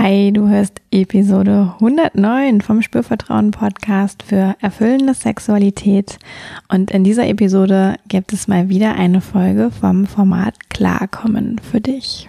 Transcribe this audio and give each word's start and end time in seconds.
Hi, 0.00 0.30
du 0.32 0.48
hörst 0.48 0.80
Episode 0.92 1.74
109 1.80 2.60
vom 2.60 2.82
Spürvertrauen 2.82 3.50
Podcast 3.50 4.22
für 4.22 4.54
erfüllende 4.60 5.12
Sexualität. 5.12 6.20
Und 6.68 6.92
in 6.92 7.02
dieser 7.02 7.26
Episode 7.26 7.96
gibt 8.06 8.32
es 8.32 8.46
mal 8.46 8.68
wieder 8.68 8.94
eine 8.94 9.20
Folge 9.20 9.72
vom 9.72 10.06
Format 10.06 10.70
Klarkommen 10.70 11.58
für 11.58 11.80
dich. 11.80 12.28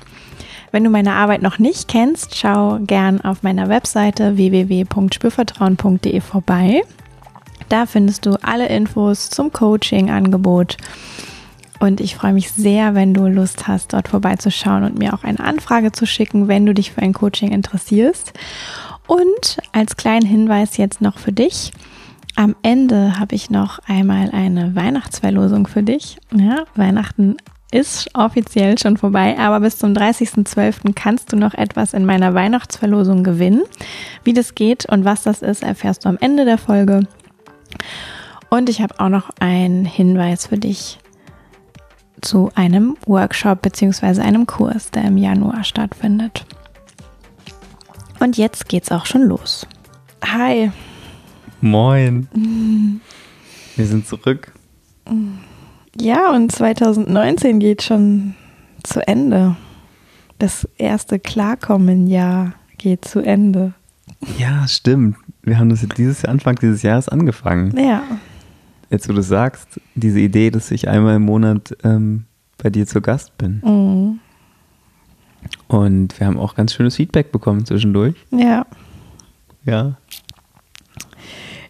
Wenn 0.71 0.85
du 0.85 0.89
meine 0.89 1.13
Arbeit 1.13 1.41
noch 1.41 1.59
nicht 1.59 1.89
kennst, 1.89 2.37
schau 2.37 2.79
gern 2.79 3.19
auf 3.21 3.43
meiner 3.43 3.67
Webseite 3.67 4.37
www.spürvertrauen.de 4.37 6.21
vorbei. 6.21 6.81
Da 7.67 7.85
findest 7.85 8.25
du 8.25 8.35
alle 8.41 8.67
Infos 8.67 9.29
zum 9.29 9.51
Coaching-Angebot. 9.51 10.77
Und 11.79 11.99
ich 11.99 12.15
freue 12.15 12.33
mich 12.33 12.51
sehr, 12.51 12.95
wenn 12.95 13.13
du 13.13 13.27
Lust 13.27 13.67
hast, 13.67 13.93
dort 13.93 14.07
vorbeizuschauen 14.07 14.83
und 14.83 14.97
mir 14.97 15.13
auch 15.13 15.23
eine 15.23 15.39
Anfrage 15.39 15.91
zu 15.91 16.05
schicken, 16.05 16.47
wenn 16.47 16.65
du 16.65 16.73
dich 16.73 16.91
für 16.91 17.01
ein 17.01 17.13
Coaching 17.13 17.51
interessierst. 17.51 18.33
Und 19.07 19.57
als 19.73 19.97
kleinen 19.97 20.25
Hinweis 20.25 20.77
jetzt 20.77 21.01
noch 21.01 21.17
für 21.17 21.33
dich. 21.33 21.71
Am 22.35 22.55
Ende 22.61 23.19
habe 23.19 23.35
ich 23.35 23.49
noch 23.49 23.79
einmal 23.87 24.31
eine 24.31 24.73
Weihnachtsverlosung 24.73 25.67
für 25.67 25.83
dich. 25.83 26.17
Ja, 26.33 26.63
Weihnachten 26.75 27.35
ist 27.71 28.09
offiziell 28.13 28.77
schon 28.77 28.97
vorbei, 28.97 29.37
aber 29.39 29.61
bis 29.61 29.77
zum 29.77 29.93
30.12. 29.93 30.93
kannst 30.93 31.31
du 31.31 31.37
noch 31.37 31.53
etwas 31.53 31.93
in 31.93 32.05
meiner 32.05 32.33
Weihnachtsverlosung 32.33 33.23
gewinnen. 33.23 33.63
Wie 34.23 34.33
das 34.33 34.55
geht 34.55 34.85
und 34.85 35.05
was 35.05 35.23
das 35.23 35.41
ist, 35.41 35.63
erfährst 35.63 36.05
du 36.05 36.09
am 36.09 36.17
Ende 36.19 36.45
der 36.45 36.57
Folge. 36.57 37.07
Und 38.49 38.69
ich 38.69 38.81
habe 38.81 38.99
auch 38.99 39.09
noch 39.09 39.29
einen 39.39 39.85
Hinweis 39.85 40.47
für 40.47 40.57
dich 40.57 40.99
zu 42.21 42.51
einem 42.53 42.97
Workshop 43.05 43.61
bzw. 43.61 44.21
einem 44.21 44.45
Kurs, 44.45 44.91
der 44.91 45.05
im 45.05 45.17
Januar 45.17 45.63
stattfindet. 45.63 46.45
Und 48.19 48.37
jetzt 48.37 48.67
geht's 48.67 48.91
auch 48.91 49.05
schon 49.05 49.23
los. 49.23 49.65
Hi. 50.23 50.71
Moin. 51.61 52.27
Wir 53.75 53.85
sind 53.87 54.05
zurück. 54.05 54.51
Ja, 55.99 56.31
und 56.33 56.51
2019 56.51 57.59
geht 57.59 57.83
schon 57.83 58.35
zu 58.83 59.05
Ende. 59.05 59.55
Das 60.39 60.67
erste 60.77 61.19
Klarkommen-Jahr 61.19 62.53
geht 62.77 63.05
zu 63.05 63.19
Ende. 63.19 63.73
Ja, 64.37 64.67
stimmt. 64.67 65.17
Wir 65.43 65.59
haben 65.59 65.69
das 65.69 65.81
jetzt 65.81 65.97
dieses 65.97 66.25
Anfang 66.25 66.55
dieses 66.55 66.81
Jahres 66.81 67.09
angefangen. 67.09 67.77
Ja. 67.77 68.03
Jetzt, 68.89 69.07
wo 69.09 69.13
du 69.13 69.23
sagst, 69.23 69.79
diese 69.95 70.19
Idee, 70.19 70.51
dass 70.51 70.71
ich 70.71 70.87
einmal 70.87 71.15
im 71.15 71.23
Monat 71.23 71.75
ähm, 71.83 72.25
bei 72.57 72.69
dir 72.69 72.85
zu 72.85 73.01
Gast 73.01 73.37
bin. 73.37 73.61
Mhm. 73.63 74.19
Und 75.67 76.19
wir 76.19 76.27
haben 76.27 76.37
auch 76.37 76.55
ganz 76.55 76.73
schönes 76.73 76.95
Feedback 76.95 77.31
bekommen 77.31 77.65
zwischendurch. 77.65 78.15
Ja. 78.31 78.65
Ja. 79.63 79.95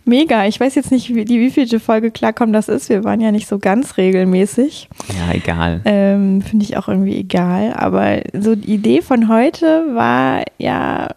Mega. 0.05 0.45
Ich 0.47 0.59
weiß 0.59 0.75
jetzt 0.75 0.91
nicht, 0.91 1.13
wie, 1.13 1.25
die 1.25 1.39
wievielte 1.39 1.79
Folge 1.79 2.11
klarkommen 2.11 2.53
das 2.53 2.69
ist. 2.69 2.89
Wir 2.89 3.03
waren 3.03 3.21
ja 3.21 3.31
nicht 3.31 3.47
so 3.47 3.59
ganz 3.59 3.97
regelmäßig. 3.97 4.89
Ja, 5.09 5.33
egal. 5.33 5.81
Ähm, 5.85 6.41
Finde 6.41 6.65
ich 6.65 6.77
auch 6.77 6.87
irgendwie 6.87 7.17
egal. 7.17 7.73
Aber 7.73 8.21
so 8.33 8.55
die 8.55 8.73
Idee 8.73 9.01
von 9.01 9.27
heute 9.29 9.93
war 9.93 10.43
ja, 10.57 11.09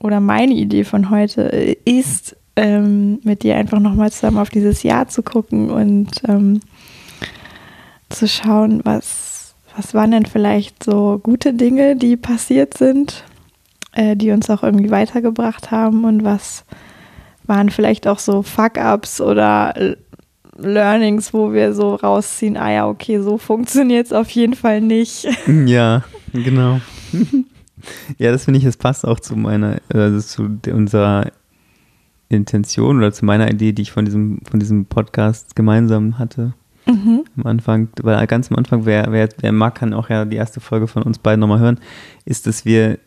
oder 0.00 0.20
meine 0.20 0.54
Idee 0.54 0.84
von 0.84 1.10
heute 1.10 1.42
ist, 1.84 2.36
ähm, 2.56 3.20
mit 3.22 3.44
dir 3.44 3.56
einfach 3.56 3.78
nochmal 3.78 4.10
zusammen 4.10 4.38
auf 4.38 4.50
dieses 4.50 4.82
Jahr 4.82 5.06
zu 5.08 5.22
gucken 5.22 5.70
und 5.70 6.10
ähm, 6.26 6.60
zu 8.08 8.26
schauen, 8.26 8.80
was, 8.84 9.54
was 9.76 9.94
waren 9.94 10.10
denn 10.10 10.26
vielleicht 10.26 10.82
so 10.82 11.20
gute 11.22 11.54
Dinge, 11.54 11.94
die 11.94 12.16
passiert 12.16 12.76
sind, 12.76 13.22
äh, 13.92 14.16
die 14.16 14.32
uns 14.32 14.50
auch 14.50 14.64
irgendwie 14.64 14.90
weitergebracht 14.90 15.70
haben 15.70 16.04
und 16.04 16.24
was 16.24 16.64
waren 17.48 17.70
vielleicht 17.70 18.06
auch 18.06 18.18
so 18.18 18.42
Fuck-ups 18.42 19.20
oder 19.20 19.96
Learnings, 20.58 21.32
wo 21.32 21.52
wir 21.52 21.72
so 21.72 21.94
rausziehen, 21.94 22.56
ah 22.56 22.70
ja, 22.70 22.88
okay, 22.88 23.20
so 23.20 23.38
funktioniert 23.38 24.06
es 24.06 24.12
auf 24.12 24.28
jeden 24.30 24.54
Fall 24.54 24.80
nicht. 24.80 25.26
Ja, 25.66 26.04
genau. 26.32 26.80
ja, 28.18 28.32
das 28.32 28.44
finde 28.44 28.58
ich, 28.58 28.64
es 28.64 28.76
passt 28.76 29.06
auch 29.06 29.20
zu 29.20 29.36
meiner, 29.36 29.78
also 29.92 30.20
zu 30.20 30.72
unserer 30.72 31.30
Intention 32.28 32.98
oder 32.98 33.12
zu 33.12 33.24
meiner 33.24 33.50
Idee, 33.50 33.72
die 33.72 33.82
ich 33.82 33.92
von 33.92 34.04
diesem, 34.04 34.40
von 34.50 34.60
diesem 34.60 34.86
Podcast 34.86 35.56
gemeinsam 35.56 36.18
hatte. 36.18 36.54
Mhm. 36.86 37.24
Am 37.36 37.46
Anfang, 37.46 37.88
weil 38.02 38.26
ganz 38.26 38.50
am 38.50 38.56
Anfang, 38.56 38.84
wer, 38.84 39.12
wer, 39.12 39.28
wer 39.40 39.52
mag, 39.52 39.76
kann 39.76 39.94
auch 39.94 40.10
ja 40.10 40.24
die 40.24 40.36
erste 40.36 40.60
Folge 40.60 40.86
von 40.86 41.02
uns 41.02 41.18
beiden 41.18 41.40
nochmal 41.40 41.60
hören, 41.60 41.80
ist, 42.24 42.46
dass 42.46 42.64
wir, 42.64 42.98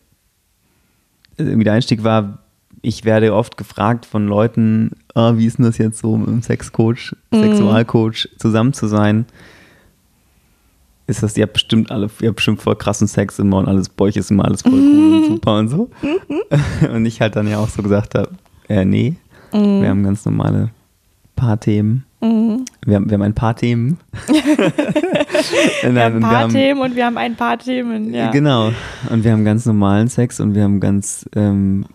irgendwie 1.37 1.63
der 1.63 1.73
Einstieg 1.73 2.03
war, 2.03 2.39
ich 2.81 3.05
werde 3.05 3.33
oft 3.33 3.57
gefragt 3.57 4.05
von 4.05 4.27
Leuten, 4.27 4.91
ah, 5.13 5.33
wie 5.35 5.45
ist 5.45 5.57
denn 5.57 5.65
das 5.65 5.77
jetzt 5.77 5.99
so 5.99 6.17
mit 6.17 6.27
einem 6.27 6.41
Sexcoach, 6.41 7.15
Sexualcoach 7.31 8.29
zusammen 8.37 8.73
zu 8.73 8.87
sein? 8.87 9.25
Ist 11.07 11.23
das, 11.23 11.35
ihr 11.37 11.43
habt 11.43 11.53
bestimmt 11.53 11.91
alle, 11.91 12.09
ihr 12.21 12.29
habt 12.29 12.37
bestimmt 12.37 12.61
voll 12.61 12.75
krassen 12.75 13.07
Sex 13.07 13.37
immer 13.39 13.57
und 13.57 13.67
alles, 13.67 13.89
bei 13.89 14.05
euch 14.05 14.17
ist 14.17 14.31
immer 14.31 14.45
alles 14.45 14.61
voll 14.61 14.73
cool 14.73 15.13
und 15.15 15.25
super 15.27 15.57
und 15.57 15.67
so. 15.67 15.89
und 16.93 17.05
ich 17.05 17.21
halt 17.21 17.35
dann 17.35 17.47
ja 17.47 17.59
auch 17.59 17.69
so 17.69 17.83
gesagt 17.83 18.15
habe, 18.15 18.29
äh, 18.69 18.85
nee, 18.85 19.15
wir 19.51 19.89
haben 19.89 20.03
ganz 20.03 20.23
normale 20.25 20.69
Paarthemen. 21.35 22.05
Mhm. 22.21 22.65
Wir, 22.85 22.95
haben, 22.95 23.09
wir 23.09 23.15
haben 23.15 23.23
ein 23.23 23.33
paar 23.33 23.55
Themen. 23.55 23.97
Wir 25.81 26.03
haben 26.03 26.17
ein 26.17 26.21
paar 26.21 26.49
Themen 26.49 26.81
und 26.81 26.95
wir 26.95 27.05
haben 27.05 27.17
ein 27.17 27.35
paar 27.35 27.57
Themen, 27.57 28.13
ja. 28.13 28.29
Genau. 28.29 28.71
Und 29.09 29.23
wir 29.23 29.31
haben 29.31 29.43
ganz 29.43 29.65
normalen 29.65 30.07
Sex 30.07 30.39
und 30.39 30.53
wir 30.53 30.63
haben 30.63 30.79
ganz, 30.79 31.27
ähm, 31.35 31.85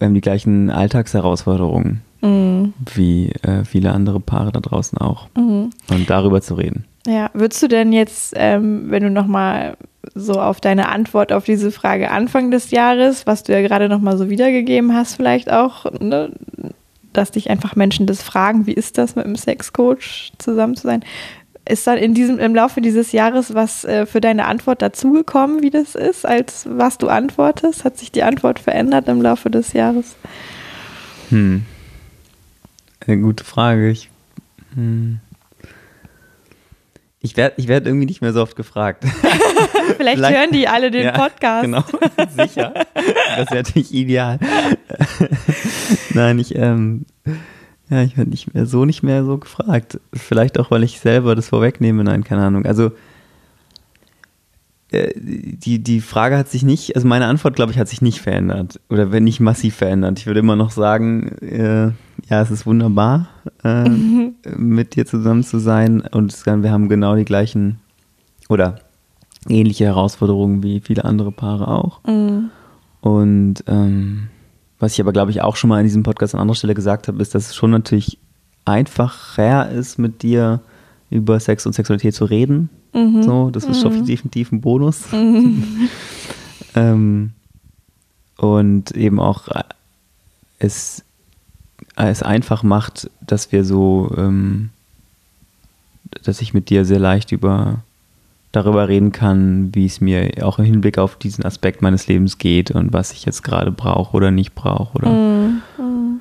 haben 0.00 0.14
die 0.14 0.20
gleichen 0.20 0.70
Alltagsherausforderungen 0.70 2.02
Mhm. 2.22 2.72
wie 2.94 3.30
äh, 3.42 3.64
viele 3.64 3.92
andere 3.92 4.20
Paare 4.20 4.52
da 4.52 4.60
draußen 4.60 4.98
auch. 4.98 5.28
Mhm. 5.36 5.70
Und 5.90 6.10
darüber 6.10 6.40
zu 6.40 6.54
reden. 6.54 6.84
Ja, 7.06 7.30
würdest 7.34 7.62
du 7.62 7.68
denn 7.68 7.92
jetzt, 7.92 8.34
ähm, 8.36 8.90
wenn 8.90 9.02
du 9.02 9.10
nochmal 9.10 9.76
so 10.14 10.40
auf 10.40 10.60
deine 10.60 10.88
Antwort 10.88 11.32
auf 11.32 11.44
diese 11.44 11.70
Frage 11.70 12.10
Anfang 12.10 12.50
des 12.50 12.70
Jahres, 12.70 13.26
was 13.26 13.42
du 13.42 13.52
ja 13.52 13.60
gerade 13.60 13.88
nochmal 13.88 14.16
so 14.16 14.30
wiedergegeben 14.30 14.94
hast, 14.94 15.14
vielleicht 15.14 15.52
auch, 15.52 15.86
ne, 16.00 16.32
dass 17.12 17.30
dich 17.30 17.50
einfach 17.50 17.76
Menschen 17.76 18.06
das 18.06 18.22
fragen, 18.22 18.66
wie 18.66 18.72
ist 18.72 18.98
das 18.98 19.16
mit 19.16 19.24
einem 19.24 19.36
Sexcoach 19.36 20.32
zusammen 20.38 20.76
zu 20.76 20.86
sein? 20.86 21.02
Ist 21.68 21.86
dann 21.86 21.98
in 21.98 22.14
diesem, 22.14 22.38
im 22.38 22.54
Laufe 22.54 22.80
dieses 22.80 23.10
Jahres 23.12 23.52
was 23.54 23.84
äh, 23.84 24.06
für 24.06 24.20
deine 24.20 24.46
Antwort 24.46 24.82
dazugekommen, 24.82 25.62
wie 25.62 25.70
das 25.70 25.96
ist, 25.96 26.24
als 26.24 26.66
was 26.70 26.96
du 26.98 27.08
antwortest? 27.08 27.84
Hat 27.84 27.98
sich 27.98 28.12
die 28.12 28.22
Antwort 28.22 28.60
verändert 28.60 29.08
im 29.08 29.20
Laufe 29.20 29.50
des 29.50 29.72
Jahres? 29.72 30.14
Hm. 31.30 31.64
Eine 33.04 33.18
gute 33.18 33.42
Frage. 33.44 33.90
Ich, 33.90 34.10
hm. 34.74 35.18
ich 37.20 37.36
werde 37.36 37.54
ich 37.56 37.66
werd 37.66 37.86
irgendwie 37.86 38.06
nicht 38.06 38.20
mehr 38.22 38.32
so 38.32 38.42
oft 38.42 38.54
gefragt. 38.54 39.04
Vielleicht, 39.96 40.18
Vielleicht- 40.18 40.36
hören 40.38 40.50
die 40.52 40.68
alle 40.68 40.90
den 40.90 41.04
Ja, 41.04 41.12
Podcast. 41.12 41.64
Genau, 41.64 41.82
sicher. 42.36 42.74
Das 43.36 43.50
wäre 43.50 43.62
natürlich 43.62 43.92
ideal. 43.92 44.38
Nein, 46.14 46.38
ich, 46.38 46.54
ähm, 46.54 47.06
ja, 47.88 48.02
ich 48.02 48.16
werde 48.16 48.30
nicht 48.30 48.52
mehr 48.52 48.66
so 48.66 48.84
nicht 48.84 49.02
mehr 49.02 49.24
so 49.24 49.38
gefragt. 49.38 50.00
Vielleicht 50.12 50.58
auch, 50.58 50.70
weil 50.70 50.82
ich 50.82 50.98
selber 50.98 51.34
das 51.34 51.48
vorwegnehme. 51.48 52.02
Nein, 52.04 52.24
keine 52.24 52.44
Ahnung. 52.44 52.66
Also 52.66 52.92
äh, 54.90 55.12
die, 55.16 55.78
die 55.80 56.00
Frage 56.00 56.36
hat 56.36 56.48
sich 56.48 56.62
nicht, 56.62 56.96
also 56.96 57.06
meine 57.06 57.26
Antwort, 57.26 57.56
glaube 57.56 57.72
ich, 57.72 57.78
hat 57.78 57.88
sich 57.88 58.02
nicht 58.02 58.20
verändert. 58.20 58.80
Oder 58.88 59.12
wenn 59.12 59.24
nicht 59.24 59.40
massiv 59.40 59.76
verändert. 59.76 60.18
Ich 60.18 60.26
würde 60.26 60.40
immer 60.40 60.56
noch 60.56 60.70
sagen, 60.70 61.28
äh, 61.42 61.86
ja, 62.28 62.42
es 62.42 62.50
ist 62.50 62.66
wunderbar, 62.66 63.28
äh, 63.62 63.88
mit 64.56 64.96
dir 64.96 65.06
zusammen 65.06 65.44
zu 65.44 65.58
sein. 65.58 66.00
Und 66.00 66.44
wir 66.44 66.70
haben 66.70 66.88
genau 66.88 67.14
die 67.14 67.24
gleichen 67.24 67.80
oder 68.48 68.80
ähnliche 69.48 69.84
Herausforderungen 69.84 70.62
wie 70.62 70.80
viele 70.80 71.04
andere 71.04 71.32
Paare 71.32 71.68
auch. 71.68 72.00
Mhm. 72.04 72.50
Und 73.00 73.64
ähm, 73.68 74.28
was 74.78 74.92
ich 74.92 75.00
aber, 75.00 75.12
glaube 75.12 75.30
ich, 75.30 75.40
auch 75.40 75.56
schon 75.56 75.68
mal 75.68 75.78
in 75.78 75.84
diesem 75.86 76.02
Podcast 76.02 76.34
an 76.34 76.40
anderer 76.40 76.56
Stelle 76.56 76.74
gesagt 76.74 77.08
habe, 77.08 77.20
ist, 77.22 77.34
dass 77.34 77.48
es 77.48 77.54
schon 77.54 77.70
natürlich 77.70 78.18
einfacher 78.64 79.70
ist, 79.70 79.98
mit 79.98 80.22
dir 80.22 80.60
über 81.10 81.40
Sex 81.40 81.66
und 81.66 81.72
Sexualität 81.72 82.14
zu 82.14 82.24
reden. 82.24 82.68
Mhm. 82.92 83.22
So, 83.22 83.50
das 83.50 83.64
ist 83.64 83.80
schon 83.80 84.04
definitiv 84.04 84.52
ein 84.52 84.60
Bonus. 84.60 85.04
Mhm. 85.12 85.88
ähm, 86.74 87.30
und 88.36 88.90
eben 88.90 89.18
auch 89.18 89.48
äh, 89.48 89.62
es, 90.58 91.04
es 91.96 92.22
einfach 92.22 92.62
macht, 92.62 93.10
dass 93.20 93.52
wir 93.52 93.64
so, 93.64 94.12
ähm, 94.16 94.70
dass 96.22 96.40
ich 96.40 96.52
mit 96.52 96.68
dir 96.68 96.84
sehr 96.84 96.98
leicht 96.98 97.32
über 97.32 97.82
darüber 98.56 98.88
reden 98.88 99.12
kann, 99.12 99.74
wie 99.74 99.86
es 99.86 100.00
mir 100.00 100.30
auch 100.42 100.58
im 100.58 100.64
Hinblick 100.64 100.98
auf 100.98 101.16
diesen 101.16 101.44
Aspekt 101.44 101.82
meines 101.82 102.08
Lebens 102.08 102.38
geht 102.38 102.70
und 102.70 102.92
was 102.92 103.12
ich 103.12 103.24
jetzt 103.24 103.42
gerade 103.42 103.70
brauche 103.70 104.16
oder 104.16 104.30
nicht 104.30 104.54
brauche 104.54 104.96
oder. 104.96 105.10
Mhm. 105.10 106.20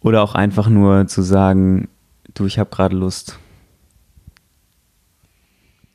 oder 0.00 0.22
auch 0.22 0.34
einfach 0.34 0.68
nur 0.68 1.06
zu 1.06 1.22
sagen, 1.22 1.88
du, 2.34 2.46
ich 2.46 2.58
habe 2.58 2.70
gerade 2.70 2.96
Lust. 2.96 3.38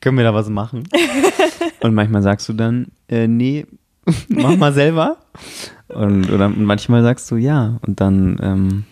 Können 0.00 0.16
wir 0.16 0.24
da 0.24 0.34
was 0.34 0.48
machen? 0.48 0.84
und 1.80 1.94
manchmal 1.94 2.22
sagst 2.22 2.48
du 2.48 2.52
dann, 2.52 2.86
äh, 3.08 3.26
nee, 3.26 3.66
mach 4.28 4.56
mal 4.56 4.72
selber. 4.72 5.16
Und 5.88 6.30
oder 6.30 6.50
manchmal 6.50 7.02
sagst 7.02 7.30
du 7.30 7.36
ja. 7.36 7.78
Und 7.86 8.00
dann 8.00 8.38
ähm, 8.42 8.84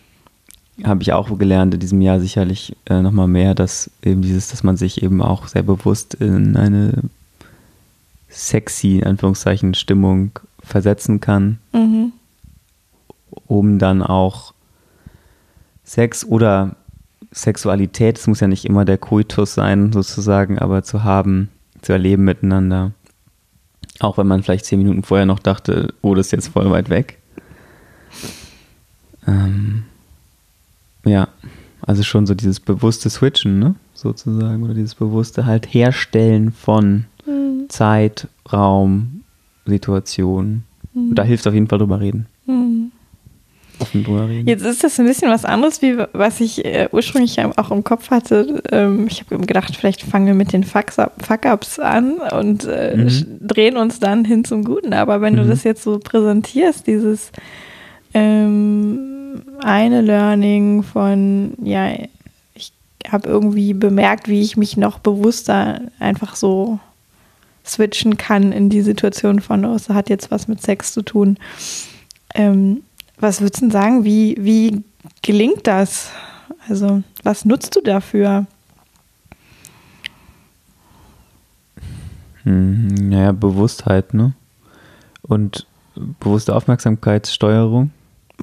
habe 0.83 1.01
ich 1.01 1.13
auch 1.13 1.37
gelernt 1.37 1.73
in 1.73 1.79
diesem 1.79 2.01
Jahr 2.01 2.19
sicherlich 2.19 2.75
äh, 2.85 3.01
nochmal 3.01 3.27
mehr, 3.27 3.55
dass 3.55 3.89
eben 4.03 4.21
dieses, 4.21 4.49
dass 4.49 4.63
man 4.63 4.77
sich 4.77 5.01
eben 5.01 5.21
auch 5.21 5.47
sehr 5.47 5.63
bewusst 5.63 6.13
in 6.15 6.55
eine 6.55 7.03
sexy, 8.29 8.97
in 8.97 9.05
Anführungszeichen, 9.05 9.73
Stimmung 9.73 10.31
versetzen 10.61 11.21
kann 11.21 11.59
Mhm. 11.73 12.11
um 13.47 13.79
dann 13.79 14.03
auch 14.03 14.53
Sex 15.83 16.25
oder 16.25 16.75
Sexualität, 17.31 18.17
es 18.17 18.27
muss 18.27 18.41
ja 18.41 18.47
nicht 18.47 18.65
immer 18.65 18.83
der 18.83 18.97
Koitus 18.97 19.53
sein, 19.53 19.93
sozusagen, 19.93 20.59
aber 20.59 20.83
zu 20.83 21.03
haben, 21.03 21.49
zu 21.81 21.93
erleben 21.93 22.25
miteinander. 22.25 22.91
Auch 23.99 24.17
wenn 24.17 24.27
man 24.27 24.43
vielleicht 24.43 24.65
zehn 24.65 24.79
Minuten 24.79 25.03
vorher 25.03 25.25
noch 25.25 25.39
dachte, 25.39 25.93
oh, 26.01 26.13
das 26.13 26.27
ist 26.27 26.31
jetzt 26.31 26.47
voll 26.49 26.69
weit 26.71 26.89
weg. 26.89 27.19
Ähm, 29.25 29.83
ja, 31.07 31.27
also 31.81 32.03
schon 32.03 32.25
so 32.25 32.33
dieses 32.35 32.59
bewusste 32.59 33.09
Switchen, 33.09 33.59
ne? 33.59 33.75
Sozusagen, 33.93 34.63
oder 34.63 34.73
dieses 34.73 34.95
bewusste 34.95 35.45
halt 35.45 35.73
Herstellen 35.73 36.51
von 36.51 37.05
Mhm. 37.25 37.69
Zeit, 37.69 38.27
Raum, 38.53 39.21
Situation. 39.65 40.63
Und 40.93 41.15
da 41.15 41.23
hilft 41.23 41.45
auf 41.47 41.53
jeden 41.53 41.67
Fall 41.67 41.79
drüber 41.79 41.99
reden. 41.99 42.25
Mhm. 42.45 42.91
Offen 43.79 44.03
drüber 44.03 44.27
reden. 44.27 44.47
Jetzt 44.47 44.65
ist 44.65 44.83
das 44.83 44.99
ein 44.99 45.05
bisschen 45.05 45.29
was 45.29 45.45
anderes, 45.45 45.81
wie 45.83 45.97
was 46.13 46.39
ich 46.39 46.65
äh, 46.65 46.87
ursprünglich 46.91 47.37
auch 47.57 47.69
im 47.69 47.83
Kopf 47.83 48.09
hatte. 48.09 48.63
Ähm, 48.71 49.05
ich 49.07 49.21
habe 49.29 49.45
gedacht, 49.45 49.75
vielleicht 49.75 50.01
fangen 50.01 50.25
wir 50.25 50.33
mit 50.33 50.51
den 50.53 50.63
Fuck-Ups 50.63 51.77
an 51.79 52.13
und 52.35 52.65
äh, 52.65 52.95
Mhm. 52.97 53.39
drehen 53.47 53.77
uns 53.77 53.99
dann 53.99 54.25
hin 54.25 54.45
zum 54.45 54.63
Guten. 54.63 54.93
Aber 54.93 55.21
wenn 55.21 55.35
du 55.35 55.43
Mhm. 55.43 55.49
das 55.49 55.63
jetzt 55.63 55.83
so 55.83 55.99
präsentierst, 55.99 56.87
dieses 56.87 57.31
ähm, 58.13 59.06
eine 59.61 60.01
Learning 60.01 60.83
von, 60.83 61.53
ja, 61.63 61.91
ich 62.53 62.73
habe 63.09 63.29
irgendwie 63.29 63.73
bemerkt, 63.73 64.27
wie 64.27 64.41
ich 64.41 64.57
mich 64.57 64.77
noch 64.77 64.99
bewusster 64.99 65.81
einfach 65.99 66.35
so 66.35 66.79
switchen 67.65 68.17
kann 68.17 68.51
in 68.51 68.69
die 68.69 68.81
Situation 68.81 69.39
von, 69.41 69.65
oh, 69.65 69.75
es 69.75 69.89
hat 69.89 70.09
jetzt 70.09 70.31
was 70.31 70.47
mit 70.47 70.61
Sex 70.61 70.93
zu 70.93 71.01
tun. 71.01 71.37
Ähm, 72.33 72.83
was 73.19 73.41
würdest 73.41 73.61
du 73.61 73.71
sagen, 73.71 74.03
wie, 74.03 74.35
wie 74.39 74.83
gelingt 75.21 75.67
das? 75.67 76.11
Also, 76.69 77.03
was 77.23 77.45
nutzt 77.45 77.75
du 77.75 77.81
dafür? 77.81 78.45
Hm, 82.43 83.09
Naja, 83.09 83.31
Bewusstheit, 83.31 84.13
ne? 84.13 84.33
Und 85.21 85.65
bewusste 86.19 86.55
Aufmerksamkeitssteuerung. 86.55 87.91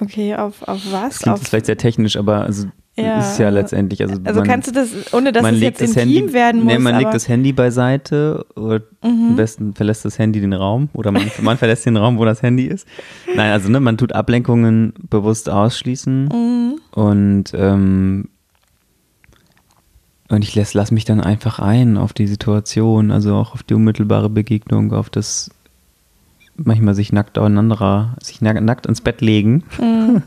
Okay, 0.01 0.35
auf, 0.35 0.63
auf 0.67 0.81
was? 0.91 1.11
Das 1.15 1.19
klingt 1.21 1.35
Auf, 1.35 1.41
jetzt 1.41 1.49
vielleicht 1.51 1.67
sehr 1.67 1.77
technisch, 1.77 2.17
aber 2.17 2.43
also 2.43 2.67
Ja, 2.97 3.19
ist 3.21 3.39
ja 3.39 3.49
letztendlich. 3.51 4.03
Also, 4.03 4.17
also 4.25 4.41
man, 4.41 4.49
kannst 4.49 4.69
du 4.69 4.73
das, 4.73 4.91
ohne 5.13 5.31
dass 5.33 5.43
man 5.43 5.55
es 5.55 5.61
jetzt 5.61 5.81
das 5.81 5.91
intim 5.97 6.15
Handy, 6.17 6.33
werden 6.33 6.63
muss, 6.65 6.73
nee, 6.73 6.79
man 6.79 6.97
legt 6.99 7.15
das 7.15 7.29
Handy 7.29 7.53
beiseite 7.53 8.45
oder 8.57 8.81
Mhm. 9.05 9.29
am 9.31 9.37
besten 9.37 9.75
verlässt 9.75 10.05
das 10.05 10.19
Handy 10.19 10.41
den 10.41 10.53
Raum 10.53 10.89
oder 10.95 11.13
man, 11.13 11.31
man 11.43 11.59
verlässt 11.59 11.87
den 11.87 11.97
Raum, 11.97 12.19
wo 12.19 12.25
das 12.25 12.43
Handy 12.43 12.65
ist. 12.65 12.87
Nein, 13.37 13.53
also 13.53 13.69
ne, 13.69 13.79
man 13.81 13.97
tut 13.99 14.13
Ablenkungen 14.13 14.95
bewusst 15.11 15.49
ausschließen 15.49 16.25
Mhm. 16.25 16.81
und 16.93 17.45
ähm, 17.55 18.29
und 20.31 20.43
ich 20.43 20.55
lass, 20.55 20.75
lass 20.75 20.91
mich 20.91 21.05
dann 21.05 21.21
einfach 21.21 21.59
ein 21.59 21.97
auf 21.99 22.13
die 22.15 22.27
Situation, 22.27 23.11
also 23.11 23.35
auch 23.35 23.53
auf 23.55 23.63
die 23.63 23.75
unmittelbare 23.75 24.31
Begegnung, 24.31 24.93
auf 24.93 25.11
das 25.11 25.51
manchmal 26.57 26.95
sich 26.95 27.13
nackt 27.13 27.39
aufeinander, 27.39 28.15
sich 28.23 28.41
nack- 28.41 28.61
nackt 28.61 28.87
ins 28.87 29.01
Bett 29.01 29.21
legen, 29.21 29.65
Mhm. 29.81 30.23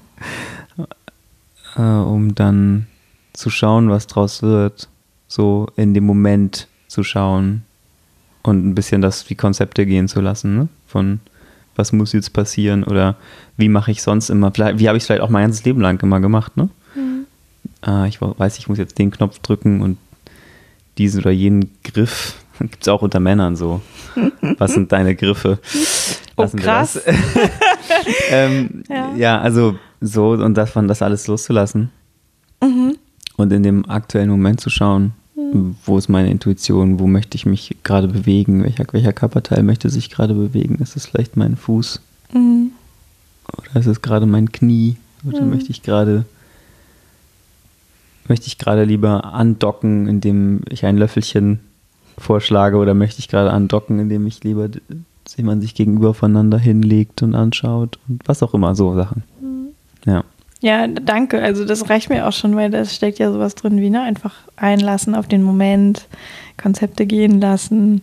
äh, 1.77 1.81
um 1.81 2.35
dann 2.35 2.87
zu 3.33 3.49
schauen, 3.49 3.89
was 3.89 4.07
draus 4.07 4.41
wird, 4.41 4.87
so 5.27 5.67
in 5.75 5.93
dem 5.93 6.05
Moment 6.05 6.67
zu 6.87 7.03
schauen 7.03 7.63
und 8.43 8.65
ein 8.65 8.75
bisschen 8.75 9.01
das 9.01 9.25
die 9.25 9.35
Konzepte 9.35 9.85
gehen 9.85 10.07
zu 10.07 10.21
lassen, 10.21 10.55
ne? 10.57 10.67
von 10.87 11.19
was 11.75 11.91
muss 11.93 12.13
jetzt 12.13 12.33
passieren 12.33 12.83
oder 12.83 13.15
wie 13.57 13.69
mache 13.69 13.91
ich 13.91 14.01
sonst 14.01 14.29
immer, 14.29 14.51
vielleicht, 14.51 14.79
wie 14.79 14.87
habe 14.87 14.97
ich 14.97 15.03
es 15.03 15.07
vielleicht 15.07 15.21
auch 15.21 15.29
mein 15.29 15.43
ganzes 15.43 15.63
Leben 15.65 15.81
lang 15.81 16.01
immer 16.01 16.19
gemacht, 16.19 16.57
ne? 16.57 16.69
Mhm. 16.95 17.25
äh, 17.85 18.07
ich 18.07 18.19
weiß, 18.21 18.57
ich 18.57 18.67
muss 18.67 18.77
jetzt 18.79 18.97
den 18.97 19.11
Knopf 19.11 19.39
drücken 19.39 19.81
und 19.81 19.97
diesen 20.97 21.21
oder 21.21 21.29
jenen 21.31 21.69
Griff. 21.83 22.35
Gibt 22.59 22.81
es 22.81 22.87
auch 22.87 23.03
unter 23.03 23.19
Männern 23.19 23.55
so. 23.55 23.81
Was 24.57 24.73
sind 24.73 24.91
deine 24.91 25.15
Griffe? 25.15 25.59
Oh, 26.37 26.43
Lassen 26.43 26.57
wir 26.59 26.63
krass. 26.65 26.93
das. 27.03 27.15
ähm, 28.31 28.83
ja. 28.89 29.15
Ja. 29.15 29.41
also 29.41 29.75
so 30.01 30.29
und 30.31 30.55
davon 30.55 30.87
das 30.87 31.01
alles 31.01 31.27
loszulassen 31.27 31.89
Mhm. 32.63 32.95
und 33.37 33.51
in 33.53 33.63
dem 33.63 33.87
aktuellen 33.89 34.29
Moment 34.29 34.59
zu 34.61 34.69
schauen, 34.69 35.13
wo 35.85 35.97
ist 35.97 36.09
meine 36.09 36.29
Intuition, 36.31 36.99
wo 36.99 37.07
möchte 37.07 37.35
ich 37.35 37.45
mich 37.45 37.77
gerade 37.83 38.07
bewegen, 38.07 38.63
welcher, 38.63 38.85
welcher 38.91 39.13
Körperteil 39.13 39.61
möchte 39.63 39.89
sich 39.89 40.09
gerade 40.09 40.33
bewegen. 40.33 40.75
Ist 40.81 40.95
es 40.95 41.05
vielleicht 41.05 41.37
mein 41.37 41.55
Fuß 41.55 42.01
Mhm. 42.33 42.71
oder 43.57 43.79
ist 43.79 43.85
es 43.87 44.01
gerade 44.01 44.25
mein 44.25 44.51
Knie 44.51 44.97
oder 45.27 45.41
Mhm. 45.41 45.49
möchte 45.51 45.69
ich 45.71 45.81
gerade 45.83 46.25
möchte 48.27 48.47
ich 48.47 48.57
gerade 48.57 48.83
lieber 48.83 49.23
andocken, 49.25 50.07
indem 50.07 50.61
ich 50.69 50.85
ein 50.85 50.97
Löffelchen 50.97 51.59
vorschlage 52.17 52.77
oder 52.77 52.93
möchte 52.93 53.19
ich 53.19 53.27
gerade 53.29 53.51
andocken, 53.51 53.99
indem 53.99 54.27
ich 54.27 54.43
lieber 54.43 54.69
d- 55.27 55.33
jemand 55.37 55.61
sich 55.61 55.75
gegenüber 55.75 56.13
voneinander 56.13 56.57
hinlegt 56.57 57.21
und 57.23 57.35
anschaut 57.35 57.99
und 58.07 58.21
was 58.27 58.43
auch 58.43 58.53
immer, 58.53 58.75
so 58.75 58.95
Sachen. 58.95 59.23
Ja. 60.05 60.23
Ja, 60.59 60.87
danke. 60.87 61.41
Also 61.41 61.65
das 61.65 61.87
reicht 61.89 62.09
mir 62.09 62.27
auch 62.27 62.31
schon, 62.33 62.55
weil 62.55 62.71
da 62.71 62.83
steckt 62.85 63.19
ja 63.19 63.31
sowas 63.31 63.53
drin 63.53 63.79
wie, 63.79 63.91
ne, 63.91 64.01
einfach 64.01 64.33
einlassen 64.55 65.13
auf 65.13 65.27
den 65.27 65.43
Moment, 65.43 66.07
Konzepte 66.61 67.05
gehen 67.05 67.39
lassen. 67.39 68.01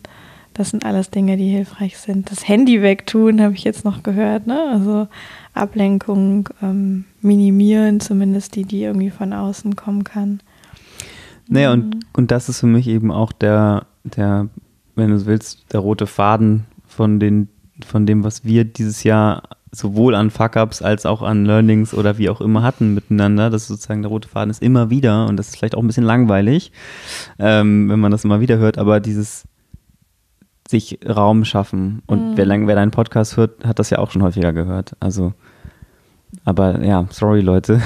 Das 0.52 0.70
sind 0.70 0.84
alles 0.86 1.10
Dinge, 1.10 1.36
die 1.36 1.48
hilfreich 1.48 1.98
sind. 1.98 2.30
Das 2.30 2.46
Handy 2.46 2.80
wegtun, 2.80 3.40
habe 3.42 3.54
ich 3.54 3.64
jetzt 3.64 3.84
noch 3.84 4.04
gehört, 4.04 4.46
ne? 4.46 4.60
Also 4.72 5.08
Ablenkung 5.52 6.48
ähm, 6.62 7.06
minimieren, 7.22 7.98
zumindest 7.98 8.54
die, 8.54 8.62
die 8.64 8.82
irgendwie 8.84 9.10
von 9.10 9.32
außen 9.32 9.74
kommen 9.74 10.04
kann. 10.04 10.38
Naja, 11.48 11.72
und, 11.72 11.96
und 12.12 12.30
das 12.30 12.48
ist 12.48 12.60
für 12.60 12.68
mich 12.68 12.86
eben 12.86 13.10
auch 13.10 13.32
der, 13.32 13.86
der, 14.04 14.48
wenn 14.94 15.10
du 15.10 15.18
so 15.18 15.26
willst, 15.26 15.64
der 15.72 15.80
rote 15.80 16.06
Faden 16.06 16.66
von 16.96 17.18
den, 17.20 17.48
von 17.86 18.06
dem, 18.06 18.24
was 18.24 18.44
wir 18.44 18.64
dieses 18.64 19.02
Jahr 19.04 19.42
sowohl 19.72 20.14
an 20.14 20.30
Fuck-Ups 20.30 20.82
als 20.82 21.04
auch 21.04 21.20
an 21.22 21.44
Learnings 21.44 21.92
oder 21.94 22.16
wie 22.16 22.30
auch 22.30 22.40
immer 22.40 22.62
hatten 22.62 22.94
miteinander. 22.94 23.50
Das 23.50 23.62
ist 23.62 23.68
sozusagen 23.68 24.02
der 24.02 24.08
rote 24.10 24.28
Faden 24.28 24.50
ist 24.50 24.62
immer 24.62 24.88
wieder 24.90 25.26
und 25.26 25.36
das 25.36 25.48
ist 25.48 25.56
vielleicht 25.56 25.74
auch 25.74 25.82
ein 25.82 25.88
bisschen 25.88 26.04
langweilig, 26.04 26.70
ähm, 27.40 27.88
wenn 27.90 27.98
man 27.98 28.12
das 28.12 28.24
immer 28.24 28.40
wieder 28.40 28.58
hört, 28.58 28.78
aber 28.78 29.00
dieses 29.00 29.44
sich 30.68 31.00
Raum 31.06 31.44
schaffen. 31.44 32.02
Und 32.06 32.30
Mhm. 32.30 32.36
wer, 32.36 32.46
lang, 32.46 32.66
wer 32.68 32.76
deinen 32.76 32.92
Podcast 32.92 33.36
hört, 33.36 33.64
hat 33.66 33.78
das 33.80 33.90
ja 33.90 33.98
auch 33.98 34.12
schon 34.12 34.22
häufiger 34.22 34.52
gehört. 34.52 34.92
Also, 35.00 35.34
aber 36.44 36.80
ja, 36.84 37.06
sorry 37.10 37.40
Leute. 37.40 37.82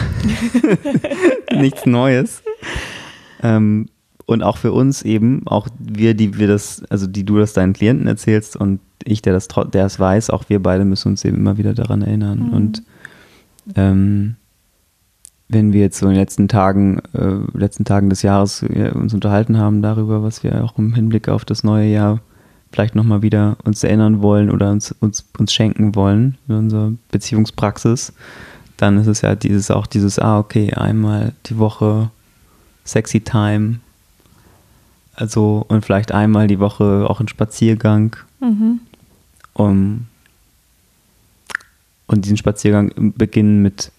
Nichts 1.56 1.86
Neues. 1.86 2.42
Ähm, 3.42 3.88
und 4.28 4.42
auch 4.42 4.58
für 4.58 4.72
uns 4.72 5.00
eben, 5.02 5.46
auch 5.46 5.68
wir, 5.78 6.12
die 6.12 6.36
wir 6.36 6.48
das, 6.48 6.82
also 6.90 7.06
die 7.06 7.24
du 7.24 7.38
das 7.38 7.54
deinen 7.54 7.72
Klienten 7.72 8.06
erzählst 8.06 8.56
und 8.56 8.78
ich, 9.02 9.22
der 9.22 9.32
das, 9.32 9.48
der 9.72 9.86
es 9.86 9.98
weiß, 9.98 10.28
auch 10.28 10.44
wir 10.50 10.62
beide 10.62 10.84
müssen 10.84 11.08
uns 11.08 11.24
eben 11.24 11.38
immer 11.38 11.56
wieder 11.56 11.72
daran 11.72 12.02
erinnern. 12.02 12.48
Mhm. 12.48 12.52
Und 12.52 12.82
ähm, 13.74 14.36
wenn 15.48 15.72
wir 15.72 15.80
jetzt 15.80 15.98
so 15.98 16.04
in 16.04 16.12
den 16.12 16.20
letzten 16.20 16.46
Tagen, 16.46 17.00
äh, 17.14 17.36
letzten 17.56 17.86
Tagen 17.86 18.10
des 18.10 18.20
Jahres 18.20 18.62
äh, 18.64 18.90
uns 18.90 19.14
unterhalten 19.14 19.56
haben 19.56 19.80
darüber, 19.80 20.22
was 20.22 20.42
wir 20.42 20.62
auch 20.62 20.76
im 20.76 20.92
Hinblick 20.92 21.30
auf 21.30 21.46
das 21.46 21.64
neue 21.64 21.88
Jahr 21.88 22.20
vielleicht 22.70 22.94
nochmal 22.94 23.22
wieder 23.22 23.56
uns 23.64 23.82
erinnern 23.82 24.20
wollen 24.20 24.50
oder 24.50 24.70
uns, 24.70 24.92
uns, 25.00 25.26
uns 25.38 25.54
schenken 25.54 25.94
wollen 25.94 26.36
in 26.48 26.54
unserer 26.54 26.92
Beziehungspraxis, 27.10 28.12
dann 28.76 28.98
ist 28.98 29.06
es 29.06 29.22
ja 29.22 29.34
dieses 29.34 29.70
auch 29.70 29.86
dieses, 29.86 30.18
ah, 30.18 30.38
okay, 30.38 30.74
einmal 30.74 31.32
die 31.46 31.56
Woche 31.56 32.10
Sexy 32.84 33.22
Time 33.22 33.80
Also, 35.18 35.64
und 35.66 35.84
vielleicht 35.84 36.12
einmal 36.12 36.46
die 36.46 36.60
Woche 36.60 37.04
auch 37.10 37.18
ein 37.18 37.26
Spaziergang. 37.26 38.14
Mhm. 38.38 38.78
Um, 39.52 40.06
und 42.06 42.24
diesen 42.24 42.36
Spaziergang 42.36 42.92
beginnen 43.16 43.60
mit 43.60 43.90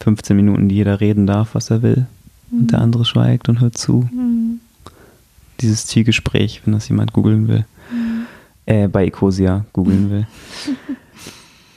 15 0.00 0.36
Minuten, 0.36 0.68
die 0.68 0.76
jeder 0.76 1.00
reden 1.00 1.26
darf, 1.26 1.56
was 1.56 1.70
er 1.70 1.82
will. 1.82 2.06
Und 2.52 2.70
der 2.70 2.80
andere 2.80 3.04
schweigt 3.04 3.48
und 3.48 3.60
hört 3.60 3.76
zu. 3.76 4.08
Mhm. 4.12 4.60
Dieses 5.60 5.88
Zielgespräch, 5.88 6.62
wenn 6.64 6.74
das 6.74 6.88
jemand 6.88 7.12
googeln 7.12 7.48
will. 7.48 7.64
Äh, 8.66 8.86
bei 8.86 9.06
Ecosia 9.06 9.64
googeln 9.72 10.08
will. 10.08 10.26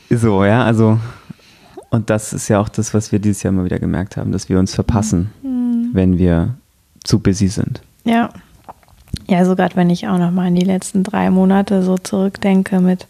so, 0.19 0.45
ja, 0.45 0.63
also. 0.63 0.99
Und 1.89 2.11
das 2.11 2.31
ist 2.31 2.47
ja 2.47 2.59
auch 2.59 2.69
das, 2.69 2.93
was 2.93 3.11
wir 3.11 3.17
dieses 3.17 3.41
Jahr 3.41 3.51
immer 3.51 3.65
wieder 3.65 3.79
gemerkt 3.79 4.17
haben, 4.17 4.31
dass 4.31 4.49
wir 4.49 4.59
uns 4.59 4.75
verpassen, 4.75 5.31
Mhm. 5.41 5.89
wenn 5.93 6.17
wir 6.19 6.53
zu 7.03 7.17
busy 7.17 7.47
sind. 7.47 7.81
Ja. 8.03 8.29
Ja, 9.27 9.39
also 9.39 9.55
gerade 9.55 9.75
wenn 9.75 9.89
ich 9.89 10.07
auch 10.07 10.17
noch 10.17 10.31
mal 10.31 10.47
an 10.47 10.55
die 10.55 10.65
letzten 10.65 11.03
drei 11.03 11.29
Monate 11.29 11.83
so 11.83 11.97
zurückdenke 11.97 12.79
mit 12.79 13.07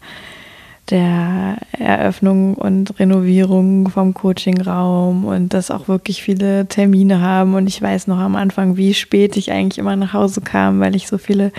der 0.90 1.58
Eröffnung 1.78 2.54
und 2.54 2.98
Renovierung 2.98 3.88
vom 3.90 4.14
Coachingraum 4.14 5.26
und 5.26 5.52
dass 5.52 5.70
auch 5.70 5.86
wirklich 5.86 6.22
viele 6.22 6.66
Termine 6.66 7.20
haben 7.20 7.54
und 7.54 7.66
ich 7.66 7.80
weiß 7.82 8.06
noch 8.06 8.18
am 8.18 8.36
Anfang, 8.36 8.78
wie 8.78 8.94
spät 8.94 9.36
ich 9.36 9.52
eigentlich 9.52 9.78
immer 9.78 9.96
nach 9.96 10.14
Hause 10.14 10.40
kam, 10.40 10.80
weil 10.80 10.96
ich 10.96 11.06
so 11.06 11.18
viele 11.18 11.52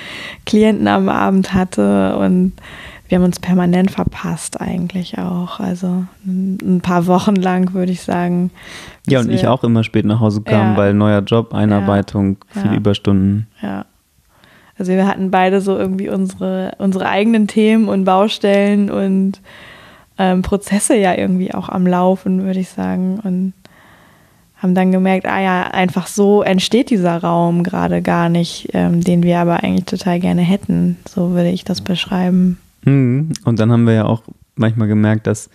Klienten 0.47 0.87
am 0.87 1.09
Abend 1.09 1.53
hatte 1.53 2.17
und 2.17 2.53
wir 3.07 3.17
haben 3.17 3.25
uns 3.25 3.39
permanent 3.39 3.91
verpasst 3.91 4.59
eigentlich 4.61 5.17
auch. 5.19 5.59
Also 5.59 6.05
ein 6.25 6.79
paar 6.81 7.05
Wochen 7.05 7.35
lang 7.35 7.73
würde 7.73 7.91
ich 7.91 8.01
sagen. 8.01 8.49
Ja, 9.07 9.19
und 9.19 9.29
ich 9.31 9.47
auch 9.47 9.63
immer 9.63 9.83
spät 9.83 10.05
nach 10.05 10.19
Hause 10.19 10.41
kam, 10.41 10.71
Ja. 10.71 10.77
weil 10.77 10.93
neuer 10.95 11.21
Job, 11.21 11.53
Einarbeitung, 11.53 12.37
Ja. 12.55 12.61
viele 12.61 12.75
Überstunden. 12.75 13.47
Ja. 13.61 13.85
Also 14.79 14.93
wir 14.93 15.05
hatten 15.05 15.29
beide 15.29 15.61
so 15.61 15.77
irgendwie 15.77 16.09
unsere, 16.09 16.71
unsere 16.77 17.07
eigenen 17.07 17.47
Themen 17.47 17.89
und 17.89 18.05
Baustellen 18.05 18.89
und 18.89 19.41
ähm, 20.17 20.41
Prozesse 20.41 20.95
ja 20.95 21.15
irgendwie 21.15 21.53
auch 21.53 21.69
am 21.69 21.85
Laufen, 21.85 22.43
würde 22.43 22.61
ich 22.61 22.69
sagen. 22.69 23.19
Und 23.23 23.53
haben 24.57 24.75
dann 24.75 24.91
gemerkt, 24.91 25.25
ah 25.25 25.41
ja, 25.41 25.63
einfach 25.67 26.07
so 26.07 26.41
entsteht 26.41 26.89
dieser 26.89 27.17
Raum 27.17 27.63
gerade 27.63 28.01
gar 28.01 28.29
nicht, 28.29 28.69
ähm, 28.73 29.01
den 29.01 29.23
wir 29.23 29.39
aber 29.39 29.63
eigentlich 29.63 29.85
total 29.85 30.19
gerne 30.19 30.41
hätten. 30.41 30.97
So 31.07 31.31
würde 31.31 31.49
ich 31.49 31.63
das 31.63 31.81
beschreiben. 31.81 32.57
Mhm. 32.83 33.31
Und 33.45 33.59
dann 33.59 33.71
haben 33.71 33.85
wir 33.85 33.93
ja 33.93 34.05
auch 34.05 34.23
manchmal 34.55 34.87
gemerkt, 34.87 35.27
dass 35.27 35.49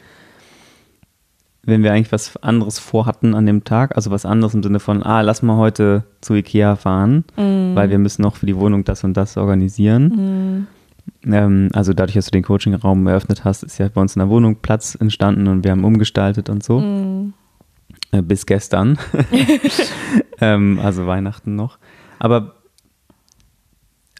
wenn 1.66 1.82
wir 1.82 1.92
eigentlich 1.92 2.12
was 2.12 2.36
anderes 2.42 2.78
vorhatten 2.78 3.34
an 3.34 3.46
dem 3.46 3.64
Tag, 3.64 3.96
also 3.96 4.10
was 4.10 4.26
anderes 4.26 4.54
im 4.54 4.62
Sinne 4.62 4.80
von, 4.80 5.02
ah, 5.02 5.20
lass 5.20 5.42
mal 5.42 5.56
heute 5.56 6.04
zu 6.20 6.34
Ikea 6.34 6.76
fahren, 6.76 7.24
weil 7.36 7.90
wir 7.90 7.98
müssen 7.98 8.22
noch 8.22 8.36
für 8.36 8.46
die 8.46 8.56
Wohnung 8.56 8.84
das 8.84 9.04
und 9.04 9.16
das 9.16 9.36
organisieren. 9.36 10.66
Ähm, 11.26 11.68
also 11.72 11.92
dadurch, 11.92 12.14
dass 12.14 12.26
du 12.26 12.30
den 12.32 12.42
Coachingraum 12.42 13.06
eröffnet 13.06 13.44
hast, 13.44 13.62
ist 13.62 13.78
ja 13.78 13.88
bei 13.88 14.00
uns 14.00 14.16
in 14.16 14.20
der 14.20 14.28
Wohnung 14.28 14.56
Platz 14.56 14.94
entstanden 14.94 15.48
und 15.48 15.64
wir 15.64 15.70
haben 15.70 15.84
umgestaltet 15.84 16.48
und 16.48 16.62
so. 16.62 16.80
Äh, 18.12 18.22
bis 18.22 18.46
gestern. 18.46 18.98
ähm, 20.40 20.78
also 20.82 21.06
Weihnachten 21.06 21.56
noch. 21.56 21.78
Aber 22.18 22.54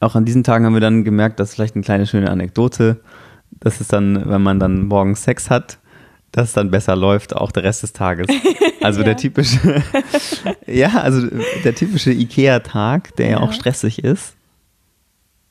auch 0.00 0.14
an 0.14 0.24
diesen 0.24 0.44
Tagen 0.44 0.66
haben 0.66 0.74
wir 0.74 0.80
dann 0.80 1.04
gemerkt, 1.04 1.40
dass 1.40 1.54
vielleicht 1.54 1.74
eine 1.74 1.84
kleine 1.84 2.06
schöne 2.06 2.30
Anekdote, 2.30 3.00
dass 3.50 3.80
es 3.80 3.88
dann, 3.88 4.28
wenn 4.28 4.42
man 4.42 4.58
dann 4.58 4.88
morgens 4.88 5.24
Sex 5.24 5.50
hat, 5.50 5.78
dass 6.34 6.48
es 6.48 6.52
dann 6.54 6.70
besser 6.70 6.96
läuft, 6.96 7.34
auch 7.36 7.52
der 7.52 7.62
Rest 7.62 7.82
des 7.84 7.92
Tages. 7.92 8.26
Also 8.82 9.02
der 9.02 9.16
typische, 9.16 9.82
ja, 10.66 10.90
also 11.00 11.26
der 11.64 11.74
typische 11.74 12.12
Ikea-Tag, 12.12 13.16
der 13.16 13.26
ja. 13.30 13.32
Ja. 13.32 13.40
auch 13.40 13.54
stressig 13.54 14.04
ist. 14.04 14.34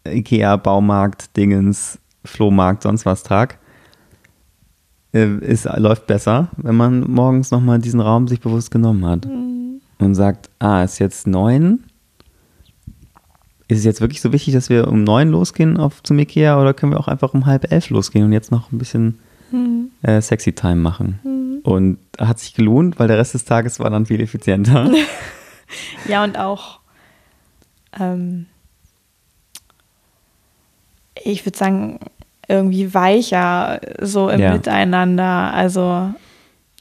Ikea, 0.08 0.56
Baumarkt, 0.58 1.36
Dingens, 1.36 1.98
Flohmarkt, 2.24 2.84
sonst 2.84 3.08
was 3.08 3.24
Tag. 3.24 3.58
äh, 5.16 5.38
Ist, 5.40 5.66
läuft 5.78 6.06
besser, 6.06 6.50
wenn 6.58 6.76
man 6.76 7.10
morgens 7.10 7.50
nochmal 7.50 7.80
diesen 7.80 8.02
Raum 8.02 8.28
sich 8.28 8.40
bewusst 8.40 8.70
genommen 8.70 9.04
hat. 9.04 9.26
Und 9.26 10.14
sagt, 10.14 10.52
ah, 10.60 10.84
ist 10.84 11.00
jetzt 11.00 11.26
neun. 11.26 11.86
Ist 13.68 13.80
es 13.80 13.84
jetzt 13.86 14.02
wirklich 14.02 14.22
so 14.22 14.32
wichtig, 14.32 14.54
dass 14.54 14.70
wir 14.70 14.88
um 14.90 15.04
neun 15.04 15.30
losgehen 15.30 15.78
auf 15.78 16.04
zum 16.04 16.20
Ikea 16.20 16.62
oder 16.62 16.76
können 16.76 16.92
wir 16.92 17.00
auch 17.00 17.08
einfach 17.08 17.34
um 17.34 17.48
halb 17.48 17.72
elf 17.72 17.90
losgehen 17.90 18.26
und 18.26 18.32
jetzt 18.32 18.52
noch 18.52 18.72
ein 18.72 18.78
bisschen 18.78 19.18
äh, 20.02 20.22
Sexy 20.22 20.54
Time 20.54 20.76
machen? 20.76 21.62
Und 21.64 21.98
hat 22.20 22.40
sich 22.40 22.54
gelohnt, 22.54 23.00
weil 23.00 23.08
der 23.08 23.18
Rest 23.18 23.34
des 23.34 23.46
Tages 23.46 23.80
war 23.80 23.90
dann 23.90 24.06
viel 24.06 24.22
effizienter. 24.22 24.90
Ja, 26.08 26.24
und 26.24 26.38
auch, 26.38 26.80
ähm, 28.00 28.46
ich 31.16 31.44
würde 31.46 31.58
sagen, 31.58 32.00
irgendwie 32.48 32.94
weicher 32.94 33.80
so 34.02 34.30
im 34.30 34.40
Ja. 34.40 34.54
Miteinander. 34.54 35.52
Also 35.54 36.14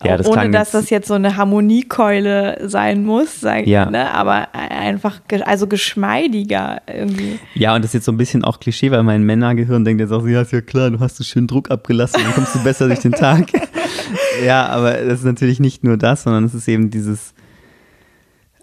Ja, 0.04 0.16
das 0.16 0.26
ohne 0.26 0.50
dass 0.50 0.70
das 0.72 0.90
jetzt 0.90 1.08
so 1.08 1.14
eine 1.14 1.36
Harmoniekeule 1.36 2.68
sein 2.68 3.04
muss, 3.04 3.40
sag, 3.40 3.66
Ja. 3.66 3.90
ne? 3.90 4.12
aber 4.12 4.54
einfach 4.54 5.20
also 5.44 5.66
geschmeidiger 5.66 6.82
irgendwie. 6.86 7.38
Ja, 7.54 7.74
und 7.74 7.82
das 7.82 7.90
ist 7.90 7.94
jetzt 7.94 8.04
so 8.06 8.12
ein 8.12 8.16
bisschen 8.16 8.44
auch 8.44 8.60
Klischee, 8.60 8.90
weil 8.90 9.02
mein 9.02 9.22
Männergehirn 9.22 9.84
denkt 9.84 10.00
jetzt 10.00 10.12
auch, 10.12 10.26
ja, 10.26 10.42
ist 10.42 10.52
ja 10.52 10.60
klar, 10.60 10.90
du 10.90 11.00
hast 11.00 11.16
so 11.16 11.24
schön 11.24 11.46
Druck 11.46 11.70
abgelassen, 11.70 12.20
dann 12.22 12.32
kommst 12.34 12.54
du 12.54 12.62
besser 12.62 12.86
durch 12.86 13.00
den 13.00 13.12
Tag. 13.12 13.48
ja, 14.44 14.66
aber 14.66 14.92
das 14.92 15.20
ist 15.20 15.24
natürlich 15.24 15.60
nicht 15.60 15.84
nur 15.84 15.96
das, 15.96 16.24
sondern 16.24 16.44
es 16.44 16.54
ist 16.54 16.68
eben 16.68 16.90
dieses, 16.90 17.34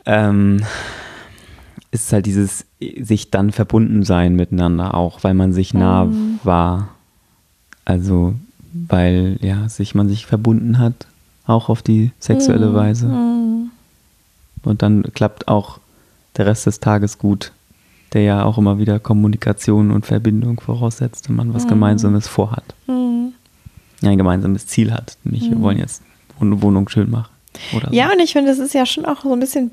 ähm, 0.05 0.61
es 1.91 2.03
ist 2.03 2.13
halt 2.13 2.25
dieses 2.25 2.65
sich 3.01 3.31
dann 3.31 3.51
verbunden 3.51 4.03
sein 4.03 4.35
miteinander 4.35 4.93
auch, 4.95 5.23
weil 5.23 5.33
man 5.33 5.53
sich 5.53 5.73
nah 5.73 6.05
Mhm. 6.05 6.39
war. 6.43 6.89
Also, 7.85 8.35
weil, 8.87 9.37
ja, 9.41 9.67
sich 9.67 9.95
man 9.95 10.07
sich 10.07 10.27
verbunden 10.27 10.77
hat, 10.77 11.07
auch 11.49 11.69
auf 11.69 11.81
die 11.81 12.11
sexuelle 12.19 12.73
Weise. 12.73 13.07
Mhm. 13.07 13.71
Und 14.63 14.81
dann 14.81 15.03
klappt 15.13 15.47
auch 15.47 15.79
der 16.37 16.45
Rest 16.45 16.65
des 16.65 16.79
Tages 16.79 17.17
gut, 17.17 17.51
der 18.13 18.23
ja 18.23 18.43
auch 18.43 18.57
immer 18.57 18.77
wieder 18.77 18.99
Kommunikation 18.99 19.91
und 19.91 20.05
Verbindung 20.05 20.59
voraussetzt, 20.59 21.29
wenn 21.29 21.35
man 21.35 21.53
was 21.53 21.67
Gemeinsames 21.67 22.27
vorhat. 22.27 22.63
Mhm. 22.87 23.33
Ja, 24.01 24.11
ein 24.11 24.17
gemeinsames 24.17 24.67
Ziel 24.67 24.93
hat. 24.93 25.17
Nicht, 25.23 25.49
wir 25.49 25.61
wollen 25.61 25.77
jetzt 25.77 26.01
eine 26.39 26.61
Wohnung 26.61 26.87
schön 26.87 27.09
machen. 27.09 27.31
Oder 27.75 27.89
so. 27.89 27.93
Ja, 27.95 28.11
und 28.11 28.19
ich 28.19 28.31
finde, 28.31 28.51
es 28.51 28.59
ist 28.59 28.73
ja 28.73 28.85
schon 28.85 29.05
auch 29.05 29.23
so 29.23 29.33
ein 29.33 29.39
bisschen, 29.39 29.71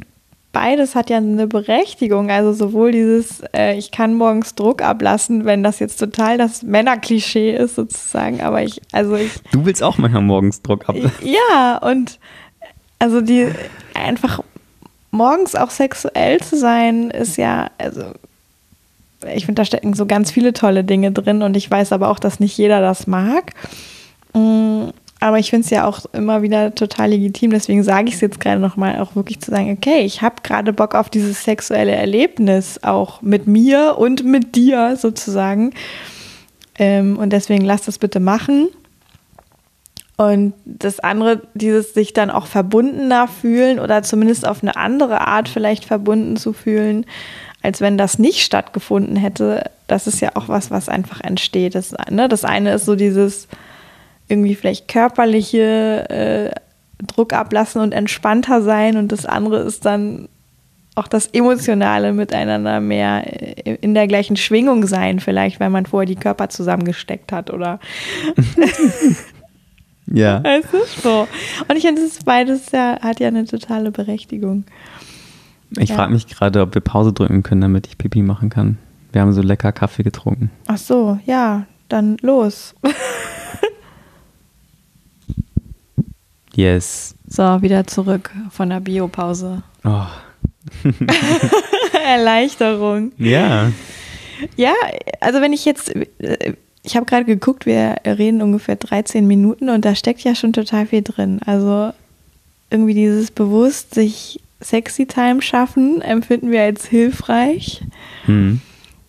beides 0.56 0.94
hat 0.94 1.10
ja 1.10 1.18
eine 1.18 1.46
Berechtigung. 1.46 2.30
Also 2.30 2.54
sowohl 2.54 2.90
dieses, 2.90 3.42
äh, 3.54 3.76
ich 3.76 3.90
kann 3.90 4.14
morgens 4.14 4.54
Druck 4.54 4.80
ablassen, 4.80 5.44
wenn 5.44 5.62
das 5.62 5.80
jetzt 5.80 5.98
total 5.98 6.38
das 6.38 6.62
Männerklischee 6.62 7.54
ist 7.54 7.74
sozusagen, 7.74 8.40
aber 8.40 8.62
ich, 8.62 8.80
also 8.90 9.16
ich, 9.16 9.32
Du 9.52 9.66
willst 9.66 9.82
auch 9.82 9.98
manchmal 9.98 10.22
morgens 10.22 10.62
Druck 10.62 10.88
ab. 10.88 10.96
ja, 11.20 11.76
und 11.76 12.18
also 12.98 13.20
die 13.20 13.48
einfach 13.92 14.40
morgens 15.10 15.54
auch 15.56 15.68
sexuell 15.68 16.40
zu 16.40 16.56
sein, 16.56 17.10
ist 17.10 17.36
ja, 17.36 17.68
also 17.76 18.04
ich 19.34 19.44
finde, 19.44 19.60
da 19.60 19.66
stecken 19.66 19.92
so 19.92 20.06
ganz 20.06 20.30
viele 20.30 20.54
tolle 20.54 20.84
Dinge 20.84 21.12
drin 21.12 21.42
und 21.42 21.54
ich 21.54 21.70
weiß 21.70 21.92
aber 21.92 22.08
auch, 22.08 22.18
dass 22.18 22.40
nicht 22.40 22.56
jeder 22.56 22.80
das 22.80 23.06
mag. 23.06 23.52
Aber 25.18 25.38
ich 25.38 25.50
finde 25.50 25.64
es 25.64 25.70
ja 25.70 25.86
auch 25.86 26.04
immer 26.12 26.42
wieder 26.42 26.74
total 26.74 27.10
legitim, 27.10 27.50
deswegen 27.50 27.82
sage 27.82 28.08
ich 28.08 28.16
es 28.16 28.20
jetzt 28.20 28.38
gerade 28.38 28.60
nochmal, 28.60 29.00
auch 29.00 29.16
wirklich 29.16 29.40
zu 29.40 29.50
sagen, 29.50 29.72
okay, 29.72 30.00
ich 30.00 30.20
habe 30.20 30.36
gerade 30.42 30.72
Bock 30.72 30.94
auf 30.94 31.08
dieses 31.08 31.42
sexuelle 31.42 31.92
Erlebnis, 31.92 32.80
auch 32.82 33.22
mit 33.22 33.46
mir 33.46 33.96
und 33.98 34.24
mit 34.24 34.54
dir 34.54 34.96
sozusagen. 34.96 35.72
Ähm, 36.78 37.16
und 37.16 37.32
deswegen 37.32 37.64
lass 37.64 37.82
das 37.82 37.98
bitte 37.98 38.20
machen. 38.20 38.68
Und 40.18 40.54
das 40.64 41.00
andere, 41.00 41.42
dieses 41.54 41.94
sich 41.94 42.12
dann 42.12 42.30
auch 42.30 42.46
verbundener 42.46 43.28
fühlen 43.28 43.78
oder 43.78 44.02
zumindest 44.02 44.46
auf 44.46 44.62
eine 44.62 44.76
andere 44.76 45.26
Art 45.26 45.48
vielleicht 45.48 45.84
verbunden 45.84 46.36
zu 46.36 46.52
fühlen, 46.52 47.04
als 47.62 47.80
wenn 47.80 47.98
das 47.98 48.18
nicht 48.18 48.42
stattgefunden 48.42 49.16
hätte, 49.16 49.70
das 49.88 50.06
ist 50.06 50.20
ja 50.20 50.30
auch 50.34 50.48
was, 50.48 50.70
was 50.70 50.88
einfach 50.88 51.20
entsteht. 51.20 51.74
Das, 51.74 51.94
ne, 52.10 52.28
das 52.28 52.44
eine 52.44 52.72
ist 52.72 52.86
so 52.86 52.96
dieses 52.96 53.48
irgendwie 54.28 54.54
vielleicht 54.54 54.88
körperliche 54.88 56.08
äh, 56.10 56.50
Druck 57.06 57.32
ablassen 57.32 57.80
und 57.82 57.92
entspannter 57.92 58.62
sein 58.62 58.96
und 58.96 59.12
das 59.12 59.26
andere 59.26 59.58
ist 59.58 59.84
dann 59.84 60.28
auch 60.94 61.08
das 61.08 61.26
emotionale 61.26 62.14
Miteinander 62.14 62.80
mehr 62.80 63.22
in 63.82 63.92
der 63.92 64.06
gleichen 64.06 64.36
Schwingung 64.36 64.86
sein, 64.86 65.20
vielleicht, 65.20 65.60
weil 65.60 65.68
man 65.68 65.84
vorher 65.84 66.06
die 66.06 66.16
Körper 66.16 66.48
zusammengesteckt 66.48 67.32
hat 67.32 67.50
oder 67.50 67.80
Ja. 70.06 70.42
Weißt 70.42 70.68
du? 70.72 70.78
So. 71.02 71.28
Und 71.68 71.76
ich 71.76 71.82
finde, 71.82 72.00
das 72.02 72.12
ist 72.12 72.24
beides 72.24 72.70
ja, 72.72 72.98
hat 73.02 73.20
ja 73.20 73.28
eine 73.28 73.44
totale 73.44 73.90
Berechtigung. 73.90 74.64
Ich 75.78 75.90
Ja. 75.90 75.96
frage 75.96 76.12
mich 76.12 76.28
gerade, 76.28 76.62
ob 76.62 76.74
wir 76.74 76.80
Pause 76.80 77.12
drücken 77.12 77.42
können, 77.42 77.60
damit 77.60 77.86
ich 77.88 77.98
Pipi 77.98 78.22
machen 78.22 78.48
kann. 78.48 78.78
Wir 79.12 79.20
haben 79.20 79.32
so 79.32 79.42
lecker 79.42 79.72
Kaffee 79.72 80.04
getrunken. 80.04 80.50
Ach 80.68 80.78
so, 80.78 81.18
ja, 81.26 81.66
dann 81.88 82.16
los. 82.22 82.74
Yes. 86.56 87.14
So, 87.28 87.60
wieder 87.60 87.86
zurück 87.86 88.30
von 88.50 88.70
der 88.70 88.80
Biopause. 88.80 89.62
Oh. 89.84 90.06
Erleichterung. 92.06 93.12
Ja. 93.18 93.70
Ja, 94.56 94.72
also 95.20 95.40
wenn 95.42 95.52
ich 95.52 95.66
jetzt, 95.66 95.92
ich 96.82 96.96
habe 96.96 97.06
gerade 97.06 97.26
geguckt, 97.26 97.66
wir 97.66 97.96
reden 98.06 98.40
ungefähr 98.40 98.76
13 98.76 99.26
Minuten 99.26 99.68
und 99.68 99.84
da 99.84 99.94
steckt 99.94 100.20
ja 100.20 100.34
schon 100.34 100.54
total 100.54 100.86
viel 100.86 101.02
drin. 101.02 101.40
Also 101.44 101.92
irgendwie 102.70 102.94
dieses 102.94 103.30
bewusst 103.30 103.94
sich 103.94 104.40
Sexy 104.62 105.06
Time 105.06 105.42
schaffen, 105.42 106.00
empfinden 106.00 106.50
wir 106.50 106.62
als 106.62 106.86
hilfreich. 106.86 107.82
Hm. 108.24 108.60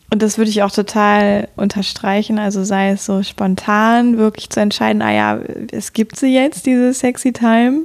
Und 0.09 0.21
das 0.21 0.37
würde 0.37 0.49
ich 0.49 0.63
auch 0.63 0.71
total 0.71 1.49
unterstreichen. 1.57 2.39
Also 2.39 2.63
sei 2.63 2.91
es 2.91 3.05
so 3.05 3.23
spontan, 3.23 4.17
wirklich 4.17 4.49
zu 4.49 4.61
entscheiden, 4.61 5.01
ah 5.01 5.11
ja, 5.11 5.39
es 5.71 5.91
gibt 5.91 6.17
sie 6.17 6.33
jetzt, 6.33 6.65
diese 6.65 6.93
Sexy 6.93 7.33
Time. 7.33 7.81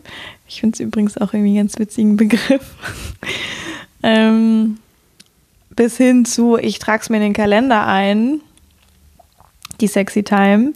Ich 0.47 0.61
finde 0.61 0.75
es 0.75 0.81
übrigens 0.81 1.19
auch 1.19 1.33
irgendwie 1.33 1.59
einen 1.59 1.67
ganz 1.67 1.79
witzigen 1.79 2.17
Begriff. 2.17 2.75
ähm, 4.03 4.79
bis 5.71 5.97
hin 5.97 6.25
zu, 6.25 6.57
ich 6.57 6.79
trage 6.79 7.03
es 7.03 7.11
mir 7.11 7.17
in 7.17 7.23
den 7.23 7.33
Kalender 7.33 7.87
ein, 7.87 8.41
die 9.81 9.89
Sexy 9.89 10.23
Time. 10.23 10.75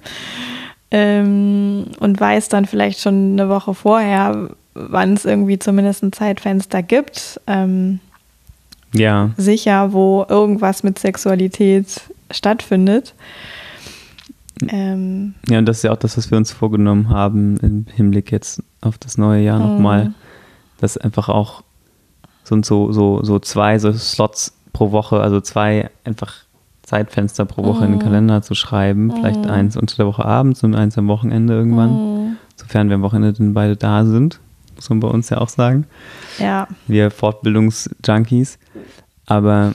Ähm, 0.90 1.86
und 2.00 2.20
weiß 2.20 2.48
dann 2.48 2.64
vielleicht 2.64 3.00
schon 3.00 3.32
eine 3.32 3.48
Woche 3.48 3.74
vorher, 3.74 4.50
wann 4.74 5.14
es 5.14 5.24
irgendwie 5.24 5.58
zumindest 5.58 6.02
ein 6.02 6.12
Zeitfenster 6.12 6.82
gibt. 6.82 7.40
Ähm, 7.46 8.00
ja. 8.98 9.30
Sicher, 9.36 9.92
wo 9.92 10.24
irgendwas 10.28 10.82
mit 10.82 10.98
Sexualität 10.98 12.02
stattfindet. 12.30 13.14
Ähm, 14.68 15.34
ja, 15.48 15.58
und 15.58 15.66
das 15.66 15.78
ist 15.78 15.82
ja 15.82 15.92
auch 15.92 15.98
das, 15.98 16.16
was 16.16 16.30
wir 16.30 16.38
uns 16.38 16.50
vorgenommen 16.50 17.10
haben 17.10 17.58
im 17.58 17.86
Hinblick 17.94 18.32
jetzt 18.32 18.62
auf 18.80 18.96
das 18.98 19.18
neue 19.18 19.42
Jahr 19.42 19.58
nochmal, 19.58 20.06
mhm. 20.06 20.14
dass 20.80 20.96
einfach 20.96 21.28
auch 21.28 21.62
so, 22.42 22.62
so, 22.62 22.92
so, 22.92 23.22
so 23.22 23.38
zwei 23.38 23.78
so 23.78 23.92
Slots 23.92 24.56
pro 24.72 24.92
Woche, 24.92 25.20
also 25.20 25.40
zwei 25.40 25.90
einfach 26.04 26.34
Zeitfenster 26.82 27.44
pro 27.44 27.64
Woche 27.64 27.84
in 27.84 27.92
den 27.92 27.98
mhm. 27.98 28.04
Kalender 28.04 28.42
zu 28.42 28.54
schreiben. 28.54 29.10
Vielleicht 29.10 29.44
mhm. 29.44 29.50
eins 29.50 29.76
unter 29.76 29.96
der 29.96 30.06
Woche 30.06 30.24
abends 30.24 30.62
und 30.62 30.74
eins 30.74 30.96
am 30.96 31.08
Wochenende 31.08 31.52
irgendwann. 31.52 32.38
Sofern 32.54 32.88
wir 32.88 32.94
am 32.94 33.02
Wochenende 33.02 33.34
dann 33.34 33.52
beide 33.52 33.76
da 33.76 34.06
sind 34.06 34.40
muss 34.76 34.90
man 34.90 35.00
bei 35.00 35.08
uns 35.08 35.30
ja 35.30 35.38
auch 35.38 35.48
sagen. 35.48 35.86
Ja. 36.38 36.68
Wir 36.86 37.10
Fortbildungsjunkies. 37.10 38.58
Aber 39.26 39.75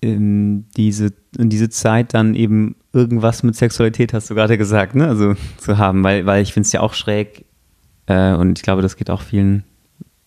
in 0.00 0.68
diese, 0.76 1.12
in 1.36 1.48
diese 1.48 1.68
Zeit 1.68 2.14
dann 2.14 2.34
eben 2.34 2.76
irgendwas 2.92 3.42
mit 3.42 3.56
Sexualität, 3.56 4.12
hast 4.12 4.30
du 4.30 4.34
gerade 4.34 4.56
gesagt, 4.56 4.94
ne? 4.94 5.08
Also 5.08 5.34
zu 5.58 5.78
haben, 5.78 6.04
weil, 6.04 6.24
weil 6.24 6.42
ich 6.42 6.52
finde 6.52 6.66
es 6.66 6.72
ja 6.72 6.80
auch 6.80 6.94
schräg 6.94 7.44
äh, 8.06 8.32
und 8.32 8.58
ich 8.58 8.62
glaube, 8.62 8.82
das 8.82 8.96
geht 8.96 9.10
auch 9.10 9.22
vielen 9.22 9.64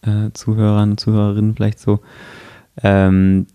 äh, 0.01 0.29
Zuhörern 0.33 0.91
und 0.91 0.99
Zuhörerinnen 0.99 1.55
vielleicht 1.55 1.79
so, 1.79 2.01
ähm, 2.83 3.47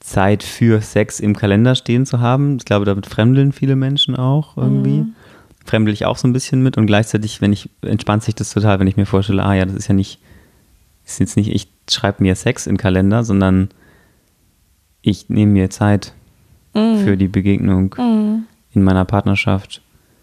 Zeit 0.00 0.42
für 0.42 0.82
Sex 0.82 1.18
im 1.18 1.34
Kalender 1.34 1.74
stehen 1.74 2.06
zu 2.06 2.20
haben. 2.20 2.58
Ich 2.58 2.64
glaube, 2.64 2.84
damit 2.84 3.06
fremdeln 3.06 3.52
viele 3.52 3.76
Menschen 3.76 4.14
auch 4.14 4.56
irgendwie. 4.56 5.00
Mhm 5.00 5.14
fremdel 5.66 5.92
ich 5.92 6.06
auch 6.06 6.16
so 6.16 6.26
ein 6.26 6.32
bisschen 6.32 6.62
mit 6.62 6.78
und 6.78 6.86
gleichzeitig, 6.86 7.40
wenn 7.40 7.52
ich, 7.52 7.70
entspannt 7.82 8.22
sich 8.22 8.34
das 8.34 8.50
total, 8.50 8.80
wenn 8.80 8.86
ich 8.86 8.96
mir 8.96 9.06
vorstelle, 9.06 9.42
ah 9.42 9.54
ja, 9.54 9.64
das 9.64 9.74
ist 9.74 9.88
ja 9.88 9.94
nicht, 9.94 10.20
ist 11.04 11.20
jetzt 11.20 11.36
nicht, 11.36 11.50
ich 11.50 11.68
schreibe 11.90 12.22
mir 12.22 12.34
Sex 12.34 12.66
in 12.66 12.74
den 12.74 12.78
Kalender, 12.78 13.24
sondern 13.24 13.68
ich 15.06 15.28
nehme 15.28 15.52
mir 15.52 15.70
Zeit 15.70 16.12
mm. 16.74 16.96
für 17.04 17.16
die 17.16 17.28
Begegnung 17.28 17.94
mm. 17.96 18.44
in 18.74 18.82
meiner 18.82 19.04
Partnerschaft. 19.04 19.80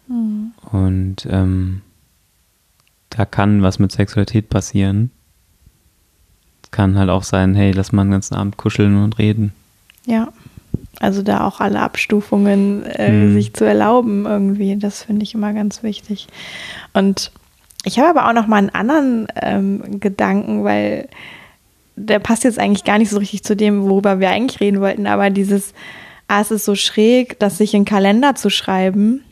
Mm. 0.07 0.47
Und 0.71 1.25
ähm, 1.29 1.81
da 3.09 3.25
kann 3.25 3.61
was 3.61 3.79
mit 3.79 3.93
Sexualität 3.93 4.49
passieren. 4.49 5.09
Kann 6.71 6.97
halt 6.97 7.09
auch 7.09 7.23
sein, 7.23 7.55
hey, 7.55 7.71
lass 7.71 7.93
mal 7.93 8.03
den 8.03 8.11
ganzen 8.11 8.35
Abend 8.35 8.57
kuscheln 8.57 9.01
und 9.01 9.19
reden. 9.19 9.53
Ja. 10.05 10.33
Also 10.99 11.21
da 11.21 11.47
auch 11.47 11.61
alle 11.61 11.79
Abstufungen 11.79 12.83
äh, 12.83 13.11
mhm. 13.11 13.33
sich 13.33 13.53
zu 13.53 13.63
erlauben 13.63 14.25
irgendwie, 14.25 14.75
das 14.75 15.03
finde 15.03 15.23
ich 15.23 15.33
immer 15.33 15.53
ganz 15.53 15.81
wichtig. 15.81 16.27
Und 16.93 17.31
ich 17.85 17.99
habe 17.99 18.09
aber 18.09 18.29
auch 18.29 18.33
noch 18.33 18.47
mal 18.47 18.57
einen 18.57 18.69
anderen 18.69 19.27
ähm, 19.35 19.99
Gedanken, 19.99 20.63
weil 20.63 21.07
der 21.95 22.19
passt 22.19 22.43
jetzt 22.43 22.59
eigentlich 22.59 22.83
gar 22.83 22.97
nicht 22.97 23.09
so 23.09 23.17
richtig 23.17 23.43
zu 23.43 23.55
dem, 23.55 23.83
worüber 23.83 24.19
wir 24.19 24.29
eigentlich 24.29 24.59
reden 24.59 24.81
wollten, 24.81 25.07
aber 25.07 25.29
dieses, 25.29 25.73
ah, 26.27 26.41
es 26.41 26.51
ist 26.51 26.65
so 26.65 26.75
schräg, 26.75 27.39
das 27.39 27.57
sich 27.57 27.73
in 27.73 27.85
Kalender 27.85 28.35
zu 28.35 28.49
schreiben. 28.49 29.23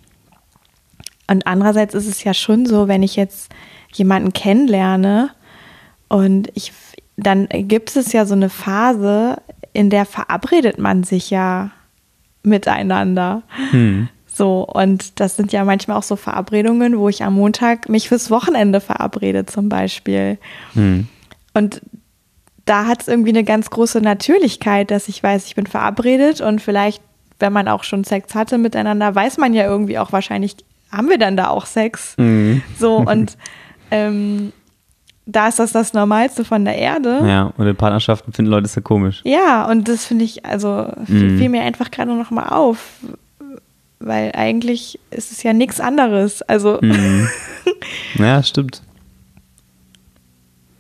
Und 1.28 1.48
andererseits 1.48 1.96
ist 1.96 2.08
es 2.08 2.24
ja 2.24 2.34
schon 2.34 2.66
so, 2.66 2.88
wenn 2.88 3.04
ich 3.04 3.16
jetzt 3.16 3.52
jemanden 3.94 4.34
kennenlerne 4.34 5.32
und 6.08 6.50
ich, 6.56 6.74
dann 7.18 7.48
gibt 7.50 7.96
es 7.96 8.12
ja 8.12 8.26
so 8.26 8.34
eine 8.34 8.50
Phase, 8.50 9.42
in 9.74 9.90
der 9.90 10.06
verabredet 10.06 10.78
man 10.78 11.04
sich 11.04 11.30
ja 11.30 11.72
miteinander. 12.44 13.44
Hm. 13.72 14.10
So, 14.28 14.66
und 14.66 15.20
das 15.20 15.36
sind 15.36 15.52
ja 15.52 15.64
manchmal 15.66 15.98
auch 15.98 16.04
so 16.04 16.16
Verabredungen, 16.16 16.98
wo 16.98 17.10
ich 17.10 17.24
am 17.24 17.36
Montag 17.36 17.90
mich 17.90 18.10
fürs 18.10 18.32
Wochenende 18.32 18.80
verabrede, 18.80 19.46
zum 19.46 19.70
Beispiel. 19.70 20.38
Hm. 20.74 21.08
Und 21.54 21.82
da 22.72 22.86
hat 22.86 23.02
es 23.02 23.10
irgendwie 23.10 23.32
eine 23.32 23.44
ganz 23.44 23.70
große 23.70 24.00
Natürlichkeit, 24.00 24.92
dass 24.92 25.10
ich 25.10 25.22
weiß, 25.22 25.46
ich 25.46 25.56
bin 25.56 25.68
verabredet 25.68 26.40
und 26.40 26.62
vielleicht, 26.62 27.04
wenn 27.38 27.52
man 27.52 27.68
auch 27.68 27.84
schon 27.84 28.06
Sex 28.06 28.34
hatte 28.34 28.58
miteinander, 28.58 29.14
weiß 29.14 29.40
man 29.40 29.54
ja 29.54 29.66
irgendwie 29.66 30.00
auch 30.00 30.14
wahrscheinlich, 30.14 30.56
haben 30.90 31.10
wir 31.10 31.18
dann 31.18 31.36
da 31.36 31.50
auch 31.50 31.66
Sex? 31.66 32.16
Mhm. 32.18 32.62
So, 32.80 32.96
und 33.06 33.38
ähm, 33.92 34.54
da 35.26 35.50
ist 35.50 35.60
das 35.60 35.74
das 35.74 35.92
Normalste 35.92 36.46
von 36.46 36.64
der 36.64 36.78
Erde. 36.78 37.22
Ja, 37.28 37.52
und 37.58 37.68
in 37.68 37.76
Partnerschaften 37.76 38.32
finden 38.32 38.50
Leute 38.50 38.68
es 38.68 38.76
ja 38.76 38.82
komisch. 38.82 39.20
Ja, 39.26 39.70
und 39.70 39.90
das 39.90 40.06
finde 40.06 40.24
ich, 40.24 40.46
also 40.46 40.88
mm. 41.08 41.38
fiel 41.38 41.50
mir 41.50 41.64
einfach 41.64 41.92
gerade 41.92 42.16
noch 42.16 42.32
mal 42.32 42.48
auf, 42.48 43.00
weil 44.00 44.32
eigentlich 44.34 44.98
ist 45.10 45.34
es 45.34 45.44
ja 45.44 45.52
nichts 45.52 45.82
anderes. 45.82 46.42
Also. 46.44 46.80
Mm. 46.82 47.28
ja, 48.16 48.42
stimmt. 48.42 48.82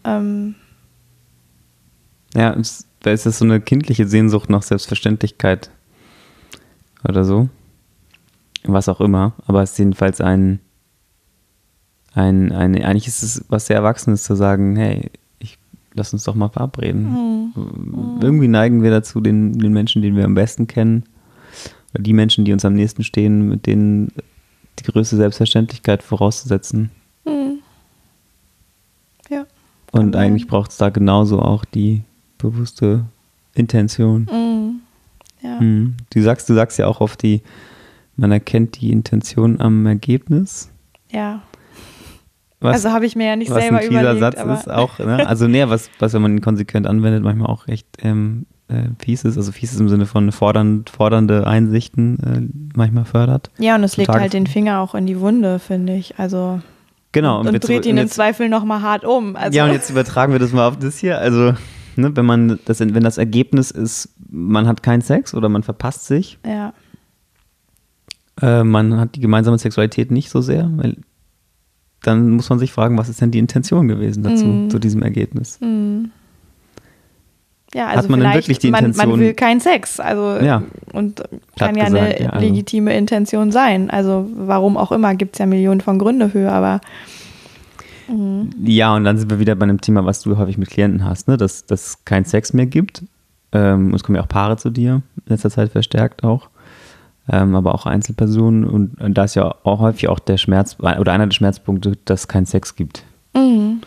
ähm. 0.05 0.55
Ja, 2.35 2.55
da 3.01 3.11
ist 3.11 3.25
das 3.25 3.39
so 3.39 3.45
eine 3.45 3.59
kindliche 3.59 4.07
Sehnsucht 4.07 4.49
nach 4.49 4.63
Selbstverständlichkeit 4.63 5.69
oder 7.07 7.23
so. 7.23 7.49
Was 8.63 8.89
auch 8.89 9.01
immer, 9.01 9.33
aber 9.47 9.63
es 9.63 9.71
ist 9.71 9.79
jedenfalls 9.79 10.21
ein 10.21 10.59
ein, 12.13 12.51
ein, 12.51 12.81
eigentlich 12.83 13.07
ist 13.07 13.23
es 13.23 13.45
was 13.49 13.67
sehr 13.67 13.77
Erwachsenes 13.77 14.23
zu 14.23 14.35
sagen, 14.35 14.75
hey, 14.75 15.09
ich, 15.39 15.57
lass 15.93 16.13
uns 16.13 16.23
doch 16.23 16.35
mal 16.35 16.49
verabreden. 16.49 17.53
Mhm. 17.55 18.19
Irgendwie 18.21 18.47
neigen 18.47 18.83
wir 18.83 18.91
dazu, 18.91 19.21
den, 19.21 19.57
den 19.57 19.71
Menschen, 19.71 20.01
den 20.01 20.15
wir 20.15 20.25
am 20.25 20.35
besten 20.35 20.67
kennen, 20.67 21.03
oder 21.93 22.03
die 22.03 22.13
Menschen, 22.13 22.45
die 22.45 22.53
uns 22.53 22.65
am 22.65 22.73
nächsten 22.73 23.03
stehen, 23.03 23.47
mit 23.47 23.65
denen 23.65 24.11
die 24.79 24.83
größte 24.83 25.15
Selbstverständlichkeit 25.15 26.03
vorauszusetzen. 26.03 26.91
Mhm. 27.25 27.59
Ja. 29.29 29.45
Und 29.91 30.15
eigentlich 30.15 30.47
braucht 30.47 30.71
es 30.71 30.77
da 30.77 30.89
genauso 30.89 31.39
auch 31.39 31.65
die 31.65 32.03
bewusste 32.41 33.05
Intention. 33.53 34.27
Mhm. 34.31 34.79
Ja. 35.41 35.59
Mhm. 35.59 35.95
Du 36.13 36.21
sagst, 36.21 36.49
du 36.49 36.53
sagst 36.53 36.77
ja 36.77 36.87
auch 36.87 37.01
oft 37.01 37.21
die, 37.23 37.41
man 38.15 38.31
erkennt 38.31 38.79
die 38.81 38.91
Intention 38.91 39.59
am 39.59 39.85
Ergebnis. 39.85 40.69
Ja. 41.09 41.41
Was, 42.59 42.75
also 42.75 42.91
habe 42.91 43.07
ich 43.07 43.15
mir 43.15 43.25
ja 43.25 43.35
nicht 43.35 43.51
selber 43.51 43.79
ein 43.79 43.87
überlegt. 43.87 44.19
Satz 44.19 44.37
aber 44.37 44.53
ist 44.53 44.69
auch, 44.69 44.99
ne? 44.99 45.27
also 45.27 45.47
näher, 45.47 45.71
was, 45.71 45.89
was, 45.97 46.13
wenn 46.13 46.21
man 46.21 46.33
ihn 46.33 46.41
konsequent 46.41 46.85
anwendet, 46.85 47.23
manchmal 47.23 47.47
auch 47.47 47.67
recht 47.67 47.87
ähm, 48.03 48.45
äh, 48.67 48.83
fies 48.99 49.23
ist. 49.23 49.35
Also 49.35 49.51
fies 49.51 49.73
ist 49.73 49.79
im 49.79 49.89
Sinne 49.89 50.05
von 50.05 50.31
fordernd, 50.31 50.91
fordernde 50.91 51.47
Einsichten 51.47 52.19
äh, 52.19 52.77
manchmal 52.77 53.05
fördert. 53.05 53.49
Ja, 53.57 53.75
und 53.75 53.83
es 53.83 53.97
legt 53.97 54.09
halt 54.09 54.33
den 54.33 54.45
Finger 54.45 54.79
auch 54.79 54.93
in 54.93 55.07
die 55.07 55.19
Wunde, 55.19 55.57
finde 55.57 55.95
ich. 55.95 56.19
Also 56.19 56.61
genau. 57.11 57.39
Und, 57.39 57.47
und 57.47 57.67
dreht 57.67 57.87
ihn 57.87 57.97
im 57.97 58.07
Zweifel 58.07 58.47
nochmal 58.47 58.83
hart 58.83 59.05
um. 59.05 59.35
Also. 59.35 59.57
Ja, 59.57 59.65
und 59.65 59.71
jetzt 59.71 59.89
übertragen 59.89 60.31
wir 60.31 60.39
das 60.39 60.53
mal 60.53 60.67
auf 60.67 60.77
das 60.77 60.99
hier. 60.99 61.17
Also, 61.17 61.53
ne, 61.95 62.15
wenn 62.15 62.25
man 62.25 62.59
das, 62.65 62.79
wenn 62.79 63.03
das 63.03 63.17
Ergebnis 63.17 63.71
ist, 63.71 64.09
man 64.29 64.67
hat 64.67 64.83
keinen 64.83 65.01
Sex 65.01 65.33
oder 65.33 65.49
man 65.49 65.63
verpasst 65.63 66.05
sich. 66.05 66.37
Ja. 66.45 66.73
Äh, 68.41 68.63
man 68.63 68.99
hat 68.99 69.15
die 69.15 69.19
gemeinsame 69.19 69.57
Sexualität 69.57 70.11
nicht 70.11 70.29
so 70.29 70.41
sehr, 70.41 70.69
weil 70.75 70.97
dann 72.01 72.31
muss 72.31 72.49
man 72.49 72.59
sich 72.59 72.71
fragen, 72.71 72.97
was 72.97 73.09
ist 73.09 73.21
denn 73.21 73.31
die 73.31 73.39
Intention 73.39 73.87
gewesen 73.87 74.23
dazu, 74.23 74.45
mm. 74.45 74.69
zu 74.69 74.79
diesem 74.79 75.03
Ergebnis? 75.03 75.59
Mm. 75.61 76.05
Ja, 77.73 77.87
also 77.87 78.03
Hat 78.03 78.09
man 78.09 78.19
denn 78.19 78.33
wirklich 78.33 78.59
die 78.59 78.67
Intention? 78.67 78.97
Man, 78.97 79.09
man 79.11 79.19
will 79.19 79.33
keinen 79.33 79.61
Sex, 79.61 79.99
also 79.99 80.43
ja. 80.43 80.63
und 80.91 81.23
kann 81.57 81.77
ja 81.77 81.85
gesagt, 81.85 82.03
eine 82.03 82.21
ja, 82.21 82.29
also. 82.31 82.45
legitime 82.45 82.97
Intention 82.97 83.51
sein. 83.51 83.89
Also 83.89 84.27
warum 84.35 84.75
auch 84.75 84.91
immer, 84.91 85.15
gibt 85.15 85.35
es 85.35 85.39
ja 85.39 85.45
Millionen 85.45 85.79
von 85.79 85.97
Gründe 85.97 86.29
für, 86.29 86.51
aber 86.51 86.81
mm. 88.11 88.65
ja, 88.65 88.95
und 88.95 89.03
dann 89.03 89.17
sind 89.17 89.29
wir 89.29 89.39
wieder 89.39 89.55
bei 89.55 89.63
einem 89.63 89.81
Thema, 89.81 90.05
was 90.05 90.21
du 90.21 90.37
häufig 90.37 90.57
mit 90.57 90.69
Klienten 90.69 91.05
hast, 91.05 91.27
ne? 91.27 91.37
dass 91.37 91.65
es 91.69 92.05
keinen 92.05 92.25
Sex 92.25 92.53
mehr 92.53 92.65
gibt. 92.65 93.03
Ähm, 93.51 93.93
es 93.93 94.03
kommen 94.03 94.15
ja 94.15 94.23
auch 94.23 94.29
Paare 94.29 94.57
zu 94.57 94.69
dir, 94.69 95.01
in 95.17 95.23
letzter 95.27 95.49
Zeit 95.49 95.71
verstärkt 95.71 96.23
auch 96.23 96.49
ähm, 97.29 97.55
aber 97.55 97.73
auch 97.73 97.85
Einzelpersonen. 97.85 98.65
Und, 98.65 98.99
und, 99.01 99.17
da 99.17 99.23
ist 99.23 99.35
ja 99.35 99.55
auch 99.63 99.79
häufig 99.79 100.09
auch 100.09 100.19
der 100.19 100.37
Schmerz, 100.37 100.77
oder 100.79 101.11
einer 101.11 101.27
der 101.27 101.33
Schmerzpunkte, 101.33 101.93
dass 102.05 102.21
es 102.21 102.27
keinen 102.27 102.45
Sex 102.45 102.75
gibt. 102.75 103.03
Mhm. 103.33 103.81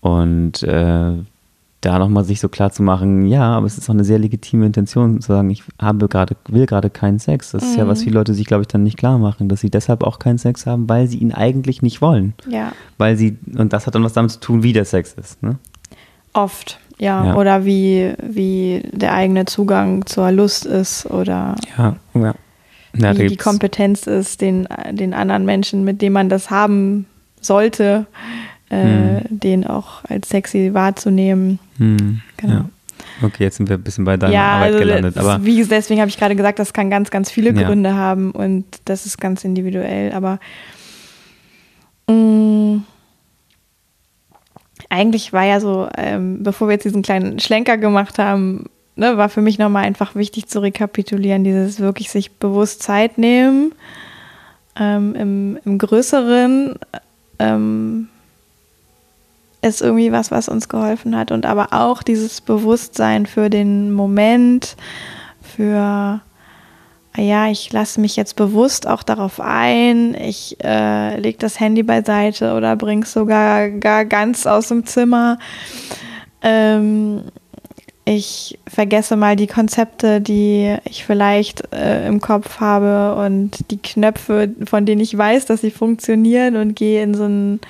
Und 0.00 0.62
äh, 0.62 1.12
da 1.84 1.98
nochmal 1.98 2.24
sich 2.24 2.40
so 2.40 2.48
klar 2.48 2.70
zu 2.72 2.82
machen, 2.82 3.26
ja, 3.26 3.42
aber 3.56 3.66
es 3.66 3.76
ist 3.78 3.88
auch 3.88 3.94
eine 3.94 4.04
sehr 4.04 4.18
legitime 4.18 4.66
Intention 4.66 5.20
zu 5.20 5.28
sagen, 5.28 5.50
ich 5.50 5.62
habe 5.80 6.08
gerade, 6.08 6.36
will 6.48 6.66
gerade 6.66 6.90
keinen 6.90 7.18
Sex. 7.18 7.52
Das 7.52 7.62
ist 7.62 7.76
ja, 7.76 7.86
was 7.86 8.00
Mhm. 8.00 8.04
viele 8.04 8.14
Leute 8.18 8.34
sich, 8.34 8.46
glaube 8.46 8.62
ich, 8.62 8.68
dann 8.68 8.82
nicht 8.82 8.96
klar 8.96 9.18
machen, 9.18 9.48
dass 9.48 9.60
sie 9.60 9.70
deshalb 9.70 10.02
auch 10.02 10.18
keinen 10.18 10.38
Sex 10.38 10.66
haben, 10.66 10.88
weil 10.88 11.06
sie 11.06 11.18
ihn 11.18 11.32
eigentlich 11.32 11.82
nicht 11.82 12.00
wollen. 12.00 12.34
Ja, 12.48 12.72
Weil 12.98 13.16
sie, 13.16 13.36
und 13.56 13.72
das 13.72 13.86
hat 13.86 13.94
dann 13.94 14.04
was 14.04 14.12
damit 14.14 14.30
zu 14.32 14.40
tun, 14.40 14.62
wie 14.62 14.72
der 14.72 14.84
Sex 14.84 15.12
ist. 15.14 15.42
Ne? 15.42 15.56
oft. 16.32 16.78
Ja, 16.98 17.24
Ja. 17.26 17.34
oder 17.36 17.64
wie, 17.64 18.12
wie 18.22 18.82
der 18.92 19.14
eigene 19.14 19.44
Zugang 19.44 20.04
zur 20.06 20.30
Lust 20.32 20.64
ist 20.66 21.06
oder 21.06 21.54
Ja, 21.78 21.96
ja. 22.14 22.34
ja 22.96 23.18
wie 23.18 23.28
die 23.28 23.36
Kompetenz 23.36 24.06
ist, 24.06 24.40
den, 24.40 24.66
den 24.92 25.14
anderen 25.14 25.44
Menschen, 25.44 25.84
mit 25.84 26.02
dem 26.02 26.12
man 26.12 26.28
das 26.28 26.50
haben 26.50 27.06
sollte, 27.40 28.06
äh, 28.70 29.20
den 29.28 29.66
auch 29.66 30.04
als 30.08 30.28
sexy 30.28 30.70
wahrzunehmen. 30.74 31.58
Hm, 31.78 32.20
Genau. 32.36 32.52
ja. 32.54 32.64
Okay, 33.22 33.44
jetzt 33.44 33.56
sind 33.58 33.68
wir 33.68 33.76
ein 33.76 33.82
bisschen 33.82 34.04
bei 34.04 34.16
deiner 34.16 34.32
ja, 34.32 34.52
Arbeit 34.54 34.66
also 34.74 34.78
gelandet. 34.80 35.16
das- 35.16 35.24
Aber 35.24 35.44
wie, 35.44 35.62
deswegen 35.64 36.00
habe 36.00 36.08
ich 36.08 36.16
gerade 36.18 36.34
gesagt, 36.34 36.58
das 36.58 36.72
kann 36.72 36.90
ganz, 36.90 37.10
ganz 37.10 37.30
viele 37.30 37.52
Ja. 37.52 37.66
Gründe 37.66 37.94
haben 37.94 38.30
und 38.32 38.64
das 38.86 39.06
ist 39.06 39.20
ganz 39.20 39.44
individuell. 39.44 40.12
Aber 40.12 40.40
mh, 42.08 42.80
eigentlich 44.90 45.32
war 45.32 45.44
ja 45.44 45.60
so, 45.60 45.88
ähm, 45.96 46.42
bevor 46.42 46.68
wir 46.68 46.72
jetzt 46.74 46.84
diesen 46.84 47.02
kleinen 47.02 47.38
Schlenker 47.40 47.76
gemacht 47.78 48.18
haben, 48.18 48.66
ne, 48.96 49.16
war 49.16 49.28
für 49.28 49.40
mich 49.40 49.58
nochmal 49.58 49.84
einfach 49.84 50.14
wichtig 50.14 50.46
zu 50.48 50.60
rekapitulieren, 50.60 51.44
dieses 51.44 51.80
wirklich 51.80 52.10
sich 52.10 52.32
bewusst 52.32 52.82
Zeit 52.82 53.18
nehmen, 53.18 53.72
ähm, 54.78 55.14
im, 55.14 55.58
im 55.64 55.78
Größeren 55.78 56.74
ähm, 57.38 58.08
ist 59.64 59.80
irgendwie 59.80 60.12
was, 60.12 60.30
was 60.30 60.48
uns 60.48 60.68
geholfen 60.68 61.16
hat 61.16 61.32
und 61.32 61.46
aber 61.46 61.68
auch 61.72 62.02
dieses 62.02 62.40
Bewusstsein 62.40 63.26
für 63.26 63.50
den 63.50 63.92
Moment, 63.92 64.76
für 65.40 66.20
ah 67.16 67.20
ja, 67.20 67.48
ich 67.48 67.72
lasse 67.72 68.00
mich 68.00 68.16
jetzt 68.16 68.36
bewusst 68.36 68.86
auch 68.86 69.02
darauf 69.02 69.40
ein, 69.40 70.14
ich 70.14 70.56
äh, 70.62 71.18
lege 71.18 71.38
das 71.38 71.60
Handy 71.60 71.82
beiseite 71.82 72.54
oder 72.54 72.76
bringe 72.76 73.04
es 73.04 73.12
sogar 73.12 73.70
gar 73.70 74.04
ganz 74.04 74.46
aus 74.46 74.68
dem 74.68 74.84
Zimmer. 74.84 75.38
Ähm, 76.42 77.22
ich 78.04 78.58
vergesse 78.66 79.16
mal 79.16 79.34
die 79.34 79.46
Konzepte, 79.46 80.20
die 80.20 80.76
ich 80.84 81.06
vielleicht 81.06 81.72
äh, 81.72 82.06
im 82.06 82.20
Kopf 82.20 82.60
habe 82.60 83.14
und 83.24 83.70
die 83.70 83.80
Knöpfe, 83.80 84.50
von 84.66 84.84
denen 84.84 85.00
ich 85.00 85.16
weiß, 85.16 85.46
dass 85.46 85.62
sie 85.62 85.70
funktionieren 85.70 86.56
und 86.56 86.76
gehe 86.76 87.02
in 87.02 87.14
so 87.14 87.24
einen, 87.24 87.60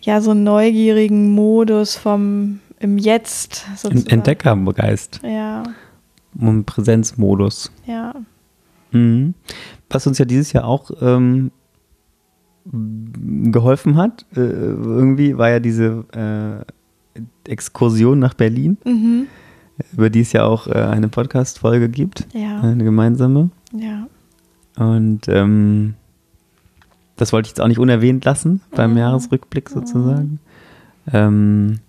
ja, 0.00 0.20
so 0.20 0.30
einen 0.32 0.44
neugierigen 0.44 1.34
Modus 1.34 1.96
vom 1.96 2.60
im 2.80 2.96
Jetzt 2.98 3.66
sozusagen. 3.76 4.08
Entdeckergeist 4.10 5.20
Ja, 5.24 5.62
und 6.38 6.64
Präsenzmodus. 6.66 7.72
ja. 7.86 8.14
Mhm. 8.92 9.34
Was 9.90 10.06
uns 10.06 10.18
ja 10.18 10.24
dieses 10.24 10.52
Jahr 10.52 10.64
auch 10.64 10.90
ähm, 11.02 11.50
geholfen 13.50 13.96
hat, 13.96 14.24
äh, 14.36 14.40
irgendwie 14.40 15.36
war 15.38 15.50
ja 15.50 15.60
diese 15.60 16.04
äh, 17.16 17.20
Exkursion 17.50 18.18
nach 18.18 18.34
Berlin, 18.34 18.76
Mhm. 18.84 19.26
über 19.92 20.10
die 20.10 20.20
es 20.20 20.32
ja 20.32 20.44
auch 20.44 20.66
äh, 20.66 20.72
eine 20.72 21.08
Podcast-Folge 21.08 21.88
gibt, 21.88 22.26
Ja, 22.32 22.60
eine 22.60 22.84
gemeinsame. 22.84 23.50
ja. 23.72 24.06
Und 24.76 25.22
ähm, 25.28 25.94
das 27.18 27.32
wollte 27.32 27.46
ich 27.46 27.50
jetzt 27.50 27.60
auch 27.60 27.68
nicht 27.68 27.78
unerwähnt 27.78 28.24
lassen 28.24 28.62
beim 28.74 28.92
Mhm. 28.92 28.98
Jahresrückblick 28.98 29.68
sozusagen. 29.68 30.40
Ähm, 31.12 31.80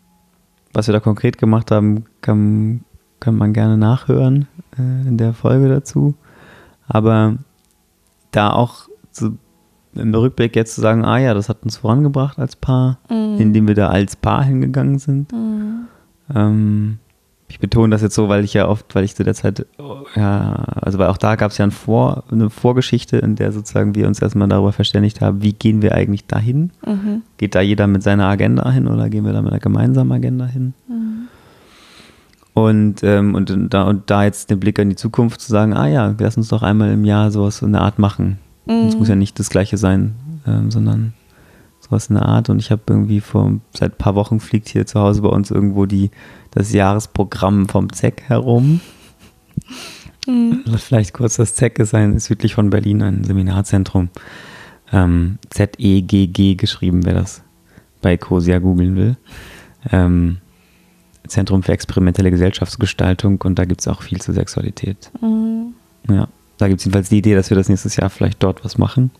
was 0.73 0.87
wir 0.87 0.93
da 0.93 0.99
konkret 0.99 1.37
gemacht 1.37 1.71
haben, 1.71 2.05
kann, 2.21 2.81
kann 3.19 3.35
man 3.35 3.53
gerne 3.53 3.77
nachhören 3.77 4.47
äh, 4.77 5.07
in 5.07 5.17
der 5.17 5.33
Folge 5.33 5.69
dazu. 5.69 6.15
Aber 6.87 7.37
da 8.31 8.51
auch 8.51 8.87
so 9.11 9.31
im 9.95 10.13
Rückblick 10.13 10.55
jetzt 10.55 10.75
zu 10.75 10.81
sagen, 10.81 11.03
ah 11.03 11.17
ja, 11.17 11.33
das 11.33 11.49
hat 11.49 11.63
uns 11.63 11.77
vorangebracht 11.77 12.37
als 12.37 12.55
Paar, 12.55 12.99
Mhm. 13.09 13.37
indem 13.39 13.67
wir 13.67 13.75
da 13.75 13.87
als 13.89 14.15
Paar 14.15 14.43
hingegangen 14.43 14.99
sind. 14.99 15.31
Mhm. 15.31 15.87
Ähm, 16.33 16.99
ich 17.49 17.59
betone 17.59 17.89
das 17.91 18.01
jetzt 18.01 18.15
so, 18.15 18.29
weil 18.29 18.43
ich 18.43 18.53
ja 18.53 18.67
oft, 18.67 18.93
weil 18.95 19.03
ich 19.03 19.15
zu 19.15 19.23
der 19.23 19.33
Zeit, 19.33 19.65
ja, 20.15 20.53
also 20.81 20.99
weil 20.99 21.07
auch 21.07 21.17
da 21.17 21.35
gab 21.35 21.51
es 21.51 21.57
ja 21.57 21.65
ein 21.65 21.71
Vor, 21.71 22.23
eine 22.31 22.49
Vorgeschichte, 22.49 23.17
in 23.17 23.35
der 23.35 23.51
sozusagen 23.51 23.95
wir 23.95 24.07
uns 24.07 24.21
erstmal 24.21 24.47
darüber 24.47 24.71
verständigt 24.71 25.19
haben, 25.19 25.41
wie 25.41 25.53
gehen 25.53 25.81
wir 25.81 25.95
eigentlich 25.95 26.25
dahin? 26.27 26.71
Mhm. 26.85 27.23
Geht 27.37 27.55
da 27.55 27.61
jeder 27.61 27.87
mit 27.87 28.03
seiner 28.03 28.27
Agenda 28.27 28.69
hin 28.71 28.87
oder 28.87 29.09
gehen 29.09 29.25
wir 29.25 29.33
da 29.33 29.41
mit 29.41 29.51
einer 29.51 29.59
gemeinsamen 29.59 30.11
Agenda 30.11 30.45
hin? 30.45 30.73
Mhm. 30.87 31.27
Und, 32.53 33.03
ähm, 33.03 33.35
und, 33.35 33.53
da, 33.73 33.83
und 33.83 34.09
da 34.09 34.23
jetzt 34.25 34.49
den 34.49 34.59
Blick 34.59 34.77
in 34.79 34.89
die 34.89 34.95
Zukunft 34.95 35.39
zu 35.41 35.49
sagen, 35.49 35.73
ah 35.73 35.87
ja, 35.87 36.13
lass 36.19 36.35
uns 36.37 36.49
doch 36.49 36.61
einmal 36.61 36.91
im 36.91 37.05
Jahr 37.05 37.31
sowas 37.31 37.57
so 37.57 37.65
eine 37.65 37.81
Art 37.81 37.99
machen. 37.99 38.37
Es 38.65 38.93
Mhm. 38.93 38.99
muss 38.99 39.07
ja 39.07 39.15
nicht 39.15 39.39
das 39.39 39.49
Gleiche 39.49 39.77
sein, 39.77 40.15
ähm, 40.45 40.69
sondern 40.69 41.13
sowas 41.89 42.07
in 42.07 42.15
der 42.15 42.25
Art. 42.25 42.49
Und 42.49 42.59
ich 42.59 42.71
habe 42.71 42.81
irgendwie 42.87 43.21
vor 43.21 43.53
seit 43.73 43.93
ein 43.93 43.97
paar 43.97 44.15
Wochen 44.15 44.39
fliegt 44.39 44.69
hier 44.69 44.85
zu 44.85 44.99
Hause 44.99 45.21
bei 45.21 45.29
uns 45.29 45.51
irgendwo 45.51 45.85
die, 45.85 46.11
das 46.51 46.71
Jahresprogramm 46.73 47.67
vom 47.67 47.91
ZEC 47.91 48.23
herum. 48.27 48.81
Mhm. 50.27 50.63
Vielleicht 50.77 51.13
kurz, 51.13 51.37
das 51.37 51.55
ZEC 51.55 51.79
ist 51.79 51.93
ein 51.93 52.15
ist 52.15 52.25
südlich 52.25 52.55
von 52.55 52.69
Berlin 52.69 53.01
ein 53.01 53.23
Seminarzentrum. 53.23 54.09
Ähm, 54.91 55.37
Z-E-G-G 55.49 56.55
geschrieben, 56.55 57.05
wer 57.05 57.13
das 57.13 57.43
bei 58.01 58.13
Ecosia 58.13 58.59
googeln 58.59 58.95
will. 58.95 59.17
Ähm, 59.91 60.37
Zentrum 61.27 61.61
für 61.63 61.73
experimentelle 61.73 62.31
Gesellschaftsgestaltung 62.31 63.41
und 63.41 63.59
da 63.59 63.65
gibt 63.65 63.81
es 63.81 63.87
auch 63.87 64.01
viel 64.01 64.19
zur 64.19 64.33
Sexualität. 64.33 65.11
Mhm. 65.21 65.73
Ja, 66.09 66.27
da 66.57 66.67
gibt 66.67 66.79
es 66.79 66.85
jedenfalls 66.85 67.09
die 67.09 67.19
Idee, 67.19 67.35
dass 67.35 67.49
wir 67.49 67.57
das 67.57 67.69
nächstes 67.69 67.95
Jahr 67.95 68.09
vielleicht 68.09 68.41
dort 68.41 68.65
was 68.65 68.77
machen. 68.77 69.11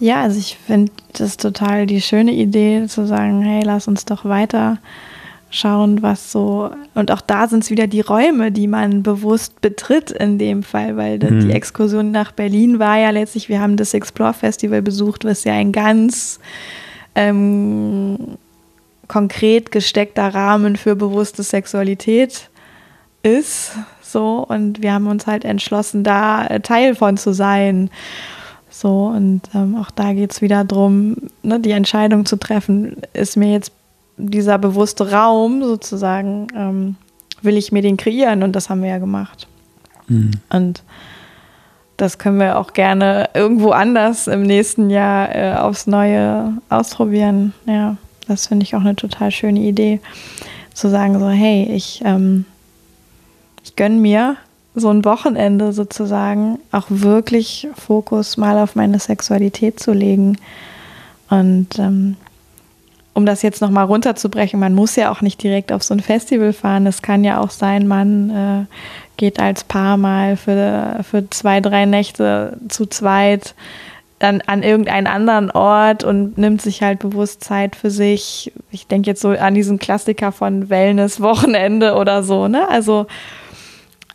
Ja, 0.00 0.22
also 0.22 0.38
ich 0.38 0.56
finde 0.66 0.92
das 1.12 1.36
total 1.36 1.86
die 1.86 2.00
schöne 2.00 2.32
Idee 2.32 2.86
zu 2.88 3.06
sagen, 3.06 3.42
hey, 3.42 3.62
lass 3.64 3.86
uns 3.88 4.04
doch 4.04 4.24
weiter 4.24 4.78
schauen, 5.50 6.02
was 6.02 6.32
so 6.32 6.70
und 6.96 7.12
auch 7.12 7.20
da 7.20 7.46
sind 7.46 7.62
es 7.62 7.70
wieder 7.70 7.86
die 7.86 8.00
Räume, 8.00 8.50
die 8.50 8.66
man 8.66 9.04
bewusst 9.04 9.60
betritt 9.60 10.10
in 10.10 10.36
dem 10.36 10.64
Fall, 10.64 10.96
weil 10.96 11.20
da- 11.20 11.28
die 11.28 11.46
Mhm. 11.46 11.50
Exkursion 11.50 12.10
nach 12.10 12.32
Berlin 12.32 12.80
war 12.80 12.98
ja 12.98 13.10
letztlich, 13.10 13.48
wir 13.48 13.60
haben 13.60 13.76
das 13.76 13.94
Explore 13.94 14.34
Festival 14.34 14.82
besucht, 14.82 15.24
was 15.24 15.44
ja 15.44 15.52
ein 15.52 15.70
ganz 15.70 16.40
ähm, 17.14 18.18
konkret 19.06 19.70
gesteckter 19.70 20.34
Rahmen 20.34 20.74
für 20.76 20.96
bewusste 20.96 21.42
Sexualität 21.44 22.48
ist. 23.22 23.72
So, 24.02 24.44
und 24.48 24.82
wir 24.82 24.92
haben 24.92 25.06
uns 25.06 25.26
halt 25.26 25.44
entschlossen, 25.44 26.04
da 26.04 26.46
äh, 26.46 26.60
Teil 26.60 26.94
von 26.94 27.16
zu 27.16 27.32
sein. 27.32 27.90
So, 28.76 29.06
und 29.06 29.42
ähm, 29.54 29.76
auch 29.76 29.92
da 29.92 30.12
geht 30.14 30.32
es 30.32 30.42
wieder 30.42 30.64
darum, 30.64 31.16
ne, 31.44 31.60
die 31.60 31.70
Entscheidung 31.70 32.26
zu 32.26 32.36
treffen, 32.36 32.96
ist 33.12 33.36
mir 33.36 33.52
jetzt 33.52 33.70
dieser 34.16 34.58
bewusste 34.58 35.12
Raum 35.12 35.62
sozusagen, 35.62 36.48
ähm, 36.56 36.96
will 37.40 37.56
ich 37.56 37.70
mir 37.70 37.82
den 37.82 37.96
kreieren? 37.96 38.42
Und 38.42 38.56
das 38.56 38.68
haben 38.70 38.82
wir 38.82 38.88
ja 38.90 38.98
gemacht. 38.98 39.46
Und 40.50 40.82
das 41.96 42.18
können 42.18 42.40
wir 42.40 42.58
auch 42.58 42.72
gerne 42.72 43.30
irgendwo 43.34 43.70
anders 43.70 44.26
im 44.26 44.42
nächsten 44.42 44.90
Jahr 44.90 45.32
äh, 45.32 45.54
aufs 45.54 45.86
Neue 45.86 46.54
ausprobieren. 46.68 47.54
Ja, 47.66 47.96
das 48.26 48.48
finde 48.48 48.64
ich 48.64 48.74
auch 48.74 48.80
eine 48.80 48.96
total 48.96 49.30
schöne 49.30 49.60
Idee, 49.60 50.00
zu 50.72 50.90
sagen 50.90 51.20
so, 51.20 51.28
hey, 51.28 51.70
ich, 51.72 52.02
ähm, 52.04 52.44
ich 53.62 53.76
gönne 53.76 54.00
mir 54.00 54.36
so 54.74 54.90
ein 54.90 55.04
Wochenende 55.04 55.72
sozusagen 55.72 56.58
auch 56.72 56.86
wirklich 56.88 57.68
Fokus 57.74 58.36
mal 58.36 58.58
auf 58.58 58.74
meine 58.74 58.98
Sexualität 58.98 59.78
zu 59.78 59.92
legen. 59.92 60.36
Und 61.30 61.78
ähm, 61.78 62.16
um 63.14 63.24
das 63.24 63.42
jetzt 63.42 63.60
nochmal 63.60 63.84
runterzubrechen, 63.84 64.58
man 64.58 64.74
muss 64.74 64.96
ja 64.96 65.10
auch 65.12 65.20
nicht 65.20 65.42
direkt 65.42 65.70
auf 65.70 65.84
so 65.84 65.94
ein 65.94 66.00
Festival 66.00 66.52
fahren. 66.52 66.86
Es 66.86 67.00
kann 67.00 67.22
ja 67.22 67.40
auch 67.40 67.50
sein, 67.50 67.86
man 67.86 68.30
äh, 68.30 68.64
geht 69.16 69.38
als 69.38 69.62
Paar 69.62 69.96
mal 69.96 70.36
für, 70.36 71.00
für 71.08 71.30
zwei, 71.30 71.60
drei 71.60 71.86
Nächte 71.86 72.58
zu 72.68 72.86
zweit 72.86 73.54
dann 74.18 74.40
an 74.42 74.62
irgendeinen 74.62 75.06
anderen 75.06 75.50
Ort 75.50 76.02
und 76.02 76.38
nimmt 76.38 76.62
sich 76.62 76.82
halt 76.82 77.00
bewusst 77.00 77.44
Zeit 77.44 77.76
für 77.76 77.90
sich. 77.90 78.52
Ich 78.70 78.86
denke 78.86 79.10
jetzt 79.10 79.20
so 79.20 79.30
an 79.30 79.54
diesen 79.54 79.78
Klassiker 79.78 80.32
von 80.32 80.70
Wellness-Wochenende 80.70 81.94
oder 81.94 82.22
so, 82.22 82.48
ne? 82.48 82.68
Also 82.68 83.06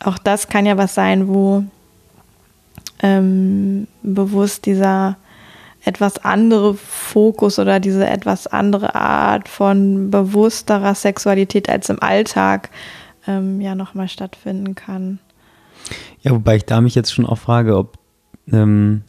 auch 0.04 0.18
das 0.18 0.48
kann 0.48 0.66
ja 0.66 0.76
was 0.76 0.94
sein, 0.94 1.28
wo 1.28 1.64
ähm, 3.02 3.86
bewusst 4.02 4.66
dieser 4.66 5.16
etwas 5.84 6.18
andere 6.18 6.74
Fokus 6.74 7.58
oder 7.58 7.80
diese 7.80 8.06
etwas 8.06 8.46
andere 8.46 8.94
Art 8.94 9.48
von 9.48 10.10
bewussterer 10.10 10.94
Sexualität 10.94 11.70
als 11.70 11.88
im 11.88 12.02
Alltag 12.02 12.70
ähm, 13.26 13.60
ja 13.60 13.74
nochmal 13.74 14.08
stattfinden 14.08 14.74
kann. 14.74 15.18
Ja, 16.20 16.32
wobei 16.32 16.56
ich 16.56 16.66
da 16.66 16.80
mich 16.80 16.94
jetzt 16.94 17.14
schon 17.14 17.24
auch 17.24 17.38
frage, 17.38 17.76
ob, 17.76 17.98
ähm, 18.52 19.02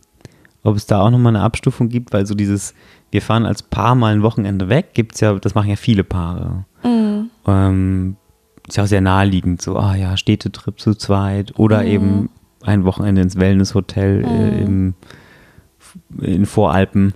ob 0.63 0.77
es 0.77 0.85
da 0.85 1.01
auch 1.01 1.09
nochmal 1.09 1.35
eine 1.35 1.43
Abstufung 1.43 1.89
gibt, 1.89 2.13
weil 2.13 2.25
so 2.25 2.35
dieses, 2.35 2.73
wir 3.11 3.21
fahren 3.21 3.45
als 3.45 3.63
Paar 3.63 3.95
mal 3.95 4.13
ein 4.13 4.23
Wochenende 4.23 4.69
weg, 4.69 4.93
gibt 4.93 5.15
es 5.15 5.21
ja, 5.21 5.33
das 5.33 5.55
machen 5.55 5.69
ja 5.69 5.75
viele 5.75 6.05
Paare. 6.05 6.63
Ähm, 7.47 8.15
ist 8.67 8.77
ja 8.77 8.83
auch 8.83 8.87
sehr 8.87 9.01
naheliegend, 9.01 9.61
so, 9.61 9.77
ah 9.77 9.95
ja, 9.95 10.15
Städtetrip 10.17 10.79
zu 10.79 10.95
zweit 10.95 11.57
oder 11.59 11.81
Mhm. 11.81 11.87
eben 11.87 12.29
ein 12.63 12.85
Wochenende 12.85 13.21
ins 13.21 13.37
Wellnesshotel 13.37 14.23
äh, 14.23 14.61
im, 14.63 14.93
in 16.21 16.45
Voralpen 16.45 17.13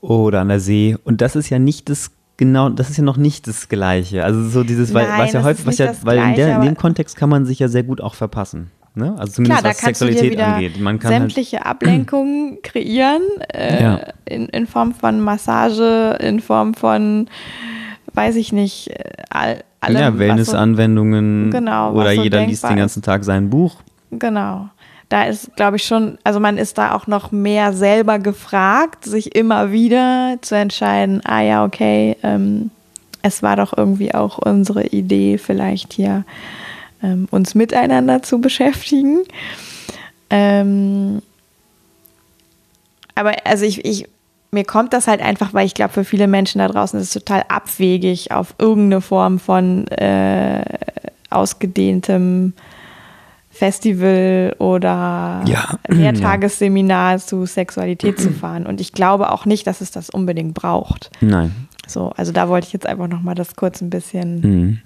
oder 0.00 0.40
an 0.40 0.48
der 0.48 0.60
See. 0.60 0.96
Und 1.04 1.20
das 1.20 1.36
ist 1.36 1.50
ja 1.50 1.58
nicht 1.58 1.88
das 1.88 2.12
genau, 2.36 2.68
das 2.68 2.90
ist 2.90 2.96
ja 2.98 3.02
noch 3.04 3.16
nicht 3.16 3.46
das 3.48 3.68
Gleiche. 3.68 4.24
Also 4.24 4.44
so 4.48 4.62
dieses, 4.64 4.94
weil, 4.94 5.08
Nein, 5.08 5.20
was 5.22 5.32
ja 5.32 5.42
häufig, 5.42 5.66
was 5.66 5.78
ja, 5.78 5.92
weil 6.02 6.18
in, 6.18 6.34
der, 6.36 6.56
in 6.56 6.62
dem 6.62 6.76
Kontext 6.76 7.16
kann 7.16 7.28
man 7.28 7.44
sich 7.44 7.58
ja 7.58 7.68
sehr 7.68 7.82
gut 7.82 8.00
auch 8.00 8.14
verpassen. 8.14 8.70
Ne? 8.94 9.10
Also 9.18 9.42
Klar, 9.42 9.58
zumindest 9.58 9.64
da 9.64 9.68
was 9.70 9.78
Sexualität 9.78 10.40
angeht. 10.40 10.80
Man 10.80 10.98
kann 10.98 11.10
halt, 11.12 11.20
sämtliche 11.22 11.66
Ablenkungen 11.66 12.58
kreieren, 12.62 13.22
äh, 13.52 13.82
Ja. 13.82 14.00
in, 14.24 14.46
in 14.46 14.66
Form 14.68 14.94
von 14.94 15.20
Massage, 15.20 16.16
in 16.20 16.40
Form 16.40 16.74
von, 16.74 17.28
weiß 18.14 18.36
ich 18.36 18.52
nicht, 18.52 18.90
äh, 18.90 19.04
all, 19.30 19.64
allem. 19.80 19.96
ja, 19.96 20.06
was 20.06 20.12
so- 20.14 20.18
Wellnessanwendungen 20.18 21.50
Genau, 21.50 21.92
oder 21.92 22.14
so 22.14 22.22
jeder 22.22 22.44
liest 22.46 22.64
den 22.64 22.76
ganzen 22.76 23.02
Tag 23.02 23.24
sein 23.24 23.50
Buch. 23.50 23.76
Genau. 24.10 24.68
Da 25.08 25.24
ist, 25.24 25.56
glaube 25.56 25.76
ich, 25.76 25.84
schon, 25.84 26.18
also 26.22 26.38
man 26.38 26.58
ist 26.58 26.76
da 26.76 26.94
auch 26.94 27.06
noch 27.06 27.32
mehr 27.32 27.72
selber 27.72 28.18
gefragt, 28.18 29.04
sich 29.06 29.34
immer 29.34 29.72
wieder 29.72 30.36
zu 30.42 30.54
entscheiden, 30.54 31.22
ah 31.24 31.40
ja, 31.40 31.64
okay, 31.64 32.16
ähm, 32.22 32.70
es 33.22 33.42
war 33.42 33.56
doch 33.56 33.76
irgendwie 33.76 34.14
auch 34.14 34.38
unsere 34.38 34.86
Idee, 34.86 35.38
vielleicht 35.38 35.94
hier 35.94 36.24
ähm, 37.02 37.26
uns 37.30 37.54
miteinander 37.54 38.22
zu 38.22 38.40
beschäftigen. 38.40 39.20
Ähm, 40.30 41.22
aber 43.14 43.34
also 43.44 43.64
ich, 43.64 43.84
ich, 43.84 44.06
mir 44.50 44.64
kommt 44.64 44.92
das 44.92 45.06
halt 45.06 45.20
einfach, 45.20 45.52
weil 45.54 45.66
ich 45.66 45.74
glaube, 45.74 45.92
für 45.92 46.04
viele 46.04 46.26
Menschen 46.26 46.58
da 46.58 46.68
draußen 46.68 46.98
ist 46.98 47.08
es 47.16 47.22
total 47.24 47.44
abwegig, 47.48 48.32
auf 48.32 48.54
irgendeine 48.58 49.00
Form 49.02 49.38
von 49.38 49.86
äh, 49.88 50.64
ausgedehntem 51.30 52.54
Festival 53.50 54.54
oder 54.58 55.42
Ja. 55.46 55.78
Mehrtagesseminar 55.88 57.18
zu 57.18 57.44
Sexualität 57.46 58.20
zu 58.20 58.30
fahren. 58.40 58.66
Und 58.66 58.80
ich 58.80 58.92
glaube 58.92 59.32
auch 59.32 59.44
nicht, 59.46 59.66
dass 59.66 59.80
es 59.80 59.90
das 59.90 60.10
unbedingt 60.10 60.54
braucht. 60.54 61.10
Nein. 61.20 61.68
So, 61.86 62.10
also 62.16 62.32
da 62.32 62.48
wollte 62.48 62.66
ich 62.68 62.72
jetzt 62.72 62.86
einfach 62.86 63.08
nochmal 63.08 63.34
das 63.34 63.56
kurz 63.56 63.80
ein 63.80 63.90
bisschen 63.90 64.40
Mhm. 64.40 64.78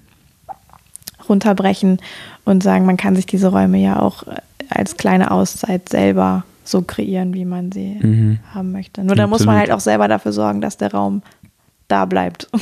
runterbrechen 1.29 1.99
und 2.45 2.63
sagen, 2.63 2.85
man 2.85 2.97
kann 2.97 3.15
sich 3.15 3.25
diese 3.25 3.47
Räume 3.49 3.77
ja 3.77 3.99
auch 3.99 4.23
äh, 4.27 4.35
als 4.69 4.97
kleine 4.97 5.31
Auszeit 5.31 5.87
selber 5.89 6.43
so 6.63 6.81
kreieren, 6.81 7.33
wie 7.33 7.45
man 7.45 7.71
sie 7.71 7.99
Mhm. 8.01 8.39
haben 8.53 8.71
möchte. 8.71 9.03
Nur 9.03 9.15
da 9.15 9.27
muss 9.27 9.45
man 9.45 9.55
halt 9.57 9.71
auch 9.71 9.79
selber 9.79 10.07
dafür 10.07 10.31
sorgen, 10.31 10.61
dass 10.61 10.77
der 10.77 10.91
Raum 10.91 11.21
da 11.87 12.05
bleibt. 12.05 12.47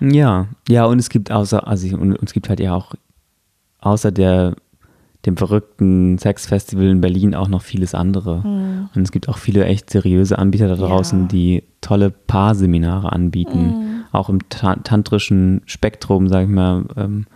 Ja, 0.00 0.46
ja, 0.68 0.84
und 0.84 1.00
es 1.00 1.08
gibt 1.10 1.32
außer, 1.32 1.66
also 1.66 1.88
und, 1.96 2.12
und 2.16 2.22
es 2.28 2.32
gibt 2.32 2.48
halt 2.48 2.60
ja 2.60 2.72
auch 2.72 2.94
außer 3.80 4.12
der 4.12 4.54
dem 5.26 5.36
verrückten 5.36 6.16
Sexfestival 6.18 6.86
in 6.86 7.00
Berlin 7.00 7.34
auch 7.34 7.48
noch 7.48 7.62
vieles 7.62 7.92
andere. 7.96 8.88
Und 8.94 9.02
es 9.02 9.10
gibt 9.10 9.28
auch 9.28 9.36
viele 9.38 9.64
echt 9.64 9.90
seriöse 9.90 10.38
Anbieter 10.38 10.68
da 10.68 10.76
draußen. 10.76 11.22
Ja. 11.22 11.26
die 11.26 11.64
tolle 11.80 12.10
Paarseminare 12.10 13.10
anbieten. 13.12 13.70
Hm. 13.72 14.04
Auch 14.12 14.28
im 14.28 14.48
ta 14.48 14.76
tantrischen 14.76 15.62
Spektrum, 15.66 16.28
sag 16.28 16.44
ich 16.44 16.48
mal. 16.48 16.84
Ähm, 16.96 17.26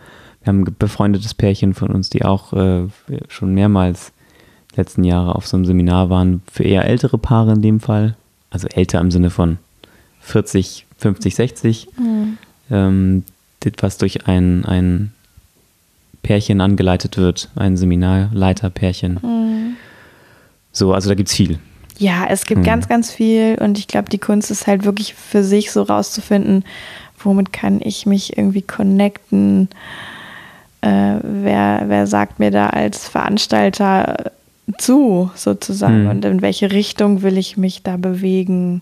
wir 0.41 0.47
haben 0.47 0.61
ein 0.61 0.75
befreundetes 0.79 1.33
Pärchen 1.33 1.73
von 1.73 1.89
uns, 1.89 2.09
die 2.09 2.23
auch 2.23 2.53
äh, 2.53 2.87
schon 3.27 3.53
mehrmals 3.53 4.12
letzten 4.75 5.03
Jahre 5.03 5.35
auf 5.35 5.47
so 5.47 5.57
einem 5.57 5.65
Seminar 5.65 6.09
waren, 6.09 6.41
für 6.51 6.63
eher 6.63 6.85
ältere 6.85 7.17
Paare 7.17 7.53
in 7.53 7.61
dem 7.61 7.79
Fall. 7.79 8.15
Also 8.49 8.67
älter 8.67 8.99
im 8.99 9.11
Sinne 9.11 9.29
von 9.29 9.57
40, 10.21 10.85
50, 10.97 11.35
60 11.35 11.87
ähm, 12.71 13.23
das, 13.59 13.73
was 13.79 13.97
durch 13.97 14.27
ein, 14.27 14.65
ein 14.65 15.11
Pärchen 16.21 16.61
angeleitet 16.61 17.17
wird, 17.17 17.49
ein 17.55 17.77
Seminarleiterpärchen. 17.77 19.75
So, 20.71 20.93
also 20.93 21.09
da 21.09 21.15
gibt 21.15 21.29
es 21.29 21.35
viel. 21.35 21.59
Ja, 21.97 22.25
es 22.29 22.45
gibt 22.45 22.59
Hm. 22.59 22.65
ganz, 22.65 22.87
ganz 22.87 23.11
viel 23.11 23.57
und 23.59 23.77
ich 23.77 23.87
glaube, 23.87 24.09
die 24.09 24.17
Kunst 24.17 24.49
ist 24.51 24.67
halt 24.67 24.83
wirklich 24.83 25.13
für 25.13 25.43
sich 25.43 25.71
so 25.71 25.83
rauszufinden, 25.83 26.63
womit 27.19 27.53
kann 27.53 27.79
ich 27.81 28.05
mich 28.05 28.37
irgendwie 28.37 28.61
connecten, 28.63 29.69
äh, 30.81 31.15
wer, 31.21 31.83
wer 31.87 32.07
sagt 32.07 32.39
mir 32.39 32.51
da 32.51 32.67
als 32.67 33.07
Veranstalter 33.07 34.31
zu, 34.77 35.31
sozusagen, 35.35 36.03
Hm. 36.03 36.09
und 36.09 36.25
in 36.25 36.41
welche 36.41 36.71
Richtung 36.71 37.21
will 37.21 37.37
ich 37.37 37.57
mich 37.57 37.83
da 37.83 37.97
bewegen. 37.97 38.81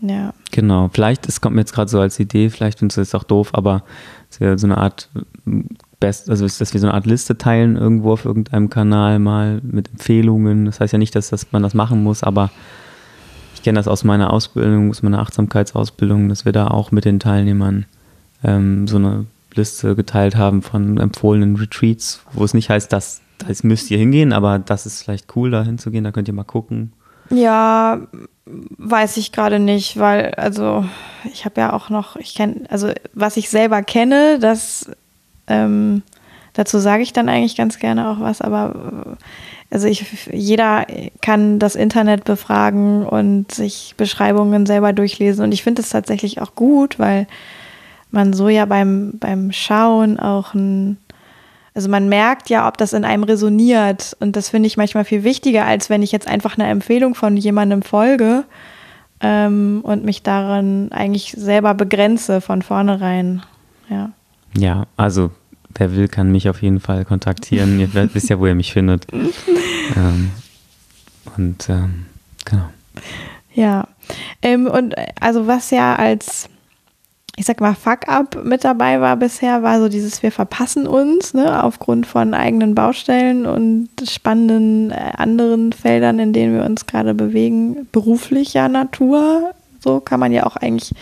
Ja. 0.00 0.34
Genau, 0.50 0.90
vielleicht, 0.92 1.28
es 1.28 1.40
kommt 1.40 1.54
mir 1.54 1.62
jetzt 1.62 1.72
gerade 1.72 1.90
so 1.90 2.00
als 2.00 2.18
Idee, 2.18 2.50
vielleicht 2.50 2.78
findest 2.80 2.98
du 2.98 3.00
es 3.02 3.14
auch 3.14 3.24
doof, 3.24 3.50
aber 3.52 3.84
es 4.30 4.40
wäre 4.40 4.58
so 4.58 4.66
eine 4.66 4.78
Art 4.78 5.08
Best, 6.00 6.28
also 6.28 6.44
dass 6.44 6.74
wir 6.74 6.80
so 6.80 6.86
eine 6.86 6.94
Art 6.94 7.06
Liste 7.06 7.38
teilen 7.38 7.76
irgendwo 7.76 8.12
auf 8.12 8.24
irgendeinem 8.24 8.68
Kanal 8.68 9.18
mal 9.18 9.60
mit 9.62 9.90
Empfehlungen. 9.90 10.66
Das 10.66 10.80
heißt 10.80 10.92
ja 10.92 10.98
nicht, 10.98 11.14
dass 11.14 11.30
das, 11.30 11.52
man 11.52 11.62
das 11.62 11.72
machen 11.72 12.02
muss, 12.02 12.22
aber 12.22 12.50
ich 13.54 13.62
kenne 13.62 13.78
das 13.78 13.88
aus 13.88 14.04
meiner 14.04 14.32
Ausbildung, 14.32 14.90
aus 14.90 15.02
meiner 15.02 15.20
Achtsamkeitsausbildung, 15.20 16.28
dass 16.28 16.44
wir 16.44 16.52
da 16.52 16.66
auch 16.66 16.90
mit 16.90 17.06
den 17.06 17.20
Teilnehmern 17.20 17.86
ähm, 18.42 18.86
so 18.86 18.96
eine 18.96 19.24
Liste 19.54 19.94
geteilt 19.94 20.36
haben 20.36 20.60
von 20.60 20.98
empfohlenen 20.98 21.56
Retreats, 21.56 22.20
wo 22.32 22.44
es 22.44 22.52
nicht 22.52 22.68
heißt, 22.68 22.92
dass 22.92 23.22
das 23.38 23.64
müsst 23.64 23.90
ihr 23.90 23.98
hingehen, 23.98 24.32
aber 24.32 24.58
das 24.58 24.86
ist 24.86 25.02
vielleicht 25.02 25.34
cool, 25.36 25.50
da 25.50 25.62
hinzugehen, 25.62 26.04
da 26.04 26.12
könnt 26.12 26.28
ihr 26.28 26.34
mal 26.34 26.44
gucken. 26.44 26.92
Ja, 27.30 28.00
weiß 28.46 29.16
ich 29.16 29.32
gerade 29.32 29.58
nicht, 29.58 29.98
weil, 29.98 30.32
also, 30.34 30.84
ich 31.32 31.44
habe 31.44 31.60
ja 31.60 31.72
auch 31.72 31.88
noch, 31.90 32.16
ich 32.16 32.34
kenne, 32.34 32.62
also, 32.68 32.90
was 33.12 33.36
ich 33.36 33.48
selber 33.48 33.82
kenne, 33.82 34.38
das, 34.38 34.90
ähm, 35.46 36.02
dazu 36.52 36.78
sage 36.78 37.02
ich 37.02 37.12
dann 37.12 37.28
eigentlich 37.28 37.56
ganz 37.56 37.78
gerne 37.78 38.10
auch 38.10 38.20
was, 38.20 38.40
aber, 38.40 39.16
also, 39.70 39.86
ich, 39.86 40.28
jeder 40.32 40.86
kann 41.22 41.58
das 41.58 41.74
Internet 41.74 42.24
befragen 42.24 43.06
und 43.06 43.50
sich 43.52 43.94
Beschreibungen 43.96 44.66
selber 44.66 44.92
durchlesen 44.92 45.44
und 45.44 45.52
ich 45.52 45.62
finde 45.62 45.82
es 45.82 45.88
tatsächlich 45.88 46.40
auch 46.42 46.54
gut, 46.54 46.98
weil 46.98 47.26
man 48.10 48.32
so 48.32 48.48
ja 48.48 48.64
beim, 48.64 49.14
beim 49.18 49.52
Schauen 49.52 50.18
auch 50.18 50.54
ein, 50.54 50.98
also 51.74 51.88
man 51.88 52.08
merkt 52.08 52.50
ja, 52.50 52.68
ob 52.68 52.76
das 52.78 52.92
in 52.92 53.04
einem 53.04 53.24
resoniert. 53.24 54.16
Und 54.20 54.36
das 54.36 54.48
finde 54.50 54.66
ich 54.68 54.76
manchmal 54.76 55.04
viel 55.04 55.24
wichtiger, 55.24 55.64
als 55.66 55.90
wenn 55.90 56.02
ich 56.02 56.12
jetzt 56.12 56.28
einfach 56.28 56.56
eine 56.56 56.68
Empfehlung 56.68 57.14
von 57.14 57.36
jemandem 57.36 57.82
folge 57.82 58.44
ähm, 59.20 59.80
und 59.82 60.04
mich 60.04 60.22
darin 60.22 60.92
eigentlich 60.92 61.32
selber 61.36 61.74
begrenze 61.74 62.40
von 62.40 62.62
vornherein. 62.62 63.42
Ja. 63.90 64.10
Ja, 64.56 64.86
also 64.96 65.30
wer 65.74 65.94
will, 65.96 66.06
kann 66.08 66.30
mich 66.30 66.48
auf 66.48 66.62
jeden 66.62 66.78
Fall 66.80 67.04
kontaktieren. 67.04 67.80
ihr 67.80 67.92
wisst- 67.92 68.14
wisst 68.14 68.28
ja, 68.30 68.38
wo 68.38 68.46
ihr 68.46 68.54
mich 68.54 68.72
findet. 68.72 69.06
ähm, 69.96 70.30
und 71.36 71.68
ähm, 71.68 72.06
genau. 72.44 72.68
Ja. 73.54 73.88
Ähm, 74.42 74.66
und 74.66 74.96
äh, 74.96 75.06
also 75.20 75.46
was 75.48 75.70
ja 75.72 75.96
als, 75.96 76.48
ich 77.36 77.46
sag 77.46 77.60
mal, 77.60 77.74
Fuck-up 77.74 78.44
mit 78.44 78.64
dabei 78.64 79.00
war 79.00 79.16
bisher, 79.16 79.62
war 79.62 79.80
so 79.80 79.88
dieses, 79.88 80.22
wir 80.22 80.30
verpassen 80.30 80.86
uns, 80.86 81.34
ne, 81.34 81.64
aufgrund 81.64 82.06
von 82.06 82.32
eigenen 82.32 82.74
Baustellen 82.74 83.44
und 83.46 83.88
spannenden 84.08 84.92
äh, 84.92 85.12
anderen 85.16 85.72
Feldern, 85.72 86.20
in 86.20 86.32
denen 86.32 86.54
wir 86.54 86.64
uns 86.64 86.86
gerade 86.86 87.12
bewegen, 87.12 87.88
beruflicher 87.90 88.68
Natur. 88.68 89.52
So 89.80 90.00
kann 90.00 90.20
man 90.20 90.32
ja 90.32 90.46
auch 90.46 90.56
eigentlich, 90.56 90.92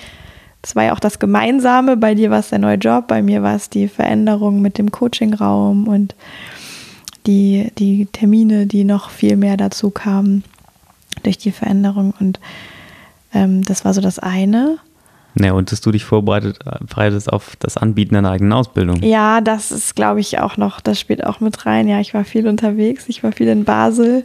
das 0.62 0.75
war 0.75 0.85
ja 0.85 0.95
auch 0.95 1.01
das 1.01 1.18
Gemeinsame. 1.18 1.99
Bei 1.99 2.14
dir 2.14 2.31
war 2.31 2.38
es 2.38 2.49
der 2.49 2.61
neue 2.61 2.77
Job, 2.77 3.09
bei 3.09 3.21
mir 3.21 3.42
war 3.42 3.55
es 3.55 3.68
die 3.68 3.88
Veränderung 3.88 4.62
mit 4.62 4.79
dem 4.79 4.90
Coachingraum 4.90 5.87
und 5.87 6.14
die, 7.27 7.71
die 7.79 8.07
Termine, 8.07 8.66
die 8.66 8.85
noch 8.85 9.11
viel 9.11 9.37
mehr 9.37 9.59
dazu 9.59 9.90
kamen 9.90 10.45
durch 11.23 11.37
die 11.37 11.53
Veränderung. 11.53 12.14
Und 12.18 12.40
ähm, 13.35 13.62
das 13.62 13.85
war 13.85 13.92
so 13.92 14.01
das 14.01 14.18
eine. 14.18 14.79
Ja, 15.35 15.53
und 15.53 15.73
dass 15.73 15.81
du 15.81 15.90
dich 15.90 16.05
vorbereitet 16.05 16.59
bereitest 16.81 17.33
auf 17.33 17.57
das 17.59 17.77
Anbieten 17.77 18.14
deiner 18.14 18.31
eigenen 18.31 18.53
Ausbildung. 18.53 19.03
Ja, 19.03 19.40
das 19.40 19.73
ist, 19.73 19.97
glaube 19.97 20.21
ich, 20.21 20.38
auch 20.38 20.57
noch, 20.57 20.81
das 20.81 21.01
spielt 21.01 21.25
auch 21.25 21.40
mit 21.40 21.64
rein. 21.64 21.88
Ja, 21.88 22.01
ich 22.01 22.12
war 22.12 22.25
viel 22.25 22.47
unterwegs, 22.47 23.05
ich 23.09 23.23
war 23.23 23.33
viel 23.33 23.49
in 23.49 23.64
Basel 23.64 24.25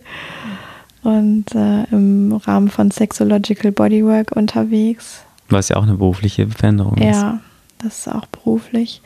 und 1.03 1.55
äh, 1.55 1.83
im 1.91 2.33
Rahmen 2.33 2.69
von 2.69 2.91
Sexological 2.91 3.71
Bodywork 3.71 4.35
unterwegs. 4.35 5.21
Was 5.49 5.69
ja 5.69 5.77
auch 5.77 5.83
eine 5.83 5.95
berufliche 5.95 6.47
Veränderung 6.47 6.97
ist. 6.97 7.15
Ja, 7.15 7.39
das 7.77 7.99
ist 7.99 8.13
auch 8.13 8.25
beruflich. 8.25 9.01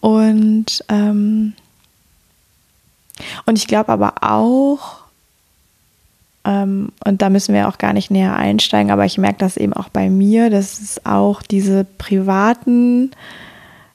Und, 0.00 0.84
ähm, 0.88 1.54
und 3.46 3.58
ich 3.58 3.66
glaube 3.66 3.90
aber 3.90 4.14
auch, 4.20 5.05
und 6.46 7.22
da 7.22 7.28
müssen 7.28 7.54
wir 7.54 7.68
auch 7.68 7.78
gar 7.78 7.92
nicht 7.92 8.10
näher 8.10 8.36
einsteigen, 8.36 8.92
aber 8.92 9.04
ich 9.04 9.18
merke 9.18 9.38
das 9.38 9.56
eben 9.56 9.72
auch 9.72 9.88
bei 9.88 10.08
mir, 10.08 10.48
dass 10.48 10.80
es 10.80 11.04
auch 11.04 11.42
diese 11.42 11.84
privaten 11.98 13.10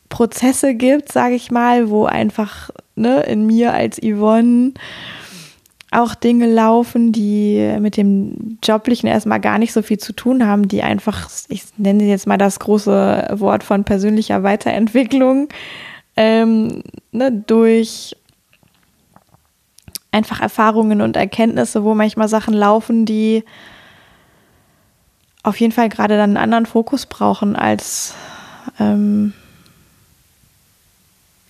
Prozesse 0.10 0.76
gibt, 0.76 1.12
sage 1.12 1.36
ich 1.36 1.50
mal, 1.50 1.90
wo 1.90 2.06
einfach 2.06 2.70
ne, 2.96 3.22
in 3.22 3.46
mir 3.46 3.74
als 3.74 4.02
Yvonne 4.02 4.74
auch 5.92 6.14
Dinge 6.14 6.48
laufen, 6.48 7.12
die 7.12 7.76
mit 7.80 7.96
dem 7.96 8.58
Joblichen 8.64 9.08
erstmal 9.08 9.40
gar 9.40 9.58
nicht 9.58 9.72
so 9.74 9.82
viel 9.82 9.98
zu 9.98 10.14
tun 10.14 10.46
haben, 10.46 10.68
die 10.68 10.84
einfach, 10.84 11.30
ich 11.48 11.64
nenne 11.78 12.04
jetzt 12.04 12.28
mal 12.28 12.38
das 12.38 12.60
große 12.60 13.28
Wort 13.34 13.64
von 13.64 13.86
persönlicher 13.86 14.44
Weiterentwicklung, 14.44 15.50
ähm, 16.18 16.84
ne, 17.12 17.32
durch 17.32 18.16
einfach 20.12 20.42
Erfahrungen 20.42 21.02
und 21.02 21.16
Erkenntnisse, 21.16 21.84
wo 21.84 21.94
manchmal 21.94 22.28
Sachen 22.28 22.54
laufen, 22.54 23.06
die 23.06 23.44
auf 25.44 25.60
jeden 25.60 25.72
Fall 25.72 25.90
gerade 25.90 26.18
dann 26.18 26.32
einen 26.32 26.38
anderen 26.38 26.66
Fokus 26.66 27.06
brauchen 27.06 27.56
als 27.56 28.14
ähm, 28.80 29.34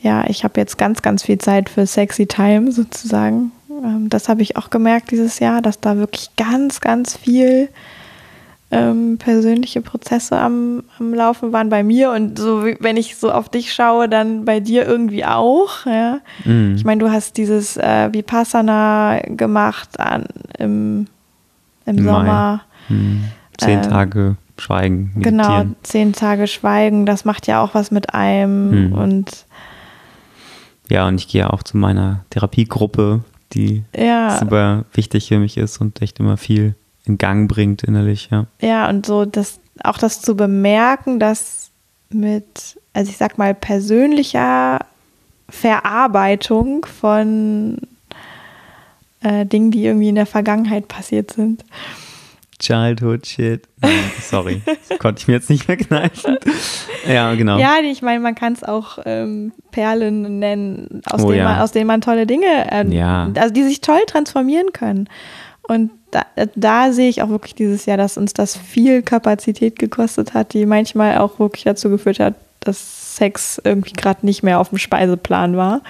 ja, 0.01 0.25
ich 0.27 0.43
habe 0.43 0.59
jetzt 0.59 0.77
ganz, 0.77 1.01
ganz 1.01 1.23
viel 1.23 1.37
Zeit 1.37 1.69
für 1.69 1.85
Sexy 1.85 2.25
Time 2.25 2.71
sozusagen. 2.71 3.51
Ähm, 3.69 4.09
das 4.09 4.29
habe 4.29 4.41
ich 4.41 4.57
auch 4.57 4.69
gemerkt 4.69 5.11
dieses 5.11 5.39
Jahr, 5.39 5.61
dass 5.61 5.79
da 5.79 5.97
wirklich 5.97 6.35
ganz, 6.37 6.81
ganz 6.81 7.15
viel 7.15 7.69
ähm, 8.71 9.17
persönliche 9.17 9.81
Prozesse 9.81 10.39
am, 10.39 10.83
am 10.97 11.13
Laufen 11.13 11.51
waren 11.51 11.69
bei 11.69 11.83
mir 11.83 12.11
und 12.11 12.39
so, 12.39 12.63
wenn 12.63 12.97
ich 12.97 13.17
so 13.17 13.31
auf 13.31 13.49
dich 13.49 13.73
schaue, 13.73 14.07
dann 14.07 14.45
bei 14.45 14.59
dir 14.59 14.87
irgendwie 14.87 15.25
auch. 15.25 15.85
Ja? 15.85 16.19
Mhm. 16.45 16.75
Ich 16.75 16.85
meine, 16.85 17.03
du 17.03 17.11
hast 17.11 17.37
dieses 17.37 17.77
äh, 17.77 18.09
Vipassana 18.13 19.19
gemacht 19.27 19.99
an, 19.99 20.25
im, 20.57 21.07
im, 21.85 21.97
Im 21.97 22.03
Sommer. 22.05 22.61
Mhm. 22.87 23.25
Zehn 23.57 23.83
ähm, 23.83 23.89
Tage 23.89 24.35
Schweigen. 24.57 25.11
Meditieren. 25.15 25.37
Genau, 25.37 25.65
zehn 25.83 26.13
Tage 26.13 26.47
Schweigen, 26.47 27.05
das 27.05 27.25
macht 27.25 27.47
ja 27.47 27.61
auch 27.61 27.73
was 27.73 27.91
mit 27.91 28.13
einem 28.13 28.87
mhm. 28.87 28.93
und 28.93 29.45
ja, 30.89 31.07
und 31.07 31.15
ich 31.15 31.29
gehe 31.29 31.51
auch 31.51 31.63
zu 31.63 31.77
meiner 31.77 32.25
Therapiegruppe, 32.31 33.21
die 33.53 33.83
ja. 33.95 34.37
super 34.37 34.83
wichtig 34.93 35.29
für 35.29 35.39
mich 35.39 35.55
ist 35.55 35.79
und 35.79 36.01
echt 36.01 36.19
immer 36.19 36.35
viel 36.35 36.75
in 37.05 37.17
Gang 37.17 37.49
bringt 37.49 37.83
innerlich, 37.83 38.29
ja. 38.31 38.45
Ja, 38.61 38.89
und 38.89 39.05
so 39.05 39.25
das, 39.25 39.59
auch 39.83 39.97
das 39.97 40.21
zu 40.21 40.35
bemerken, 40.35 41.19
dass 41.19 41.71
mit, 42.09 42.79
also 42.93 43.09
ich 43.09 43.17
sag 43.17 43.37
mal, 43.37 43.53
persönlicher 43.53 44.79
Verarbeitung 45.49 46.85
von 46.85 47.77
äh, 49.21 49.45
Dingen, 49.45 49.71
die 49.71 49.85
irgendwie 49.85 50.09
in 50.09 50.15
der 50.15 50.25
Vergangenheit 50.25 50.87
passiert 50.87 51.31
sind, 51.31 51.63
Childhood 52.61 53.25
Shit. 53.25 53.67
sorry, 54.21 54.61
das 54.89 54.99
konnte 54.99 55.19
ich 55.19 55.27
mir 55.27 55.33
jetzt 55.33 55.49
nicht 55.49 55.67
mehr 55.67 55.77
kneifen. 55.77 56.37
Ja, 57.07 57.33
genau. 57.33 57.57
Ja, 57.57 57.77
ich 57.83 58.01
meine, 58.03 58.19
man 58.19 58.35
kann 58.35 58.53
es 58.53 58.63
auch 58.63 58.99
ähm, 59.05 59.51
Perlen 59.71 60.39
nennen, 60.39 61.01
aus, 61.09 61.23
oh, 61.23 61.29
denen 61.29 61.39
ja. 61.39 61.45
man, 61.45 61.59
aus 61.59 61.71
denen 61.71 61.87
man 61.87 62.01
tolle 62.01 62.27
Dinge, 62.27 62.67
ähm, 62.71 62.91
ja. 62.91 63.29
also 63.35 63.53
die 63.53 63.63
sich 63.63 63.81
toll 63.81 64.01
transformieren 64.05 64.71
können. 64.73 65.09
Und 65.63 65.91
da, 66.11 66.25
da, 66.55 66.91
sehe 66.91 67.09
ich 67.09 67.21
auch 67.21 67.29
wirklich 67.29 67.55
dieses 67.55 67.85
Jahr, 67.85 67.97
dass 67.97 68.17
uns 68.17 68.33
das 68.33 68.57
viel 68.57 69.01
Kapazität 69.01 69.79
gekostet 69.79 70.33
hat, 70.33 70.53
die 70.53 70.65
manchmal 70.65 71.17
auch 71.19 71.39
wirklich 71.39 71.63
dazu 71.63 71.89
geführt 71.89 72.19
hat, 72.19 72.35
dass 72.59 73.15
Sex 73.15 73.61
irgendwie 73.63 73.93
gerade 73.93 74.25
nicht 74.25 74.43
mehr 74.43 74.59
auf 74.59 74.69
dem 74.69 74.77
Speiseplan 74.77 75.55
war. 75.55 75.81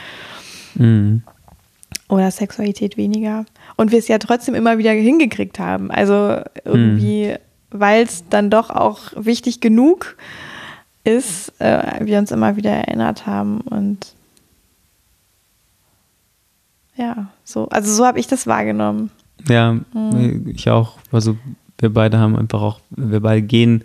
Mhm. 0.76 1.24
Oder 2.10 2.30
Sexualität 2.30 2.98
weniger 2.98 3.46
und 3.78 3.92
wir 3.92 4.00
es 4.00 4.08
ja 4.08 4.20
trotzdem 4.20 4.54
immer 4.54 4.78
wieder 4.78 4.92
hingekriegt 4.92 5.60
haben. 5.60 5.92
Also 5.92 6.42
irgendwie, 6.66 7.28
mhm. 7.30 7.38
weil 7.72 8.04
es 8.04 8.26
dann 8.30 8.50
doch 8.50 8.70
auch 8.70 9.00
wichtig 9.16 9.62
genug 9.62 10.18
ist, 11.04 11.54
äh, 11.60 12.06
wir 12.06 12.20
uns 12.20 12.32
immer 12.32 12.58
wieder 12.58 12.72
erinnert 12.72 13.26
haben 13.26 13.62
und 13.62 14.14
ja, 16.96 17.28
so, 17.44 17.70
also 17.70 17.92
so 17.92 18.06
habe 18.06 18.20
ich 18.20 18.28
das 18.28 18.46
wahrgenommen. 18.46 19.10
Ja, 19.48 19.74
mhm. 19.94 20.46
ich 20.54 20.70
auch. 20.70 20.98
Also 21.12 21.38
wir 21.80 21.94
beide 21.94 22.20
haben 22.20 22.36
einfach 22.36 22.62
auch, 22.62 22.80
wir 22.92 23.20
beide 23.20 23.42
gehen, 23.42 23.84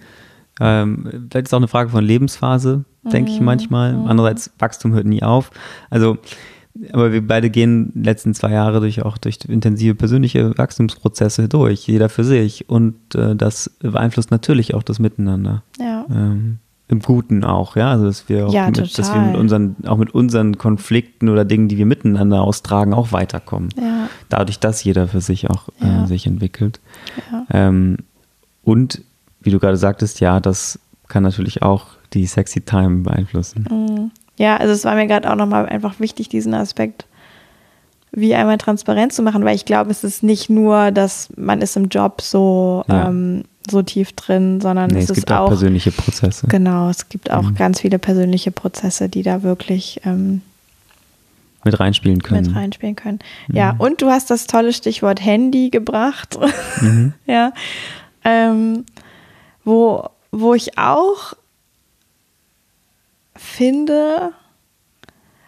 ähm, 0.61 1.29
vielleicht 1.31 1.47
ist 1.47 1.55
auch 1.55 1.59
eine 1.59 1.69
Frage 1.69 1.91
von 1.91 2.05
Lebensphase, 2.05 2.85
denke 3.05 3.31
mhm. 3.31 3.37
ich 3.37 3.43
manchmal. 3.43 3.95
Mhm. 3.95 4.07
Andererseits, 4.07 4.51
Wachstum 4.59 4.93
hört 4.93 5.07
nie 5.07 5.23
auf. 5.23 5.51
Also 5.91 6.19
aber 6.93 7.13
wir 7.13 7.27
beide 7.27 7.51
gehen 7.51 7.93
die 7.95 8.03
letzten 8.03 8.35
zwei 8.35 8.53
Jahre 8.53 8.81
durch 8.81 9.03
auch 9.03 9.19
durch 9.19 9.39
intensive 9.49 9.95
persönliche 9.95 10.57
Wachstumsprozesse 10.57 11.49
durch, 11.49 11.87
jeder 11.87 12.09
für 12.09 12.25
sich. 12.25 12.69
Und 12.69 13.15
äh, 13.15 13.35
das 13.35 13.71
beeinflusst 13.81 14.31
natürlich 14.31 14.75
auch 14.75 14.83
das 14.83 14.99
Miteinander. 14.99 15.63
Ja. 15.79 16.05
Ähm, 16.11 16.59
Im 16.89 17.01
Guten 17.01 17.43
auch, 17.43 17.75
ja. 17.75 17.91
Also 17.91 18.05
dass 18.05 18.29
wir 18.29 18.47
auch 18.47 18.53
ja, 18.53 18.67
mit, 18.67 18.79
dass 18.79 19.13
wir 19.13 19.21
mit 19.21 19.37
unseren, 19.37 19.77
auch 19.87 19.97
mit 19.97 20.15
unseren 20.15 20.57
Konflikten 20.57 21.29
oder 21.29 21.45
Dingen, 21.45 21.67
die 21.67 21.79
wir 21.79 21.87
miteinander 21.87 22.43
austragen, 22.43 22.95
auch 22.95 23.11
weiterkommen. 23.11 23.71
Ja. 23.77 24.09
Dadurch, 24.29 24.61
dass 24.61 24.85
jeder 24.85 25.09
für 25.09 25.21
sich 25.21 25.51
auch 25.51 25.69
äh, 25.81 25.87
ja. 25.87 26.07
sich 26.07 26.27
entwickelt. 26.27 26.81
Ähm, 27.51 27.99
und 28.63 29.03
wie 29.41 29.51
du 29.51 29.59
gerade 29.59 29.77
sagtest, 29.77 30.21
ja, 30.21 30.39
das 30.39 30.79
kann 31.09 31.25
natürlich 31.25 31.63
auch 31.63 31.87
die 32.13 32.27
Sexy 32.27 32.61
Time 32.61 33.03
beeinflussen. 33.03 33.67
Mhm. 33.69 34.11
Ja, 34.39 34.57
also 34.57 34.73
es 34.73 34.85
war 34.85 34.95
mir 34.95 35.07
gerade 35.07 35.31
auch 35.31 35.37
nochmal 35.37 35.67
einfach 35.67 35.99
wichtig, 35.99 36.29
diesen 36.29 36.55
Aspekt 36.55 37.07
wie 38.17 38.35
einmal 38.35 38.57
transparent 38.57 39.13
zu 39.13 39.23
machen, 39.23 39.45
weil 39.45 39.55
ich 39.55 39.67
glaube, 39.67 39.91
es 39.91 40.03
ist 40.03 40.23
nicht 40.23 40.49
nur, 40.49 40.91
dass 40.91 41.29
man 41.37 41.61
ist 41.61 41.77
im 41.77 41.89
Job 41.89 42.23
so, 42.23 42.83
ja. 42.89 43.09
ähm, 43.09 43.45
so 43.71 43.83
tief 43.83 44.13
drin, 44.13 44.61
sondern 44.61 44.91
nee, 44.91 45.01
es, 45.01 45.11
es, 45.11 45.17
gibt 45.17 45.31
ist 45.31 45.37
auch 45.37 45.49
persönliche 45.49 45.93
Prozesse. 45.93 46.47
Genau, 46.49 46.89
es 46.89 47.11
gibt 47.11 47.31
auch 47.31 47.43
mhm. 47.43 47.55
ganz 47.57 47.81
viele 47.83 47.99
persönliche 47.99 48.51
Prozesse, 48.51 49.11
die 49.11 49.23
da 49.23 49.43
wirklich 49.43 50.01
ähm, 50.05 50.41
mit 51.63 51.79
reinspielen 51.79 52.23
können. 52.23 52.47
Mit 52.47 52.57
reinspielen 52.57 52.97
können. 52.97 53.19
Mhm. 53.49 53.57
Ja, 53.57 53.75
und 53.77 54.01
du 54.01 54.09
hast 54.09 54.31
das 54.31 54.47
tolle 54.47 54.73
Stichwort 54.73 55.23
Handy 55.23 55.69
gebracht. 55.69 56.39
Mhm. 56.81 57.13
ja. 57.27 57.53
Ähm, 58.25 58.87
wo, 59.63 60.09
wo 60.31 60.55
ich 60.55 60.79
auch 60.79 61.35
finde, 63.35 64.33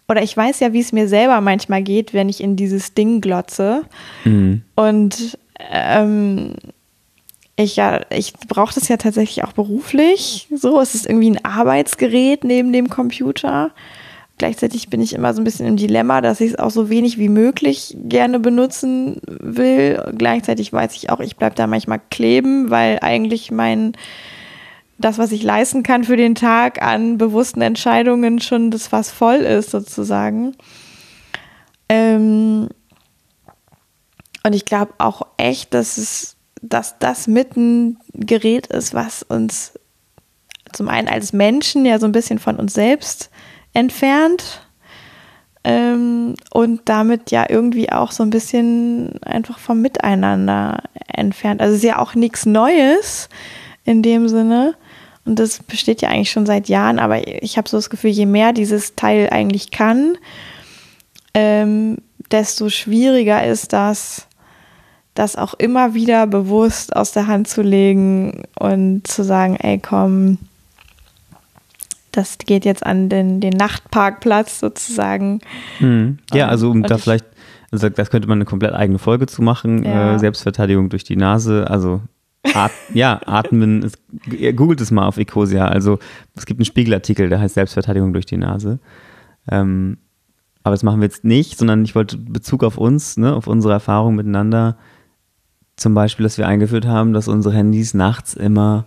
oder 0.09 0.23
ich 0.23 0.37
weiß 0.37 0.61
ja, 0.61 0.73
wie 0.73 0.81
es 0.81 0.93
mir 0.93 1.07
selber 1.07 1.41
manchmal 1.41 1.83
geht, 1.83 2.15
wenn 2.15 2.29
ich 2.29 2.43
in 2.43 2.57
dieses 2.57 2.95
Ding 2.95 3.21
glotze. 3.21 3.83
Mhm. 4.25 4.63
Und 4.75 5.39
ähm, 5.71 6.55
ich 7.57 7.77
ja, 7.77 8.01
ich 8.11 8.33
brauche 8.33 8.75
das 8.75 8.89
ja 8.89 8.97
tatsächlich 8.97 9.45
auch 9.45 9.53
beruflich. 9.53 10.49
So, 10.55 10.81
es 10.81 10.95
ist 10.95 11.07
irgendwie 11.07 11.31
ein 11.31 11.45
Arbeitsgerät 11.45 12.45
neben 12.45 12.73
dem 12.73 12.89
Computer. 12.89 13.73
Gleichzeitig 14.39 14.89
bin 14.89 15.01
ich 15.01 15.15
immer 15.15 15.35
so 15.35 15.41
ein 15.41 15.45
bisschen 15.45 15.67
im 15.67 15.77
Dilemma, 15.77 16.21
dass 16.21 16.41
ich 16.41 16.53
es 16.53 16.59
auch 16.59 16.71
so 16.71 16.89
wenig 16.89 17.19
wie 17.19 17.29
möglich 17.29 17.97
gerne 18.05 18.39
benutzen 18.39 19.21
will. 19.27 20.01
Gleichzeitig 20.17 20.73
weiß 20.73 20.95
ich 20.95 21.11
auch, 21.11 21.19
ich 21.19 21.37
bleibe 21.37 21.57
da 21.57 21.67
manchmal 21.67 22.01
kleben, 22.09 22.71
weil 22.71 23.01
eigentlich 23.03 23.51
mein 23.51 23.95
das, 24.99 25.19
was 25.19 25.33
ich 25.33 25.43
leisten 25.43 25.83
kann 25.83 26.05
für 26.05 26.17
den 26.17 26.35
Tag 26.35 26.83
an 26.83 27.19
bewussten 27.19 27.63
Entscheidungen 27.63 28.41
schon 28.41 28.71
das 28.71 28.93
was 28.93 29.11
voll 29.11 29.37
ist, 29.37 29.71
sozusagen. 29.71 30.57
Ähm 31.89 32.69
und 34.45 34.53
ich 34.53 34.65
glaube 34.65 34.95
auch 34.99 35.23
echt, 35.37 35.75
dass 35.75 35.99
es, 35.99 36.37
dass 36.63 36.99
das 36.99 37.27
mit 37.27 37.57
ein 37.57 37.99
Gerät 38.13 38.67
ist, 38.69 38.95
was 38.95 39.23
uns 39.23 39.79
zum 40.73 40.89
einen 40.89 41.09
als 41.09 41.33
Menschen 41.33 41.87
ja 41.87 41.99
so 41.99 42.07
ein 42.07 42.13
bisschen 42.13 42.39
von 42.39 42.57
uns 42.57 42.75
selbst 42.75 43.31
entfernt 43.73 44.67
ähm, 45.65 46.35
und 46.53 46.83
damit 46.87 47.31
ja 47.31 47.47
irgendwie 47.49 47.91
auch 47.91 48.13
so 48.13 48.23
ein 48.23 48.31
bisschen 48.31 49.23
einfach 49.23 49.59
vom 49.59 49.81
Miteinander 49.81 50.83
entfernt. 51.07 51.61
Also 51.61 51.73
es 51.73 51.83
ist 51.83 51.89
ja 51.89 51.99
auch 51.99 52.15
nichts 52.15 52.47
Neues 52.47 53.29
in 53.85 54.03
dem 54.03 54.29
Sinne. 54.29 54.75
Und 55.29 55.39
das 55.39 55.63
besteht 55.63 56.01
ja 56.01 56.09
eigentlich 56.09 56.31
schon 56.31 56.47
seit 56.47 56.71
Jahren, 56.71 56.99
aber 56.99 57.29
ich 57.43 57.59
habe 57.59 57.69
so 57.69 57.77
das 57.77 57.91
Gefühl, 57.91 58.11
je 58.11 58.25
mehr 58.25 58.55
dieses 58.55 58.95
Teil 58.95 59.29
eigentlich 59.31 59.71
kann, 59.71 60.17
ähm, 61.35 61.99
desto 62.31 62.71
schwieriger 62.71 63.47
ist 63.47 63.75
das, 63.75 64.27
das 65.13 65.37
auch 65.37 65.53
immer 65.53 65.93
wieder 65.93 66.27
bewusst 66.27 66.97
aus 66.97 67.13
der 67.13 67.27
Hand 67.27 67.47
zu 67.47 67.61
legen 67.61 68.45
und 68.59 69.07
zu 69.07 69.23
sagen, 69.23 69.57
ey 69.57 69.79
komm, 69.79 70.39
das 72.13 72.39
geht 72.39 72.65
jetzt 72.65 72.87
an 72.87 73.11
den, 73.11 73.41
den 73.41 73.53
Nachtparkplatz 73.53 74.61
sozusagen. 74.61 75.41
Hm. 75.77 76.21
Ja, 76.33 76.47
ähm, 76.47 76.51
also 76.51 76.71
um 76.71 76.83
da 76.85 76.97
vielleicht, 76.97 77.27
also 77.71 77.91
das 77.91 78.09
könnte 78.09 78.29
man 78.29 78.39
eine 78.39 78.47
komplett 78.47 78.73
eigene 78.73 78.99
Folge 78.99 79.27
zu 79.27 79.43
machen, 79.43 79.85
ja. 79.85 80.15
äh, 80.15 80.19
Selbstverteidigung 80.19 80.89
durch 80.89 81.05
die 81.05 81.17
Nase, 81.17 81.69
also 81.69 82.01
At 82.55 82.73
ja, 82.95 83.21
atmen, 83.27 83.83
es, 83.83 83.93
googelt 84.57 84.81
es 84.81 84.91
mal 84.91 85.07
auf 85.07 85.19
Ecosia. 85.19 85.67
Also 85.67 85.99
es 86.35 86.47
gibt 86.47 86.61
einen 86.61 86.67
Spiegelartikel, 86.67 87.29
der 87.29 87.41
heißt 87.41 87.55
Selbstverteidigung 87.55 88.13
durch 88.13 88.27
die 88.27 88.37
Nase. 88.37 88.79
Ähm, 89.51 89.99
aber 90.63 90.75
das 90.75 90.83
machen 90.83 91.01
wir 91.01 91.07
jetzt 91.07 91.25
nicht, 91.25 91.59
sondern 91.59 91.85
ich 91.85 91.95
wollte 91.95 92.17
Bezug 92.19 92.63
auf 92.63 92.77
uns, 92.77 93.17
ne, 93.17 93.35
auf 93.35 93.47
unsere 93.47 93.73
Erfahrung 93.73 94.15
miteinander, 94.15 94.77
zum 95.77 95.95
Beispiel, 95.95 96.25
dass 96.25 96.39
wir 96.39 96.47
eingeführt 96.47 96.87
haben, 96.87 97.13
dass 97.13 97.29
unsere 97.29 97.55
Handys 97.55 97.95
nachts 97.95 98.35
immer 98.35 98.87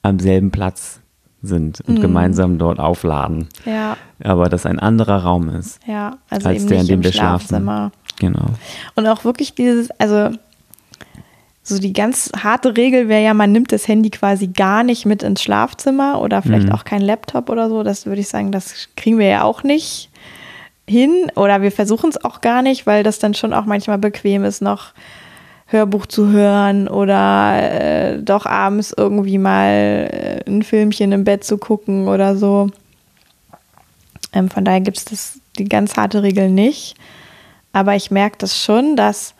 am 0.00 0.18
selben 0.18 0.50
Platz 0.50 1.00
sind 1.42 1.80
und 1.82 1.98
mm. 1.98 2.00
gemeinsam 2.00 2.58
dort 2.58 2.78
aufladen. 2.78 3.48
Ja. 3.66 3.96
Aber 4.22 4.48
dass 4.48 4.64
ein 4.64 4.78
anderer 4.78 5.22
Raum 5.22 5.48
ist. 5.48 5.80
Ja, 5.86 6.18
also 6.30 6.48
als 6.48 6.66
der, 6.66 6.80
in 6.80 6.86
dem 6.86 7.04
wir 7.04 7.12
schlafen. 7.12 7.90
Genau. 8.18 8.46
Und 8.94 9.06
auch 9.06 9.24
wirklich 9.24 9.54
dieses, 9.54 9.90
also 9.92 10.30
so 11.64 11.78
die 11.78 11.92
ganz 11.92 12.30
harte 12.42 12.76
Regel 12.76 13.08
wäre 13.08 13.22
ja, 13.22 13.34
man 13.34 13.52
nimmt 13.52 13.70
das 13.72 13.86
Handy 13.86 14.10
quasi 14.10 14.48
gar 14.48 14.82
nicht 14.82 15.06
mit 15.06 15.22
ins 15.22 15.42
Schlafzimmer 15.42 16.20
oder 16.20 16.42
vielleicht 16.42 16.66
Mhm. 16.66 16.72
auch 16.72 16.84
kein 16.84 17.02
Laptop 17.02 17.48
oder 17.50 17.68
so. 17.68 17.82
Das 17.84 18.04
würde 18.06 18.20
ich 18.20 18.28
sagen, 18.28 18.50
das 18.50 18.88
kriegen 18.96 19.18
wir 19.18 19.28
ja 19.28 19.42
auch 19.44 19.62
nicht 19.62 20.10
hin 20.88 21.30
oder 21.36 21.62
wir 21.62 21.70
versuchen 21.70 22.10
es 22.10 22.24
auch 22.24 22.40
gar 22.40 22.62
nicht, 22.62 22.86
weil 22.86 23.04
das 23.04 23.20
dann 23.20 23.34
schon 23.34 23.52
auch 23.52 23.64
manchmal 23.64 23.98
bequem 23.98 24.42
ist, 24.44 24.60
noch 24.60 24.92
Hörbuch 25.66 26.06
zu 26.06 26.28
hören 26.30 26.88
oder 26.88 27.54
äh, 28.14 28.18
doch 28.22 28.44
abends 28.44 28.92
irgendwie 28.96 29.38
mal 29.38 29.70
äh, 30.44 30.50
ein 30.50 30.62
Filmchen 30.64 31.12
im 31.12 31.22
Bett 31.24 31.44
zu 31.44 31.56
gucken 31.58 32.08
oder 32.08 32.36
so. 32.36 32.70
Ähm, 34.32 34.50
von 34.50 34.64
daher 34.64 34.80
gibt 34.80 34.98
es 34.98 35.04
das 35.04 35.38
die 35.58 35.64
ganz 35.64 35.96
harte 35.96 36.22
Regel 36.22 36.50
nicht. 36.50 36.96
Aber 37.72 37.94
ich 37.94 38.10
merke 38.10 38.36
das 38.38 38.58
schon, 38.62 38.96
dass 38.96 39.34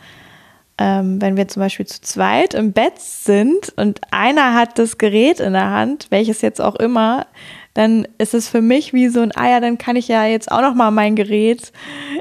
ähm, 0.78 1.20
wenn 1.20 1.36
wir 1.36 1.48
zum 1.48 1.60
Beispiel 1.60 1.86
zu 1.86 2.00
zweit 2.00 2.54
im 2.54 2.72
Bett 2.72 2.98
sind 2.98 3.72
und 3.76 4.00
einer 4.10 4.54
hat 4.54 4.78
das 4.78 4.98
Gerät 4.98 5.40
in 5.40 5.52
der 5.52 5.70
Hand, 5.70 6.06
welches 6.10 6.40
jetzt 6.40 6.60
auch 6.60 6.76
immer, 6.76 7.26
dann 7.74 8.06
ist 8.18 8.34
es 8.34 8.48
für 8.48 8.60
mich 8.60 8.92
wie 8.92 9.08
so 9.08 9.20
ein, 9.20 9.32
ah 9.32 9.48
ja, 9.48 9.60
dann 9.60 9.78
kann 9.78 9.96
ich 9.96 10.08
ja 10.08 10.24
jetzt 10.26 10.50
auch 10.50 10.60
noch 10.60 10.74
mal 10.74 10.90
mein 10.90 11.16
Gerät 11.16 11.72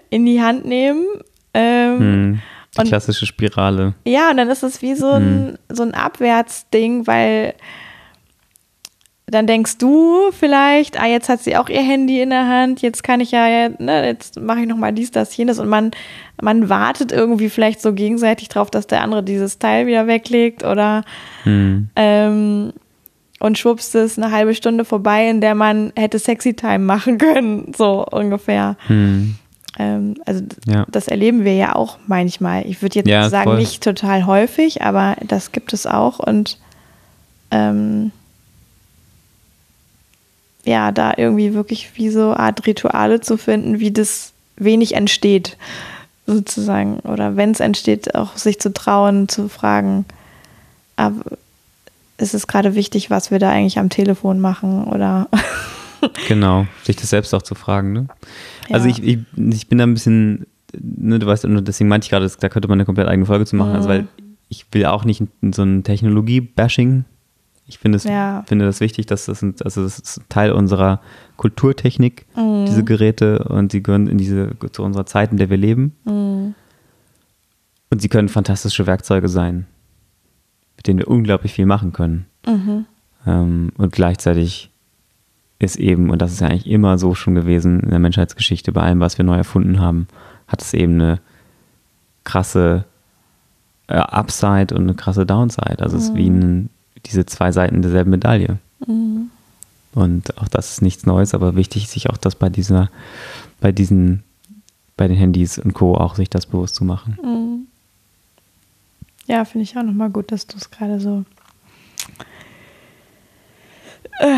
in 0.10 0.26
die 0.26 0.42
Hand 0.42 0.66
nehmen. 0.66 1.06
Ähm, 1.54 2.00
Hm. 2.00 2.42
Die 2.80 2.88
klassische 2.88 3.26
Spirale. 3.26 3.96
ja, 4.06 4.30
und 4.32 4.38
dann 4.38 4.50
ist 4.50 4.64
es 4.64 4.82
wie 4.82 4.96
so 4.96 5.12
ein, 5.12 5.58
so 5.68 5.84
ein 5.84 5.94
Abwärtsding, 5.94 7.06
weil 7.06 7.54
dann 9.32 9.48
denkst 9.48 9.78
du 9.78 10.32
vielleicht, 10.32 11.00
ah, 11.02 11.08
jetzt 11.08 11.30
hat 11.30 11.40
sie 11.42 11.56
auch 11.58 11.70
ihr 11.70 11.82
Handy 11.82 12.22
in 12.22 12.30
der 12.32 12.48
Hand, 12.48 12.82
jetzt 12.82 13.04
kann 13.04 13.20
ich 13.22 13.32
ja, 13.32 13.70
ne, 13.70 14.06
jetzt 14.06 14.40
mache 14.40 14.60
ich 14.62 14.68
noch 14.68 14.78
mal 14.78 14.92
dies, 14.92 15.10
das, 15.12 15.36
jenes 15.38 15.58
und 15.58 15.70
man, 15.70 15.92
man 16.42 16.68
wartet 16.70 17.12
irgendwie 17.12 17.50
vielleicht 17.50 17.82
so 17.82 17.94
gegenseitig 17.94 18.50
drauf, 18.50 18.70
dass 18.70 18.88
der 18.88 19.02
andere 19.02 19.24
dieses 19.24 19.58
Teil 19.58 19.88
wieder 19.88 20.06
weglegt 20.08 20.64
oder 20.64 21.04
Hm. 21.44 21.90
ähm, 21.96 22.74
und 23.40 23.58
schwupps 23.58 23.96
ist 23.96 24.20
eine 24.20 24.32
halbe 24.32 24.54
Stunde 24.54 24.86
vorbei, 24.86 25.28
in 25.28 25.42
der 25.42 25.56
man 25.56 25.92
hätte 25.96 26.20
Sexy 26.20 26.54
Time 26.54 26.80
machen 26.80 27.18
können, 27.18 27.72
so 27.76 28.06
ungefähr. 28.06 28.76
Hm. 28.88 29.36
Ähm, 29.80 30.16
also 30.26 30.44
Ja. 30.68 30.86
das 30.92 31.08
erleben 31.08 31.44
wir 31.46 31.56
ja 31.56 31.74
auch 31.76 31.98
manchmal. 32.06 32.68
Ich 32.68 32.82
würde 32.84 33.00
jetzt 33.00 33.08
Ja, 33.08 33.30
sagen, 33.30 33.46
voll. 33.52 33.58
nicht 33.60 33.82
total 33.82 34.26
häufig, 34.28 34.82
aber 34.84 35.16
das 35.26 35.52
gibt 35.54 35.74
es 35.74 35.88
auch. 35.88 36.20
Und 36.20 36.60
ähm, 37.50 38.12
ja, 40.66 40.92
da 40.92 41.14
irgendwie 41.18 41.54
wirklich 41.54 41.92
wie 41.96 42.10
so 42.10 42.34
Art 42.34 42.66
Rituale 42.68 43.22
zu 43.22 43.38
finden, 43.38 43.80
wie 43.80 43.92
das 43.92 44.34
wenig 44.58 44.94
entsteht, 44.96 45.58
sozusagen. 46.28 47.00
Oder 47.00 47.36
wenn 47.36 47.52
es 47.52 47.60
entsteht, 47.60 48.16
auch 48.16 48.38
sich 48.38 48.60
zu 48.60 48.72
trauen, 48.74 49.28
zu 49.28 49.50
fragen, 49.50 50.06
aber 50.96 51.24
ist 52.18 52.36
es 52.36 52.46
gerade 52.48 52.76
wichtig, 52.76 53.10
was 53.10 53.32
wir 53.32 53.40
da 53.40 53.50
eigentlich 53.50 53.80
am 53.80 53.90
Telefon 53.90 54.40
machen? 54.40 54.84
Oder 54.86 55.28
Genau, 56.28 56.68
sich 56.84 56.96
das 56.96 57.10
selbst 57.10 57.34
auch 57.34 57.42
zu 57.42 57.56
fragen. 57.56 57.94
Ne? 57.94 58.08
Also 58.72 58.88
Ja. 58.88 58.96
ich, 58.96 59.04
ich, 59.04 59.20
ich 59.36 59.68
bin 59.68 59.78
da 59.80 59.86
ein 59.86 59.94
bisschen, 59.94 60.46
ne, 60.80 61.20
du 61.20 61.26
weißt, 61.28 61.46
deswegen 61.48 61.88
meinte 61.90 62.06
ich 62.06 62.10
gerade, 62.12 62.30
da 62.40 62.50
könnte 62.50 62.68
man 62.68 62.78
eine 62.78 62.86
komplett 62.86 63.08
eigene 63.08 63.26
Folge 63.26 63.46
zu 63.46 63.56
machen, 63.56 63.74
also 63.74 63.88
Mhm. 63.88 63.92
weil 63.94 64.08
ich 64.50 64.66
will 64.72 64.86
auch 64.86 65.06
nicht 65.06 65.24
so 65.52 65.64
ein 65.64 65.84
Technologie-Bashing. 65.84 67.06
Ich 67.68 67.80
finde 67.80 67.96
es, 67.98 68.04
Ja. 68.04 68.44
finde 68.48 68.66
das 68.66 68.80
wichtig, 68.82 69.06
dass 69.06 69.26
das, 69.26 69.42
ein, 69.42 69.56
also 69.64 69.84
das 69.84 69.98
ist 70.00 70.22
Teil 70.30 70.52
unserer 70.52 71.00
Kulturtechnik, 71.38 72.26
Mhm. 72.36 72.66
diese 72.66 72.84
Geräte, 72.84 73.40
und 73.46 73.72
sie 73.72 73.82
gehören 73.82 74.08
in 74.08 74.18
diese, 74.18 74.52
zu 74.72 74.84
unserer 74.84 75.06
Zeit, 75.06 75.32
in 75.32 75.38
der 75.38 75.50
wir 75.50 75.58
leben. 75.58 75.96
Mhm. 76.06 76.56
Und 77.90 78.02
sie 78.02 78.10
können 78.10 78.30
fantastische 78.30 78.88
Werkzeuge 78.88 79.30
sein, 79.30 79.68
mit 80.78 80.88
denen 80.88 81.00
wir 81.00 81.08
unglaublich 81.08 81.54
viel 81.54 81.66
machen 81.66 81.94
können. 81.94 82.26
Mhm. 82.46 82.86
Ähm, 83.26 83.72
und 83.78 83.92
gleichzeitig 83.94 84.70
ist 85.60 85.76
eben, 85.78 86.10
und 86.10 86.22
das 86.22 86.32
ist 86.34 86.42
ja 86.42 86.48
eigentlich 86.48 86.68
immer 86.70 86.98
so 86.98 87.14
schon 87.16 87.36
gewesen 87.36 87.82
in 87.82 87.90
der 87.92 88.00
Menschheitsgeschichte, 88.00 88.72
bei 88.72 88.82
allem, 88.82 89.00
was 89.00 89.18
wir 89.18 89.26
neu 89.26 89.36
erfunden 89.38 89.80
haben, 89.80 90.08
hat 90.48 90.62
es 90.62 90.74
eben 90.74 90.96
eine 90.96 91.20
krasse 92.24 92.86
äh, 93.88 93.94
Upside 93.96 94.74
und 94.76 94.82
eine 94.84 94.96
krasse 94.96 95.26
Downside. 95.26 95.80
Also 95.80 95.98
es 95.98 96.06
ist 96.06 96.16
wie 96.16 96.30
ein, 96.30 96.70
diese 97.06 97.26
zwei 97.26 97.52
Seiten 97.52 97.82
derselben 97.82 98.12
Medaille. 98.12 98.58
Mhm. 98.86 99.30
Und 99.94 100.38
auch 100.38 100.48
das 100.48 100.72
ist 100.72 100.82
nichts 100.82 101.06
Neues, 101.06 101.34
aber 101.34 101.56
wichtig, 101.56 101.90
sich 101.90 102.10
auch 102.10 102.18
das 102.18 102.36
bei 102.36 102.50
dieser, 102.50 102.90
bei 103.60 103.72
diesen, 103.72 104.24
bei 104.96 105.08
den 105.08 105.18
Handys 105.18 105.60
und 105.60 105.74
Co. 105.74 105.96
auch 105.96 106.16
sich 106.16 106.30
das 106.30 106.46
bewusst 106.46 106.76
zu 106.76 106.86
machen. 106.86 107.18
Mhm. 107.22 107.68
Ja, 109.28 109.46
finde 109.46 109.64
ich 109.64 109.78
auch 109.78 109.84
nochmal 109.84 110.10
gut, 110.10 110.32
dass 110.32 110.48
du 110.48 110.58
es 110.58 110.72
gerade 110.72 111.00
so 111.00 111.26
äh, 114.20 114.38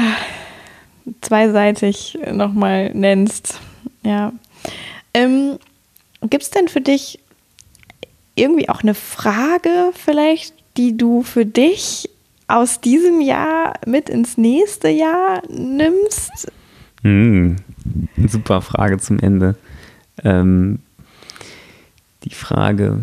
zweiseitig 1.21 2.17
nochmal 2.31 2.91
nennst. 2.93 3.59
Ja. 4.03 4.33
Ähm, 5.13 5.57
Gibt 6.21 6.43
es 6.43 6.51
denn 6.51 6.67
für 6.67 6.81
dich 6.81 7.19
irgendwie 8.35 8.69
auch 8.69 8.81
eine 8.81 8.93
Frage 8.93 9.91
vielleicht, 9.93 10.53
die 10.77 10.97
du 10.97 11.23
für 11.23 11.45
dich 11.45 12.09
aus 12.47 12.81
diesem 12.81 13.21
Jahr 13.21 13.73
mit 13.85 14.09
ins 14.09 14.37
nächste 14.37 14.89
Jahr 14.89 15.41
nimmst? 15.49 16.51
Hm, 17.01 17.57
super 18.27 18.61
Frage 18.61 18.97
zum 18.97 19.19
Ende. 19.19 19.55
Ähm, 20.23 20.79
die 22.23 22.33
Frage, 22.33 23.01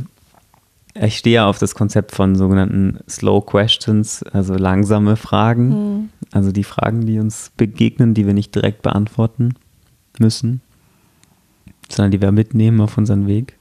ich 0.95 1.19
stehe 1.19 1.37
ja 1.37 1.47
auf 1.47 1.59
das 1.59 1.75
Konzept 1.75 2.13
von 2.13 2.35
sogenannten 2.35 2.99
Slow 3.09 3.45
Questions, 3.45 4.23
also 4.23 4.55
langsame 4.55 5.17
Fragen. 5.17 6.11
Also 6.33 6.53
die 6.53 6.65
Fragen, 6.65 7.07
die 7.07 7.19
uns 7.19 7.53
begegnen, 7.57 8.15
die 8.15 8.27
wir 8.27 8.35
nicht 8.35 8.55
direkt 8.55 8.83
beantworten 8.83 9.55
müssen, 10.19 10.61
sondern 11.89 12.11
die 12.11 12.21
wir 12.21 12.33
mitnehmen 12.33 12.81
auf 12.81 12.99
unseren 12.99 13.27
Weg. 13.27 13.57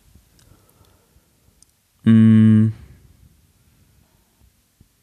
Mm. 2.03 2.67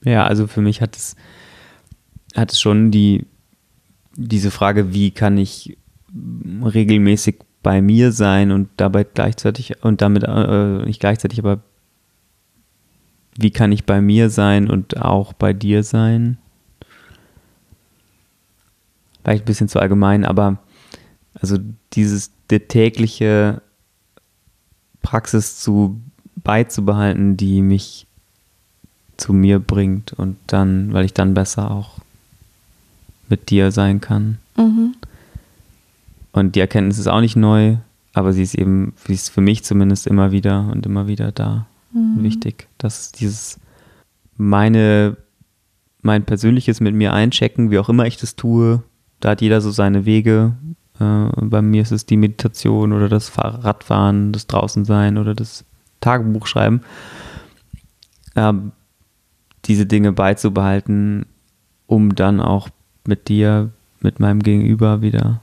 Ja, 0.06 0.24
also 0.24 0.46
für 0.46 0.60
mich 0.60 0.80
hat 0.80 0.96
es, 0.96 1.16
hat 2.36 2.52
es 2.52 2.60
schon 2.60 2.92
die, 2.92 3.26
diese 4.14 4.52
Frage, 4.52 4.94
wie 4.94 5.10
kann 5.10 5.36
ich 5.36 5.76
regelmäßig 6.14 7.40
bei 7.64 7.82
mir 7.82 8.12
sein 8.12 8.52
und 8.52 8.68
dabei 8.76 9.02
gleichzeitig 9.02 9.82
und 9.82 10.00
damit 10.02 10.22
äh, 10.22 10.84
nicht 10.84 11.00
gleichzeitig, 11.00 11.40
aber 11.40 11.58
wie 13.36 13.50
kann 13.50 13.72
ich 13.72 13.84
bei 13.84 14.00
mir 14.00 14.30
sein 14.30 14.70
und 14.70 15.02
auch 15.02 15.32
bei 15.32 15.52
dir 15.52 15.82
sein? 15.82 16.38
Vielleicht 19.24 19.42
ein 19.42 19.46
bisschen 19.46 19.68
zu 19.68 19.80
allgemein, 19.80 20.24
aber 20.24 20.58
also 21.34 21.58
dieses 21.94 22.30
die 22.52 22.60
tägliche 22.60 23.60
Praxis 25.02 25.58
zu 25.58 26.00
beizubehalten, 26.36 27.36
die 27.36 27.60
mich 27.60 28.06
zu 29.26 29.32
mir 29.32 29.58
bringt 29.58 30.12
und 30.12 30.36
dann, 30.46 30.92
weil 30.92 31.04
ich 31.04 31.12
dann 31.12 31.34
besser 31.34 31.72
auch 31.72 31.98
mit 33.28 33.50
dir 33.50 33.72
sein 33.72 34.00
kann. 34.00 34.38
Mhm. 34.56 34.94
Und 36.30 36.54
die 36.54 36.60
Erkenntnis 36.60 36.98
ist 36.98 37.08
auch 37.08 37.20
nicht 37.20 37.34
neu, 37.34 37.76
aber 38.12 38.32
sie 38.32 38.44
ist 38.44 38.54
eben, 38.54 38.92
sie 39.04 39.14
ist 39.14 39.30
für 39.30 39.40
mich 39.40 39.64
zumindest 39.64 40.06
immer 40.06 40.30
wieder 40.30 40.70
und 40.70 40.86
immer 40.86 41.08
wieder 41.08 41.32
da. 41.32 41.66
Wichtig, 42.18 42.68
dass 42.78 43.10
dieses 43.10 43.58
meine, 44.36 45.16
mein 46.02 46.24
persönliches 46.24 46.80
mit 46.80 46.94
mir 46.94 47.12
einchecken, 47.12 47.70
wie 47.72 47.78
auch 47.78 47.88
immer 47.88 48.06
ich 48.06 48.18
das 48.18 48.36
tue, 48.36 48.82
da 49.18 49.30
hat 49.30 49.40
jeder 49.40 49.60
so 49.60 49.72
seine 49.72 50.04
Wege. 50.04 50.52
Äh, 51.00 51.28
bei 51.40 51.62
mir 51.62 51.82
ist 51.82 51.90
es 51.90 52.06
die 52.06 52.18
Meditation 52.18 52.92
oder 52.92 53.08
das 53.08 53.28
Fahrradfahren, 53.28 54.32
das 54.32 54.46
Draußensein 54.46 55.18
oder 55.18 55.34
das 55.34 55.64
Tagebuchschreiben. 56.00 56.82
Ähm, 58.36 58.72
diese 59.66 59.86
Dinge 59.86 60.12
beizubehalten, 60.12 61.26
um 61.86 62.14
dann 62.14 62.40
auch 62.40 62.68
mit 63.06 63.28
dir, 63.28 63.70
mit 64.00 64.20
meinem 64.20 64.42
Gegenüber 64.42 65.02
wieder 65.02 65.40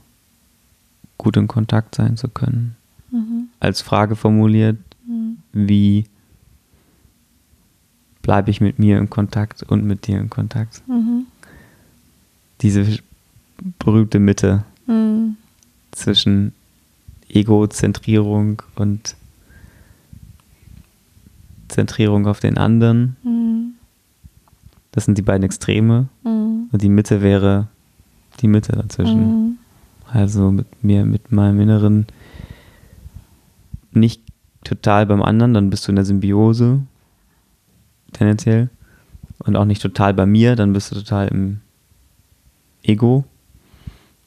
gut 1.18 1.36
in 1.36 1.48
Kontakt 1.48 1.94
sein 1.94 2.16
zu 2.16 2.28
können. 2.28 2.76
Mhm. 3.10 3.48
Als 3.60 3.80
Frage 3.80 4.16
formuliert, 4.16 4.78
wie 5.52 6.06
bleibe 8.22 8.50
ich 8.50 8.60
mit 8.60 8.78
mir 8.78 8.98
in 8.98 9.10
Kontakt 9.10 9.62
und 9.62 9.84
mit 9.84 10.06
dir 10.06 10.18
in 10.18 10.30
Kontakt? 10.30 10.82
Mhm. 10.88 11.26
Diese 12.60 12.98
berühmte 13.78 14.18
Mitte 14.18 14.64
Mhm. 14.86 15.36
zwischen 15.92 16.52
Egozentrierung 17.28 18.62
und 18.74 19.16
Zentrierung 21.68 22.26
auf 22.26 22.40
den 22.40 22.58
anderen. 22.58 23.73
Das 24.94 25.04
sind 25.06 25.18
die 25.18 25.22
beiden 25.22 25.42
Extreme. 25.42 26.06
Mhm. 26.22 26.68
Und 26.70 26.80
die 26.82 26.88
Mitte 26.88 27.20
wäre 27.20 27.66
die 28.40 28.46
Mitte 28.46 28.72
dazwischen. 28.72 29.48
Mhm. 29.48 29.58
Also 30.08 30.52
mit 30.52 30.84
mir, 30.84 31.04
mit 31.04 31.32
meinem 31.32 31.60
Inneren 31.60 32.06
nicht 33.90 34.22
total 34.62 35.06
beim 35.06 35.20
anderen, 35.20 35.52
dann 35.52 35.68
bist 35.68 35.86
du 35.86 35.90
in 35.92 35.96
der 35.96 36.04
Symbiose 36.04 36.80
tendenziell. 38.12 38.70
Und 39.40 39.56
auch 39.56 39.64
nicht 39.64 39.82
total 39.82 40.14
bei 40.14 40.26
mir, 40.26 40.54
dann 40.54 40.72
bist 40.72 40.92
du 40.92 40.94
total 40.94 41.26
im 41.26 41.60
Ego, 42.84 43.24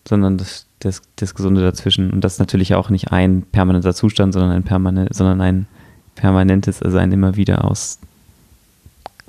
sondern 0.05 0.37
das, 0.37 0.65
das, 0.79 1.01
das 1.15 1.33
Gesunde 1.33 1.61
dazwischen. 1.61 2.11
Und 2.11 2.19
das 2.25 2.33
ist 2.33 2.39
natürlich 2.39 2.75
auch 2.75 2.89
nicht 2.89 3.13
ein 3.13 3.43
permanenter 3.43 3.93
Zustand, 3.93 4.33
sondern 4.33 4.51
ein, 4.51 4.63
permanent, 4.63 5.15
sondern 5.15 5.39
ein 5.39 5.65
permanentes, 6.15 6.83
also 6.83 6.97
ein 6.97 7.13
immer 7.13 7.37
wieder 7.37 7.63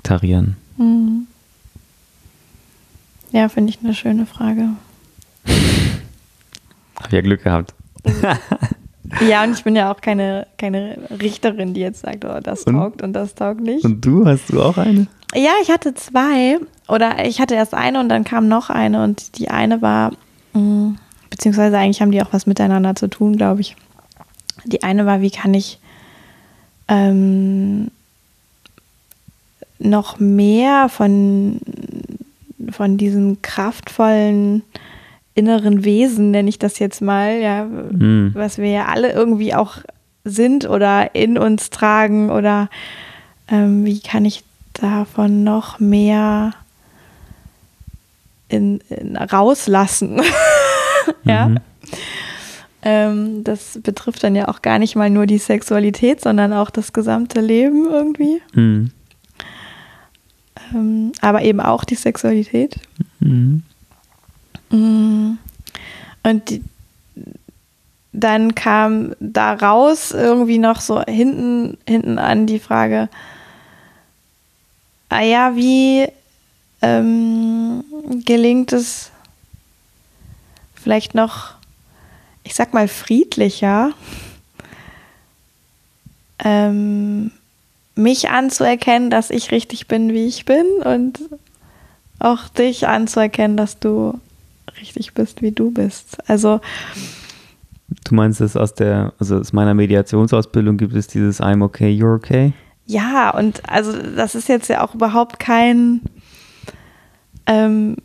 austarieren. 0.03 0.57
Mhm. 0.77 1.27
Ja, 3.31 3.49
finde 3.49 3.71
ich 3.71 3.79
eine 3.83 3.93
schöne 3.93 4.25
Frage. 4.25 4.69
Hab 6.99 7.11
ja 7.11 7.21
Glück 7.21 7.43
gehabt. 7.43 7.73
ja, 9.27 9.43
und 9.43 9.53
ich 9.53 9.63
bin 9.63 9.75
ja 9.75 9.91
auch 9.91 10.01
keine, 10.01 10.47
keine 10.57 10.97
Richterin, 11.21 11.73
die 11.73 11.81
jetzt 11.81 12.01
sagt, 12.01 12.25
oh, 12.25 12.39
das 12.41 12.63
und, 12.63 12.75
taugt 12.75 13.01
und 13.01 13.13
das 13.13 13.35
taugt 13.35 13.61
nicht. 13.61 13.85
Und 13.85 14.03
du, 14.03 14.25
hast 14.25 14.51
du 14.51 14.61
auch 14.61 14.77
eine? 14.77 15.07
Ja, 15.35 15.51
ich 15.61 15.69
hatte 15.69 15.93
zwei. 15.93 16.57
Oder 16.87 17.25
ich 17.25 17.39
hatte 17.39 17.53
erst 17.55 17.73
eine 17.73 17.99
und 17.99 18.09
dann 18.09 18.23
kam 18.23 18.47
noch 18.47 18.69
eine. 18.69 19.03
Und 19.03 19.37
die 19.37 19.49
eine 19.49 19.81
war, 19.81 20.11
mm, 20.53 20.95
beziehungsweise 21.29 21.77
eigentlich 21.77 22.01
haben 22.01 22.11
die 22.11 22.21
auch 22.21 22.33
was 22.33 22.47
miteinander 22.47 22.95
zu 22.95 23.07
tun, 23.07 23.37
glaube 23.37 23.61
ich. 23.61 23.75
Die 24.65 24.83
eine 24.83 25.05
war, 25.05 25.21
wie 25.21 25.31
kann 25.31 25.53
ich 25.53 25.79
ähm, 26.87 27.91
noch 29.77 30.19
mehr 30.19 30.89
von, 30.89 31.61
von 32.71 32.97
diesem 32.97 33.41
kraftvollen 33.41 34.63
inneren 35.35 35.83
Wesen, 35.85 36.31
nenne 36.31 36.49
ich 36.49 36.59
das 36.59 36.79
jetzt 36.79 37.01
mal, 37.01 37.39
ja, 37.39 37.63
mhm. 37.65 38.31
was 38.33 38.57
wir 38.57 38.69
ja 38.69 38.85
alle 38.87 39.11
irgendwie 39.11 39.55
auch 39.55 39.77
sind 40.25 40.69
oder 40.69 41.15
in 41.15 41.37
uns 41.37 41.69
tragen 41.69 42.29
oder 42.29 42.69
ähm, 43.47 43.85
wie 43.85 44.01
kann 44.01 44.25
ich 44.25 44.43
davon 44.73 45.43
noch 45.43 45.79
mehr 45.79 46.53
in, 48.49 48.81
in 48.89 49.15
rauslassen? 49.15 50.21
ja. 51.23 51.47
Mhm. 51.47 51.57
Ähm, 52.81 53.43
das 53.43 53.79
betrifft 53.81 54.23
dann 54.23 54.35
ja 54.35 54.47
auch 54.47 54.61
gar 54.61 54.79
nicht 54.79 54.95
mal 54.95 55.09
nur 55.09 55.25
die 55.25 55.37
Sexualität, 55.37 56.21
sondern 56.21 56.53
auch 56.53 56.69
das 56.69 56.93
gesamte 56.93 57.41
Leben 57.41 57.87
irgendwie. 57.89 58.41
Mhm. 58.53 58.91
Ähm, 60.73 61.11
aber 61.21 61.41
eben 61.41 61.59
auch 61.59 61.83
die 61.83 61.95
Sexualität. 61.95 62.79
Mhm. 63.19 63.63
mhm. 64.69 65.37
Und 66.23 66.49
die, 66.49 66.63
dann 68.11 68.55
kam 68.55 69.13
da 69.19 69.53
raus 69.53 70.11
irgendwie 70.11 70.57
noch 70.57 70.81
so 70.81 71.01
hinten, 71.03 71.77
hinten 71.87 72.19
an 72.19 72.45
die 72.45 72.59
Frage, 72.59 73.07
ah 75.09 75.21
ja, 75.21 75.55
wie 75.55 76.07
ähm, 76.81 77.83
gelingt 78.25 78.73
es 78.73 79.11
vielleicht 80.75 81.15
noch 81.15 81.59
ich 82.49 82.55
sag 82.55 82.73
mal, 82.73 82.87
friedlicher, 82.87 83.91
ähm, 86.43 87.31
mich 87.99 88.29
anzuerkennen, 88.29 89.09
dass 89.09 89.29
ich 89.29 89.51
richtig 89.51 89.87
bin, 89.87 90.13
wie 90.13 90.25
ich 90.25 90.45
bin 90.45 90.65
und 90.83 91.19
auch 92.19 92.47
dich 92.49 92.87
anzuerkennen, 92.87 93.57
dass 93.57 93.79
du 93.79 94.19
richtig 94.79 95.13
bist, 95.13 95.41
wie 95.41 95.51
du 95.51 95.71
bist. 95.71 96.17
Also 96.29 96.61
Du 98.03 98.13
meinst 98.13 98.39
es 98.39 98.55
aus 98.55 98.75
der, 98.75 99.13
also 99.19 99.37
aus 99.37 99.51
meiner 99.51 99.73
Mediationsausbildung 99.73 100.77
gibt 100.77 100.95
es 100.95 101.07
dieses 101.07 101.41
I'm 101.41 101.63
okay, 101.63 101.89
you're 101.89 102.15
okay? 102.15 102.53
Ja, 102.85 103.31
und 103.31 103.67
also 103.67 103.93
das 104.15 104.35
ist 104.35 104.47
jetzt 104.47 104.67
ja 104.69 104.83
auch 104.83 104.93
überhaupt 104.93 105.39
kein 105.39 106.01
ähm, 107.47 107.97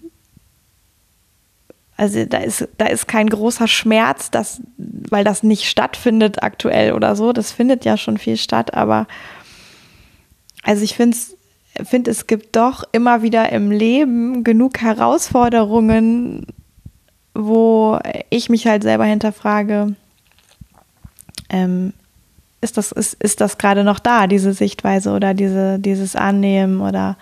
also 1.96 2.24
da 2.24 2.38
ist, 2.38 2.66
da 2.76 2.86
ist 2.86 3.06
kein 3.06 3.28
großer 3.28 3.68
Schmerz, 3.68 4.30
dass, 4.30 4.60
weil 4.76 5.22
das 5.22 5.42
nicht 5.42 5.64
stattfindet 5.64 6.42
aktuell 6.42 6.92
oder 6.92 7.14
so. 7.14 7.32
Das 7.32 7.52
findet 7.52 7.84
ja 7.84 7.96
schon 7.96 8.18
viel 8.18 8.36
statt, 8.36 8.74
aber 8.74 9.06
also 10.64 10.82
ich 10.82 10.94
finde 10.94 11.16
find, 11.84 12.08
es 12.08 12.26
gibt 12.26 12.56
doch 12.56 12.84
immer 12.92 13.22
wieder 13.22 13.50
im 13.50 13.70
Leben 13.70 14.44
genug 14.44 14.80
Herausforderungen, 14.80 16.46
wo 17.34 17.98
ich 18.30 18.48
mich 18.48 18.66
halt 18.66 18.82
selber 18.82 19.04
hinterfrage, 19.04 19.96
ähm, 21.50 21.92
ist 22.60 22.76
das, 22.76 22.92
ist, 22.92 23.14
ist 23.14 23.40
das 23.40 23.58
gerade 23.58 23.84
noch 23.84 23.98
da, 23.98 24.26
diese 24.26 24.52
Sichtweise 24.52 25.10
oder 25.10 25.34
diese, 25.34 25.78
dieses 25.78 26.16
Annehmen 26.16 26.80
oder 26.80 27.16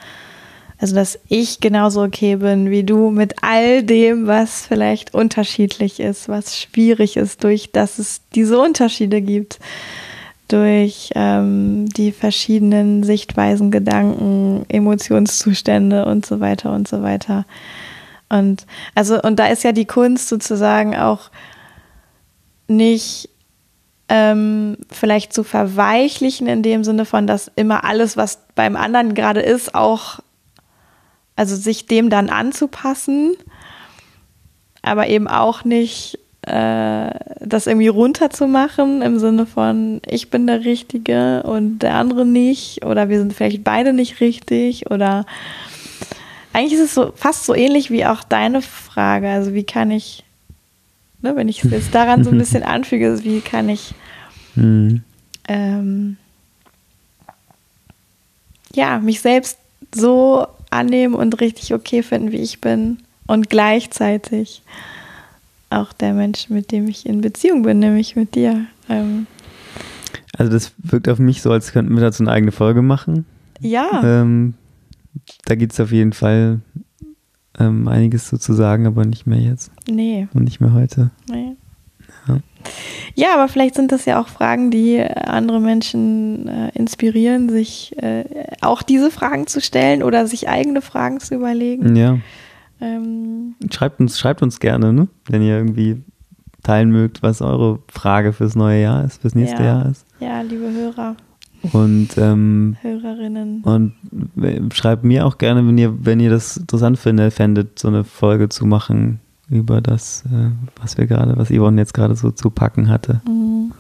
also, 0.78 0.97
dass 0.97 1.16
ich 1.28 1.61
genauso 1.61 2.03
okay 2.03 2.34
bin 2.36 2.68
wie 2.68 2.82
du 2.82 3.11
mit 3.11 3.36
all 3.40 3.84
dem, 3.84 4.26
was 4.26 4.66
vielleicht 4.66 5.14
unterschiedlich 5.14 6.01
ist, 6.01 6.28
was 6.28 6.59
schwierig 6.59 7.16
ist, 7.16 7.45
durch 7.45 7.70
dass 7.70 8.01
es 8.01 8.20
diese 8.34 8.59
Unterschiede 8.59 9.22
gibt, 9.22 9.61
durch 10.53 11.11
ähm, 11.14 11.88
die 11.88 12.12
verschiedenen 12.12 13.03
Sichtweisen, 13.03 13.70
Gedanken, 13.70 14.66
Emotionszustände 14.68 16.05
und 16.05 16.26
so 16.26 16.40
weiter 16.40 16.72
und 16.72 16.86
so 16.86 17.03
weiter. 17.03 17.46
Und 18.28 18.66
also, 18.94 19.20
und 19.20 19.38
da 19.38 19.46
ist 19.46 19.64
ja 19.64 19.72
die 19.72 19.86
Kunst 19.86 20.28
sozusagen 20.28 20.94
auch 20.96 21.30
nicht 22.68 23.30
ähm, 24.09 24.76
vielleicht 24.90 25.32
zu 25.32 25.42
verweichlichen 25.42 26.46
in 26.46 26.62
dem 26.62 26.84
Sinne 26.84 27.07
von, 27.07 27.26
dass 27.26 27.50
immer 27.57 27.84
alles, 27.84 28.16
was 28.16 28.40
beim 28.55 28.76
anderen 28.76 29.14
gerade 29.14 29.40
ist, 29.40 29.74
auch 29.74 30.20
also 31.34 31.57
sich 31.57 31.86
dem 31.86 32.11
dann 32.11 32.28
anzupassen, 32.28 33.36
aber 34.82 35.07
eben 35.09 35.28
auch 35.28 35.64
nicht 35.64 36.18
äh, 36.43 37.11
das 37.38 37.66
irgendwie 37.66 37.88
runterzumachen 37.88 39.01
im 39.03 39.18
Sinne 39.18 39.47
von, 39.47 40.01
ich 40.07 40.30
bin 40.30 40.47
der 40.47 40.64
Richtige 40.64 41.43
und 41.45 41.80
der 41.80 41.95
andere 41.95 42.26
nicht 42.26 42.84
oder 42.84 43.09
wir 43.09 43.18
sind 43.18 43.32
vielleicht 43.32 43.62
beide 43.62 43.93
nicht 43.93 44.20
richtig 44.20 44.90
oder 44.90 45.24
eigentlich 46.53 46.74
ist 46.74 46.86
es 46.86 46.95
so 46.95 47.12
fast 47.14 47.47
so 47.47 47.55
ähnlich 47.55 47.90
wie 47.90 48.05
auch 48.05 48.24
deine 48.24 48.61
Frage. 48.61 49.28
Also 49.30 49.55
wie 49.55 49.64
kann 49.64 49.90
ich, 49.90 50.24
ne, 51.20 51.36
wenn 51.36 51.49
ich 51.49 51.64
es 51.64 51.70
jetzt 51.70 51.95
daran 51.95 52.24
so 52.24 52.30
ein 52.30 52.38
bisschen 52.38 52.62
anfüge, 52.62 53.22
wie 53.22 53.40
kann 53.40 53.68
ich 53.68 53.95
mhm. 54.55 55.03
ähm, 55.49 56.16
ja, 58.74 58.99
mich 58.99 59.20
selbst 59.20 59.59
so 59.95 60.47
annehmen 60.70 61.14
und 61.14 61.40
richtig 61.40 61.74
okay 61.74 62.03
finden, 62.03 62.32
wie 62.32 62.43
ich 62.43 62.61
bin. 62.61 62.99
Und 63.26 63.49
gleichzeitig 63.49 64.62
auch 65.73 65.93
der 65.93 66.14
Mensch, 66.14 66.49
mit 66.49 66.73
dem 66.73 66.89
ich 66.89 67.07
in 67.07 67.20
Beziehung 67.20 67.62
bin, 67.62 67.79
nämlich 67.79 68.16
mit 68.16 68.35
dir. 68.35 68.66
Ähm 68.89 69.27
also 70.37 70.53
das 70.53 70.73
wirkt 70.79 71.09
auf 71.09 71.18
mich 71.18 71.43
so, 71.43 71.51
als 71.51 71.73
könnten 71.73 71.95
wir 71.95 72.01
dazu 72.01 72.23
eine 72.23 72.33
eigene 72.33 72.53
Folge 72.53 72.83
machen. 72.83 73.27
Ja. 73.61 74.03
Ähm, 74.03 74.55
da 75.45 75.55
gibt 75.55 75.73
es 75.73 75.81
auf 75.81 75.93
jeden 75.93 76.12
Fall 76.12 76.61
ähm, 77.59 77.87
einiges 77.89 78.29
so 78.29 78.37
zu 78.37 78.53
sagen, 78.55 78.87
aber 78.87 79.05
nicht 79.05 79.27
mehr 79.27 79.39
jetzt. 79.39 79.70
Nee. 79.89 80.29
Und 80.33 80.45
nicht 80.45 80.61
mehr 80.61 80.73
heute. 80.73 81.11
Nee. 81.29 81.57
Ja. 82.29 82.39
Ja, 83.14 83.35
aber 83.35 83.49
vielleicht 83.49 83.75
sind 83.75 83.93
das 83.93 84.05
ja 84.05 84.20
auch 84.20 84.29
Fragen, 84.29 84.70
die 84.70 85.01
andere 85.01 85.61
Menschen 85.61 86.49
äh, 86.49 86.70
inspirieren, 86.75 87.49
sich 87.49 87.95
äh, 88.03 88.25
auch 88.61 88.83
diese 88.83 89.11
Fragen 89.11 89.47
zu 89.47 89.61
stellen 89.61 90.03
oder 90.03 90.27
sich 90.27 90.49
eigene 90.49 90.81
Fragen 90.81 91.20
zu 91.20 91.35
überlegen. 91.35 91.97
Ja. 91.97 92.18
Ähm, 92.83 93.55
schreibt, 93.70 94.01
uns, 94.01 94.18
schreibt 94.18 94.43
uns 94.43 94.59
gerne, 94.59 94.93
ne? 94.93 95.09
wenn 95.26 95.41
ihr 95.41 95.57
irgendwie 95.57 96.03
teilen 96.64 96.91
mögt, 96.91 97.22
was 97.22 97.41
eure 97.41 97.78
Frage 97.89 98.33
fürs 98.33 98.57
neue 98.57 98.83
Jahr 98.83 99.05
ist, 99.05 99.22
fürs 99.22 99.37
nächste 99.37 99.62
ja. 99.62 99.78
Jahr 99.78 99.87
ist. 99.87 100.05
Ja, 100.18 100.41
liebe 100.43 100.70
Hörer. 100.72 101.16
Und 101.72 102.09
ähm, 102.16 102.76
Hörerinnen. 102.83 103.62
Und 103.62 103.95
schreibt 104.74 105.05
mir 105.05 105.24
auch 105.26 105.39
gerne, 105.39 105.64
wenn 105.66 105.78
ihr, 105.78 106.05
wenn 106.05 106.18
ihr 106.18 106.30
das 106.30 106.57
interessant 106.57 106.99
findet, 106.99 107.33
fändet, 107.33 107.78
so 107.78 107.87
eine 107.87 108.03
Folge 108.03 108.49
zu 108.49 108.66
machen 108.66 109.20
über 109.49 109.80
das, 109.80 110.24
äh, 110.26 110.51
was 110.80 110.99
wir 110.99 111.07
gerade, 111.07 111.37
was 111.37 111.51
Yvonne 111.51 111.80
jetzt 111.80 111.95
gerade 111.95 112.16
so 112.16 112.33
zu 112.33 112.51
packen 112.51 112.89
hatte. 112.89 113.20
Mhm. 113.28 113.72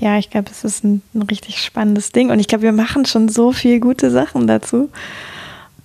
Ja, 0.00 0.18
ich 0.18 0.30
glaube, 0.30 0.50
es 0.50 0.64
ist 0.64 0.82
ein, 0.82 1.02
ein, 1.14 1.22
richtig 1.22 1.62
spannendes 1.62 2.10
Ding 2.10 2.30
und 2.30 2.40
ich 2.40 2.48
glaube, 2.48 2.64
wir 2.64 2.72
machen 2.72 3.04
schon 3.04 3.28
so 3.28 3.52
viel 3.52 3.78
gute 3.78 4.10
Sachen 4.10 4.48
dazu. 4.48 4.90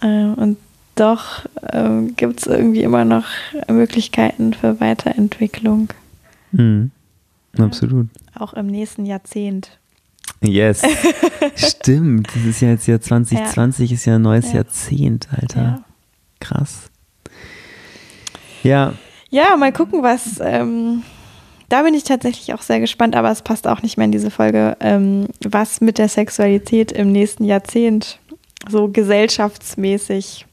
Äh, 0.01 0.07
und 0.07 0.57
doch 0.99 1.45
äh, 1.61 2.03
gibt 2.15 2.39
es 2.39 2.47
irgendwie 2.47 2.81
immer 2.81 3.05
noch 3.05 3.25
Möglichkeiten 3.67 4.53
für 4.53 4.79
Weiterentwicklung. 4.79 5.89
Mhm. 6.51 6.91
Absolut. 7.57 8.07
Ja, 8.35 8.41
auch 8.41 8.53
im 8.53 8.67
nächsten 8.67 9.05
Jahrzehnt. 9.05 9.77
Yes. 10.41 10.83
Stimmt. 11.55 12.27
Das 12.35 12.45
ist 12.45 12.61
ja 12.61 12.69
jetzt 12.69 12.87
ja 12.87 12.99
2020 12.99 13.89
ja. 13.89 13.95
ist 13.95 14.05
ja 14.05 14.15
ein 14.15 14.21
neues 14.21 14.49
ja. 14.49 14.57
Jahrzehnt, 14.57 15.27
Alter. 15.35 15.83
Krass. 16.39 16.89
Ja. 18.63 18.93
Ja, 19.29 19.57
mal 19.57 19.73
gucken, 19.73 20.03
was, 20.03 20.39
ähm, 20.41 21.03
da 21.69 21.83
bin 21.83 21.93
ich 21.93 22.03
tatsächlich 22.03 22.53
auch 22.53 22.61
sehr 22.61 22.79
gespannt, 22.79 23.15
aber 23.15 23.31
es 23.31 23.41
passt 23.41 23.67
auch 23.67 23.81
nicht 23.81 23.97
mehr 23.97 24.05
in 24.05 24.11
diese 24.11 24.31
Folge, 24.31 24.77
ähm, 24.79 25.27
was 25.41 25.81
mit 25.81 25.97
der 25.97 26.07
Sexualität 26.07 26.91
im 26.91 27.11
nächsten 27.11 27.43
Jahrzehnt 27.43 28.19
so 28.69 28.87
gesellschaftsmäßig, 28.87 30.46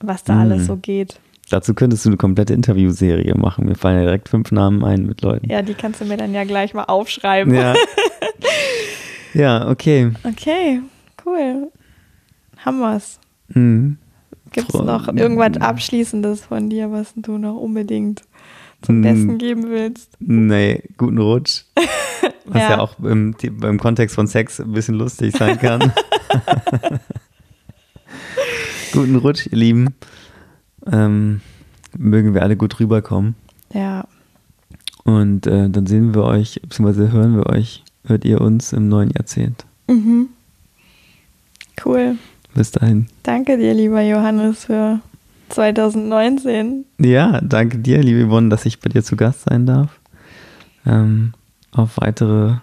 was 0.00 0.24
da 0.24 0.34
mm. 0.34 0.38
alles 0.38 0.66
so 0.66 0.76
geht. 0.76 1.20
Dazu 1.50 1.74
könntest 1.74 2.04
du 2.04 2.10
eine 2.10 2.18
komplette 2.18 2.52
Interviewserie 2.52 3.34
machen. 3.34 3.64
Mir 3.64 3.74
fallen 3.74 3.98
ja 3.98 4.04
direkt 4.04 4.28
fünf 4.28 4.52
Namen 4.52 4.84
ein 4.84 5.06
mit 5.06 5.22
Leuten. 5.22 5.48
Ja, 5.48 5.62
die 5.62 5.74
kannst 5.74 6.00
du 6.00 6.04
mir 6.04 6.18
dann 6.18 6.34
ja 6.34 6.44
gleich 6.44 6.74
mal 6.74 6.84
aufschreiben. 6.84 7.54
Ja, 7.54 7.74
ja 9.34 9.68
okay. 9.68 10.12
Okay, 10.24 10.82
cool. 11.24 11.70
Haben 12.58 12.80
wir's. 12.80 13.18
Mhm. 13.48 13.96
Gibt 14.52 14.74
es 14.74 14.80
noch 14.80 15.08
irgendwas 15.08 15.56
Abschließendes 15.60 16.42
von 16.42 16.68
dir, 16.70 16.90
was 16.90 17.12
du 17.16 17.38
noch 17.38 17.56
unbedingt 17.56 18.22
zum 18.82 19.02
Besten 19.02 19.38
geben 19.38 19.68
willst? 19.68 20.16
Nee, 20.20 20.82
guten 20.96 21.18
Rutsch. 21.18 21.64
Was 22.50 22.62
ja, 22.62 22.70
ja 22.70 22.78
auch 22.80 22.98
im, 23.00 23.36
im 23.42 23.78
Kontext 23.78 24.14
von 24.14 24.26
Sex 24.26 24.58
ein 24.58 24.72
bisschen 24.72 24.94
lustig 24.94 25.36
sein 25.36 25.58
kann. 25.58 25.92
guten 28.92 29.16
Rutsch, 29.16 29.46
ihr 29.46 29.58
Lieben. 29.58 29.94
Ähm, 30.90 31.40
mögen 31.96 32.34
wir 32.34 32.42
alle 32.42 32.56
gut 32.56 32.78
rüberkommen. 32.80 33.34
Ja. 33.72 34.06
Und 35.04 35.46
äh, 35.46 35.68
dann 35.70 35.86
sehen 35.86 36.14
wir 36.14 36.24
euch, 36.24 36.60
beziehungsweise 36.62 37.12
hören 37.12 37.36
wir 37.36 37.46
euch, 37.46 37.84
hört 38.04 38.24
ihr 38.24 38.40
uns 38.40 38.72
im 38.72 38.88
neuen 38.88 39.10
Jahrzehnt. 39.10 39.64
Mhm. 39.88 40.28
Cool. 41.84 42.16
Bis 42.54 42.70
dahin. 42.72 43.06
Danke 43.22 43.56
dir, 43.56 43.74
lieber 43.74 44.02
Johannes, 44.02 44.64
für 44.64 45.00
2019. 45.50 46.84
Ja, 46.98 47.40
danke 47.40 47.78
dir, 47.78 48.02
liebe 48.02 48.26
Yvonne, 48.28 48.48
dass 48.48 48.66
ich 48.66 48.80
bei 48.80 48.88
dir 48.88 49.02
zu 49.02 49.16
Gast 49.16 49.42
sein 49.48 49.66
darf. 49.66 49.98
Ähm, 50.86 51.32
auf 51.72 51.98
weitere 51.98 52.56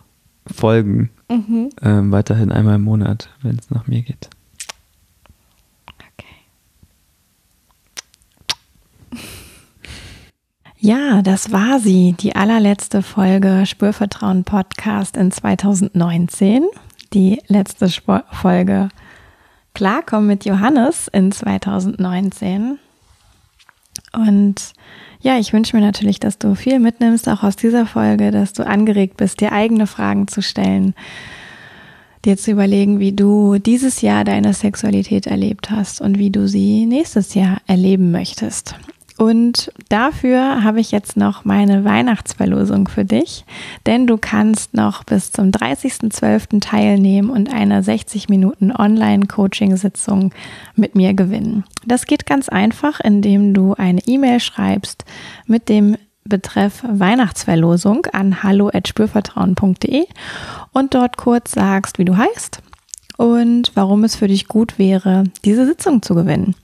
Folgen. 0.48 1.10
Mhm. 1.30 1.70
Ähm, 1.82 2.12
weiterhin 2.12 2.52
einmal 2.52 2.76
im 2.76 2.84
Monat, 2.84 3.30
wenn 3.42 3.58
es 3.58 3.72
nach 3.72 3.88
mir 3.88 4.02
geht. 4.02 4.30
Ja, 10.86 11.24
das 11.24 11.52
war 11.52 11.80
sie, 11.80 12.14
die 12.14 12.36
allerletzte 12.36 13.02
Folge 13.02 13.66
Spürvertrauen 13.66 14.44
Podcast 14.44 15.18
in 15.18 15.32
2019. 15.32 16.64
Die 17.12 17.42
letzte 17.48 17.90
Spur 17.90 18.24
Folge 18.32 18.90
Klarkommen 19.74 20.28
mit 20.28 20.46
Johannes 20.46 21.08
in 21.08 21.32
2019. 21.32 22.78
Und 24.14 24.74
ja, 25.22 25.40
ich 25.40 25.54
wünsche 25.54 25.76
mir 25.76 25.82
natürlich, 25.82 26.20
dass 26.20 26.38
du 26.38 26.54
viel 26.54 26.78
mitnimmst, 26.78 27.28
auch 27.30 27.42
aus 27.42 27.56
dieser 27.56 27.88
Folge, 27.88 28.30
dass 28.30 28.54
du 28.54 28.64
angeregt 28.64 29.18
bist, 29.18 29.42
dir 29.42 29.54
eigene 29.54 29.88
Fragen 29.88 30.28
zu 30.28 30.44
stellen, 30.44 30.94
dir 32.26 32.38
zu 32.38 32.52
überlegen, 32.52 33.00
wie 33.00 33.14
du 33.14 33.58
dieses 33.58 34.02
Jahr 34.02 34.24
deine 34.24 34.54
Sexualität 34.54 35.26
erlebt 35.26 35.72
hast 35.72 36.00
und 36.00 36.20
wie 36.20 36.30
du 36.30 36.48
sie 36.48 36.86
nächstes 36.86 37.34
Jahr 37.34 37.58
erleben 37.66 38.12
möchtest. 38.12 38.76
Und 39.18 39.72
dafür 39.88 40.64
habe 40.64 40.82
ich 40.82 40.92
jetzt 40.92 41.16
noch 41.16 41.46
meine 41.46 41.86
Weihnachtsverlosung 41.86 42.90
für 42.90 43.06
dich, 43.06 43.46
denn 43.86 44.08
du 44.08 44.18
kannst 44.18 44.74
noch 44.74 45.06
bis 45.06 45.32
zum 45.32 45.52
30.12. 45.52 46.60
teilnehmen 46.60 47.30
und 47.30 47.54
eine 47.54 47.82
60 47.82 48.28
Minuten 48.28 48.74
Online-Coaching-Sitzung 48.76 50.34
mit 50.76 50.96
mir 50.96 51.14
gewinnen. 51.14 51.64
Das 51.86 52.08
geht 52.08 52.26
ganz 52.26 52.50
einfach, 52.50 53.00
indem 53.00 53.54
du 53.54 53.74
eine 53.76 54.02
E-Mail 54.06 54.42
schreibst 54.42 55.06
mit 55.46 55.70
dem 55.70 55.96
Betreff 56.26 56.84
Weihnachtsverlosung 56.86 58.08
an 58.08 58.44
hallo@spürvertrauen.de 58.44 60.06
und 60.74 60.94
dort 60.94 61.18
kurz 61.18 61.52
sagst, 61.52 62.00
wie 62.00 62.06
du 62.06 62.18
heißt 62.18 62.60
und 63.18 63.72
warum 63.76 64.04
es 64.04 64.16
für 64.16 64.28
dich 64.28 64.48
gut 64.48 64.78
wäre, 64.78 65.26
diese 65.46 65.66
Sitzung 65.66 66.02
zu 66.02 66.16
gewinnen. 66.16 66.56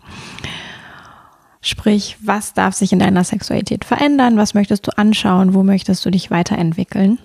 Sprich, 1.61 2.17
was 2.21 2.53
darf 2.53 2.73
sich 2.73 2.91
in 2.91 2.99
deiner 2.99 3.23
Sexualität 3.23 3.85
verändern? 3.85 4.37
Was 4.37 4.53
möchtest 4.53 4.87
du 4.87 4.97
anschauen? 4.97 5.53
Wo 5.53 5.63
möchtest 5.63 6.03
du 6.05 6.09
dich 6.09 6.31
weiterentwickeln? 6.31 7.19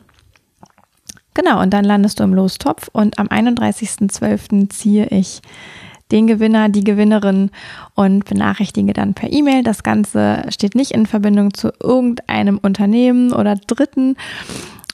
Genau, 1.32 1.60
und 1.60 1.70
dann 1.72 1.84
landest 1.84 2.20
du 2.20 2.24
im 2.24 2.34
Lostopf 2.34 2.88
und 2.92 3.18
am 3.18 3.28
31.12. 3.28 4.70
ziehe 4.70 5.06
ich 5.08 5.42
den 6.10 6.26
Gewinner, 6.26 6.68
die 6.68 6.84
Gewinnerin 6.84 7.50
und 7.94 8.24
benachrichtige 8.24 8.92
dann 8.92 9.14
per 9.14 9.32
E-Mail. 9.32 9.62
Das 9.62 9.82
Ganze 9.82 10.44
steht 10.50 10.74
nicht 10.74 10.92
in 10.92 11.06
Verbindung 11.06 11.52
zu 11.52 11.72
irgendeinem 11.82 12.58
Unternehmen 12.58 13.32
oder 13.32 13.56
Dritten. 13.56 14.16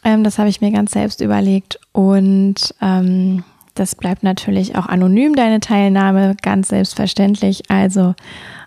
Ähm, 0.04 0.24
das 0.24 0.38
habe 0.38 0.48
ich 0.48 0.60
mir 0.60 0.70
ganz 0.70 0.92
selbst 0.92 1.20
überlegt 1.20 1.78
und 1.92 2.74
ähm, 2.80 3.44
das 3.74 3.94
bleibt 3.94 4.22
natürlich 4.22 4.76
auch 4.76 4.86
anonym, 4.86 5.34
deine 5.34 5.60
Teilnahme, 5.60 6.36
ganz 6.42 6.68
selbstverständlich. 6.68 7.70
Also 7.70 8.14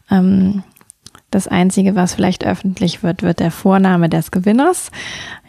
ähm, 0.09 0.63
das 1.31 1.47
Einzige, 1.47 1.95
was 1.95 2.13
vielleicht 2.13 2.45
öffentlich 2.45 3.03
wird, 3.03 3.21
wird 3.21 3.39
der 3.39 3.51
Vorname 3.51 4.09
des 4.09 4.31
Gewinners. 4.31 4.89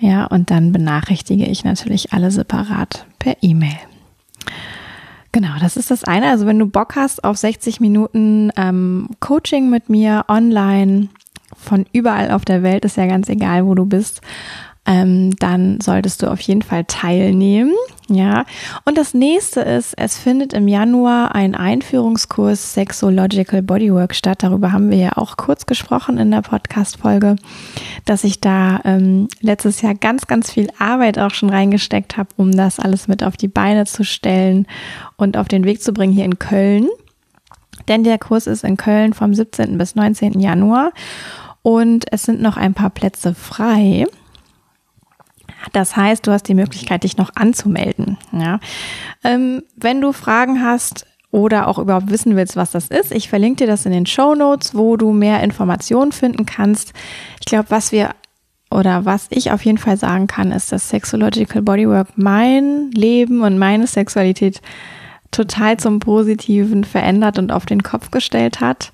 Ja, 0.00 0.26
und 0.26 0.50
dann 0.50 0.72
benachrichtige 0.72 1.44
ich 1.44 1.64
natürlich 1.64 2.12
alle 2.12 2.30
separat 2.30 3.06
per 3.18 3.36
E-Mail. 3.40 3.78
Genau, 5.32 5.52
das 5.60 5.76
ist 5.76 5.90
das 5.90 6.02
eine. 6.02 6.30
Also 6.30 6.46
wenn 6.46 6.58
du 6.58 6.66
Bock 6.66 6.96
hast 6.96 7.22
auf 7.22 7.36
60 7.36 7.80
Minuten 7.80 8.50
ähm, 8.56 9.10
Coaching 9.20 9.70
mit 9.70 9.88
mir 9.88 10.24
online 10.28 11.08
von 11.54 11.86
überall 11.92 12.30
auf 12.30 12.44
der 12.44 12.62
Welt, 12.62 12.84
ist 12.84 12.96
ja 12.96 13.06
ganz 13.06 13.28
egal, 13.28 13.66
wo 13.66 13.74
du 13.74 13.84
bist, 13.84 14.22
ähm, 14.86 15.34
dann 15.36 15.80
solltest 15.80 16.22
du 16.22 16.30
auf 16.30 16.40
jeden 16.40 16.62
Fall 16.62 16.84
teilnehmen. 16.84 17.72
Ja, 18.08 18.44
und 18.84 18.96
das 18.96 19.14
nächste 19.14 19.60
ist, 19.62 19.94
es 19.96 20.16
findet 20.16 20.52
im 20.52 20.68
Januar 20.68 21.34
ein 21.34 21.56
Einführungskurs 21.56 22.74
Sexological 22.74 23.62
Bodywork 23.62 24.14
statt. 24.14 24.44
Darüber 24.44 24.70
haben 24.70 24.90
wir 24.90 24.98
ja 24.98 25.16
auch 25.16 25.36
kurz 25.36 25.66
gesprochen 25.66 26.16
in 26.16 26.30
der 26.30 26.42
Podcast-Folge, 26.42 27.34
dass 28.04 28.22
ich 28.22 28.40
da 28.40 28.80
ähm, 28.84 29.26
letztes 29.40 29.82
Jahr 29.82 29.94
ganz, 29.94 30.28
ganz 30.28 30.52
viel 30.52 30.68
Arbeit 30.78 31.18
auch 31.18 31.32
schon 31.32 31.50
reingesteckt 31.50 32.16
habe, 32.16 32.28
um 32.36 32.52
das 32.52 32.78
alles 32.78 33.08
mit 33.08 33.24
auf 33.24 33.36
die 33.36 33.48
Beine 33.48 33.86
zu 33.86 34.04
stellen 34.04 34.68
und 35.16 35.36
auf 35.36 35.48
den 35.48 35.64
Weg 35.64 35.82
zu 35.82 35.92
bringen 35.92 36.12
hier 36.12 36.26
in 36.26 36.38
Köln. 36.38 36.86
Denn 37.88 38.04
der 38.04 38.18
Kurs 38.18 38.46
ist 38.46 38.62
in 38.62 38.76
Köln 38.76 39.14
vom 39.14 39.34
17. 39.34 39.78
bis 39.78 39.96
19. 39.96 40.38
Januar 40.38 40.92
und 41.62 42.04
es 42.12 42.22
sind 42.22 42.40
noch 42.40 42.56
ein 42.56 42.74
paar 42.74 42.90
Plätze 42.90 43.34
frei. 43.34 44.06
Das 45.72 45.96
heißt, 45.96 46.26
du 46.26 46.32
hast 46.32 46.44
die 46.44 46.54
Möglichkeit, 46.54 47.04
dich 47.04 47.16
noch 47.16 47.30
anzumelden. 47.34 48.18
Ja. 48.32 48.60
Ähm, 49.24 49.62
wenn 49.76 50.00
du 50.00 50.12
Fragen 50.12 50.62
hast 50.62 51.06
oder 51.30 51.68
auch 51.68 51.78
überhaupt 51.78 52.10
wissen 52.10 52.36
willst, 52.36 52.56
was 52.56 52.70
das 52.70 52.88
ist, 52.88 53.12
ich 53.12 53.28
verlinke 53.28 53.64
dir 53.64 53.66
das 53.66 53.86
in 53.86 53.92
den 53.92 54.06
Show 54.06 54.34
Notes, 54.34 54.74
wo 54.74 54.96
du 54.96 55.12
mehr 55.12 55.42
Informationen 55.42 56.12
finden 56.12 56.46
kannst. 56.46 56.92
Ich 57.40 57.46
glaube, 57.46 57.70
was 57.70 57.92
wir 57.92 58.10
oder 58.70 59.04
was 59.04 59.26
ich 59.30 59.52
auf 59.52 59.64
jeden 59.64 59.78
Fall 59.78 59.96
sagen 59.96 60.26
kann, 60.26 60.50
ist, 60.50 60.72
dass 60.72 60.88
Sexological 60.88 61.62
Bodywork 61.62 62.08
mein 62.16 62.90
Leben 62.90 63.42
und 63.42 63.58
meine 63.58 63.86
Sexualität 63.86 64.60
total 65.30 65.76
zum 65.76 66.00
Positiven 66.00 66.84
verändert 66.84 67.38
und 67.38 67.52
auf 67.52 67.66
den 67.66 67.82
Kopf 67.82 68.10
gestellt 68.10 68.60
hat, 68.60 68.92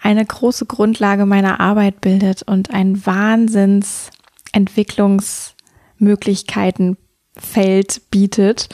eine 0.00 0.24
große 0.24 0.66
Grundlage 0.66 1.26
meiner 1.26 1.60
Arbeit 1.60 2.00
bildet 2.00 2.42
und 2.42 2.70
ein 2.72 3.04
Wahnsinns 3.04 4.10
Entwicklungs 4.52 5.54
Möglichkeitenfeld 6.00 8.10
bietet. 8.10 8.68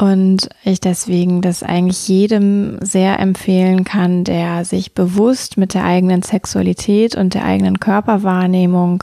Und 0.00 0.48
ich 0.62 0.80
deswegen 0.80 1.42
das 1.42 1.64
eigentlich 1.64 2.06
jedem 2.06 2.78
sehr 2.80 3.18
empfehlen 3.18 3.82
kann, 3.82 4.22
der 4.22 4.64
sich 4.64 4.94
bewusst 4.94 5.56
mit 5.56 5.74
der 5.74 5.84
eigenen 5.84 6.22
Sexualität 6.22 7.16
und 7.16 7.34
der 7.34 7.44
eigenen 7.44 7.80
Körperwahrnehmung 7.80 9.02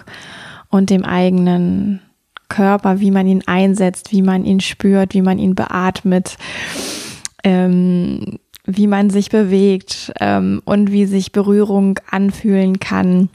und 0.69 0.89
dem 0.89 1.03
eigenen 1.03 1.99
Körper, 2.47 3.01
wie 3.01 3.11
man 3.11 3.27
ihn 3.27 3.43
einsetzt, 3.45 4.13
wie 4.13 4.21
man 4.21 4.45
ihn 4.45 4.61
spürt, 4.61 5.13
wie 5.13 5.21
man 5.21 5.37
ihn 5.37 5.53
beatmet, 5.53 6.37
ähm, 7.43 8.39
wie 8.65 8.87
man 8.87 9.09
sich 9.09 9.29
bewegt 9.29 10.13
ähm, 10.21 10.61
und 10.63 10.93
wie 10.93 11.05
sich 11.05 11.33
Berührung 11.33 11.99
anfühlen 12.09 12.79
kann 12.79 13.29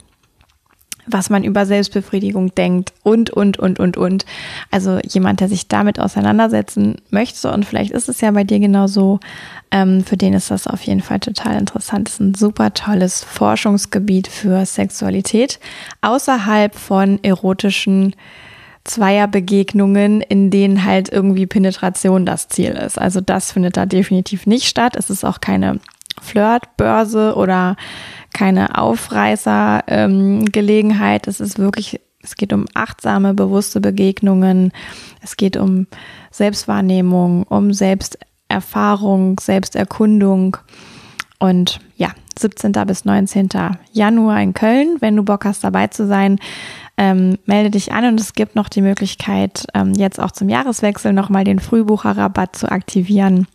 was 1.11 1.31
man 1.31 1.45
über 1.45 1.67
Selbstbefriedigung 1.67 2.55
denkt 2.55 2.93
und, 3.03 3.31
und, 3.31 3.59
und, 3.59 3.79
und, 3.79 3.97
und. 3.97 4.27
Also 4.71 4.99
jemand, 5.01 5.41
der 5.41 5.49
sich 5.49 5.69
damit 5.69 5.99
auseinandersetzen 5.99 6.97
möchte 7.11 7.51
und 7.51 7.65
vielleicht 7.65 7.93
ist 7.93 8.09
es 8.09 8.21
ja 8.21 8.31
bei 8.31 8.45
dir 8.45 8.61
genauso, 8.61 9.21
ähm, 9.71 10.05
für 10.05 10.17
den 10.17 10.35
ist 10.35 10.51
das 10.51 10.67
auf 10.67 10.83
jeden 10.83 11.01
Fall 11.01 11.21
total 11.21 11.59
interessant. 11.59 12.09
Das 12.09 12.15
ist 12.15 12.21
ein 12.21 12.35
super 12.35 12.75
tolles 12.75 13.23
Forschungsgebiet 13.25 14.29
für 14.29 14.65
Sexualität 14.67 15.61
außerhalb 16.03 16.75
von 16.75 17.23
erotischen 17.23 18.15
Zweierbegegnungen, 18.85 20.21
in 20.23 20.51
denen 20.51 20.85
halt 20.85 21.13
irgendwie 21.13 21.47
Penetration 21.47 22.25
das 22.27 22.49
Ziel 22.49 22.71
ist. 22.71 22.99
Also 22.99 23.21
das 23.21 23.53
findet 23.53 23.77
da 23.77 23.87
definitiv 23.87 24.47
nicht 24.47 24.67
statt. 24.67 24.97
Es 24.97 25.11
ist 25.11 25.25
auch 25.25 25.41
keine 25.41 25.81
Flirtbörse 26.21 27.35
oder 27.37 27.77
keine 28.33 28.79
Aufreißergelegenheit. 28.79 31.27
Ähm, 31.27 31.31
es 31.31 31.41
ist 31.41 31.59
wirklich 31.59 32.01
Es 32.23 32.37
geht 32.37 32.53
um 32.53 32.67
achtsame, 32.75 33.35
bewusste 33.35 33.81
Begegnungen. 33.81 34.73
Es 35.23 35.37
geht 35.37 35.57
um 35.57 35.87
Selbstwahrnehmung, 36.31 37.45
um 37.45 37.73
Selbsterfahrung, 37.73 39.41
Selbsterkundung. 39.41 40.59
Und 41.39 41.81
ja, 41.97 42.11
17. 42.39 42.73
bis 42.87 43.05
19. 43.05 43.49
Januar 43.93 44.43
in 44.43 44.55
Köln. 44.55 44.97
Wenn 45.01 45.17
du 45.17 45.23
Bock 45.23 45.45
hast, 45.45 45.65
dabei 45.65 45.87
zu 45.87 46.07
sein, 46.07 46.39
ähm, 46.97 47.39
melde 47.47 47.71
dich 47.71 47.93
an 47.93 48.05
und 48.05 48.21
es 48.21 48.35
gibt 48.35 48.57
noch 48.57 48.69
die 48.69 48.83
Möglichkeit, 48.83 49.67
ähm, 49.75 49.95
jetzt 49.95 50.21
auch 50.21 50.33
zum 50.33 50.51
Jahreswechsel 50.51 51.15
nochmal 51.15 51.45
den 51.45 51.59
Frühbucherrabatt 51.59 52.57
zu 52.57 52.71
aktivieren. 52.71 53.47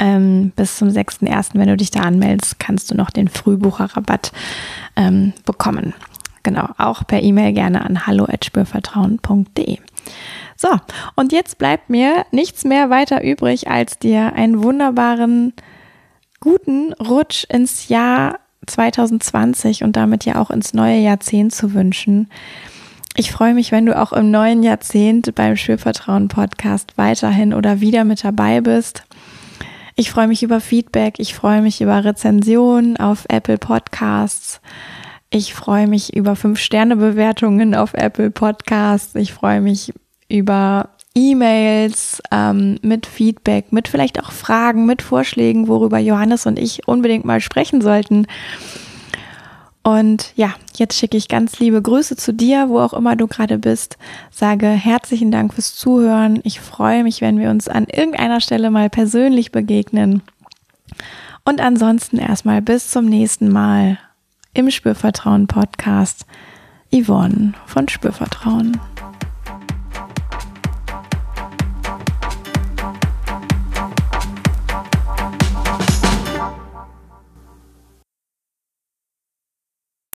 Ähm, 0.00 0.52
bis 0.56 0.76
zum 0.76 0.88
6.1., 0.88 1.50
wenn 1.52 1.68
du 1.68 1.76
dich 1.76 1.90
da 1.90 2.00
anmeldest, 2.00 2.58
kannst 2.58 2.90
du 2.90 2.96
noch 2.96 3.10
den 3.10 3.28
Frühbucherrabatt 3.28 4.32
ähm, 4.96 5.34
bekommen. 5.44 5.94
Genau, 6.42 6.70
auch 6.78 7.06
per 7.06 7.22
E-Mail 7.22 7.52
gerne 7.52 7.84
an 7.84 8.06
hallo@spürvertrauen.de. 8.06 9.78
So, 10.56 10.68
und 11.16 11.32
jetzt 11.32 11.58
bleibt 11.58 11.90
mir 11.90 12.24
nichts 12.32 12.64
mehr 12.64 12.90
weiter 12.90 13.22
übrig, 13.22 13.68
als 13.68 13.98
dir 13.98 14.32
einen 14.32 14.62
wunderbaren, 14.62 15.52
guten 16.40 16.94
Rutsch 16.94 17.44
ins 17.44 17.88
Jahr 17.88 18.40
2020 18.66 19.84
und 19.84 19.96
damit 19.96 20.24
ja 20.24 20.36
auch 20.36 20.50
ins 20.50 20.72
neue 20.72 20.98
Jahrzehnt 20.98 21.54
zu 21.54 21.74
wünschen. 21.74 22.28
Ich 23.16 23.32
freue 23.32 23.54
mich, 23.54 23.72
wenn 23.72 23.86
du 23.86 23.98
auch 23.98 24.12
im 24.12 24.30
neuen 24.30 24.62
Jahrzehnt 24.62 25.34
beim 25.34 25.56
Schulvertrauen 25.56 26.28
Podcast 26.28 26.96
weiterhin 26.96 27.52
oder 27.52 27.80
wieder 27.80 28.04
mit 28.04 28.24
dabei 28.24 28.60
bist. 28.60 29.04
Ich 29.96 30.10
freue 30.10 30.28
mich 30.28 30.42
über 30.42 30.60
Feedback, 30.60 31.14
ich 31.18 31.34
freue 31.34 31.62
mich 31.62 31.80
über 31.80 32.04
Rezensionen 32.04 32.96
auf 32.96 33.26
Apple 33.28 33.58
Podcasts. 33.58 34.60
Ich 35.30 35.54
freue 35.54 35.86
mich 35.86 36.16
über 36.16 36.34
Fünf-Sterne-Bewertungen 36.34 37.74
auf 37.74 37.94
Apple 37.94 38.30
Podcasts. 38.30 39.14
Ich 39.14 39.32
freue 39.32 39.60
mich 39.60 39.92
über 40.28 40.90
E-Mails 41.14 42.22
ähm, 42.32 42.78
mit 42.82 43.06
Feedback, 43.06 43.72
mit 43.72 43.88
vielleicht 43.88 44.20
auch 44.20 44.32
Fragen, 44.32 44.86
mit 44.86 45.02
Vorschlägen, 45.02 45.68
worüber 45.68 45.98
Johannes 45.98 46.46
und 46.46 46.58
ich 46.58 46.86
unbedingt 46.86 47.24
mal 47.24 47.40
sprechen 47.40 47.80
sollten. 47.80 48.26
Und 49.82 50.32
ja, 50.36 50.54
jetzt 50.76 50.98
schicke 50.98 51.16
ich 51.16 51.28
ganz 51.28 51.58
liebe 51.58 51.80
Grüße 51.80 52.16
zu 52.16 52.34
dir, 52.34 52.68
wo 52.68 52.80
auch 52.80 52.92
immer 52.92 53.16
du 53.16 53.26
gerade 53.26 53.58
bist. 53.58 53.96
Sage 54.30 54.66
herzlichen 54.66 55.30
Dank 55.30 55.54
fürs 55.54 55.74
Zuhören. 55.74 56.40
Ich 56.44 56.60
freue 56.60 57.02
mich, 57.02 57.20
wenn 57.22 57.38
wir 57.38 57.50
uns 57.50 57.66
an 57.68 57.86
irgendeiner 57.86 58.40
Stelle 58.40 58.70
mal 58.70 58.90
persönlich 58.90 59.52
begegnen. 59.52 60.22
Und 61.44 61.60
ansonsten 61.60 62.18
erstmal 62.18 62.60
bis 62.60 62.90
zum 62.90 63.06
nächsten 63.06 63.48
Mal 63.48 63.98
im 64.52 64.70
Spürvertrauen 64.70 65.46
Podcast. 65.46 66.26
Yvonne 66.92 67.54
von 67.66 67.88
Spürvertrauen. 67.88 68.78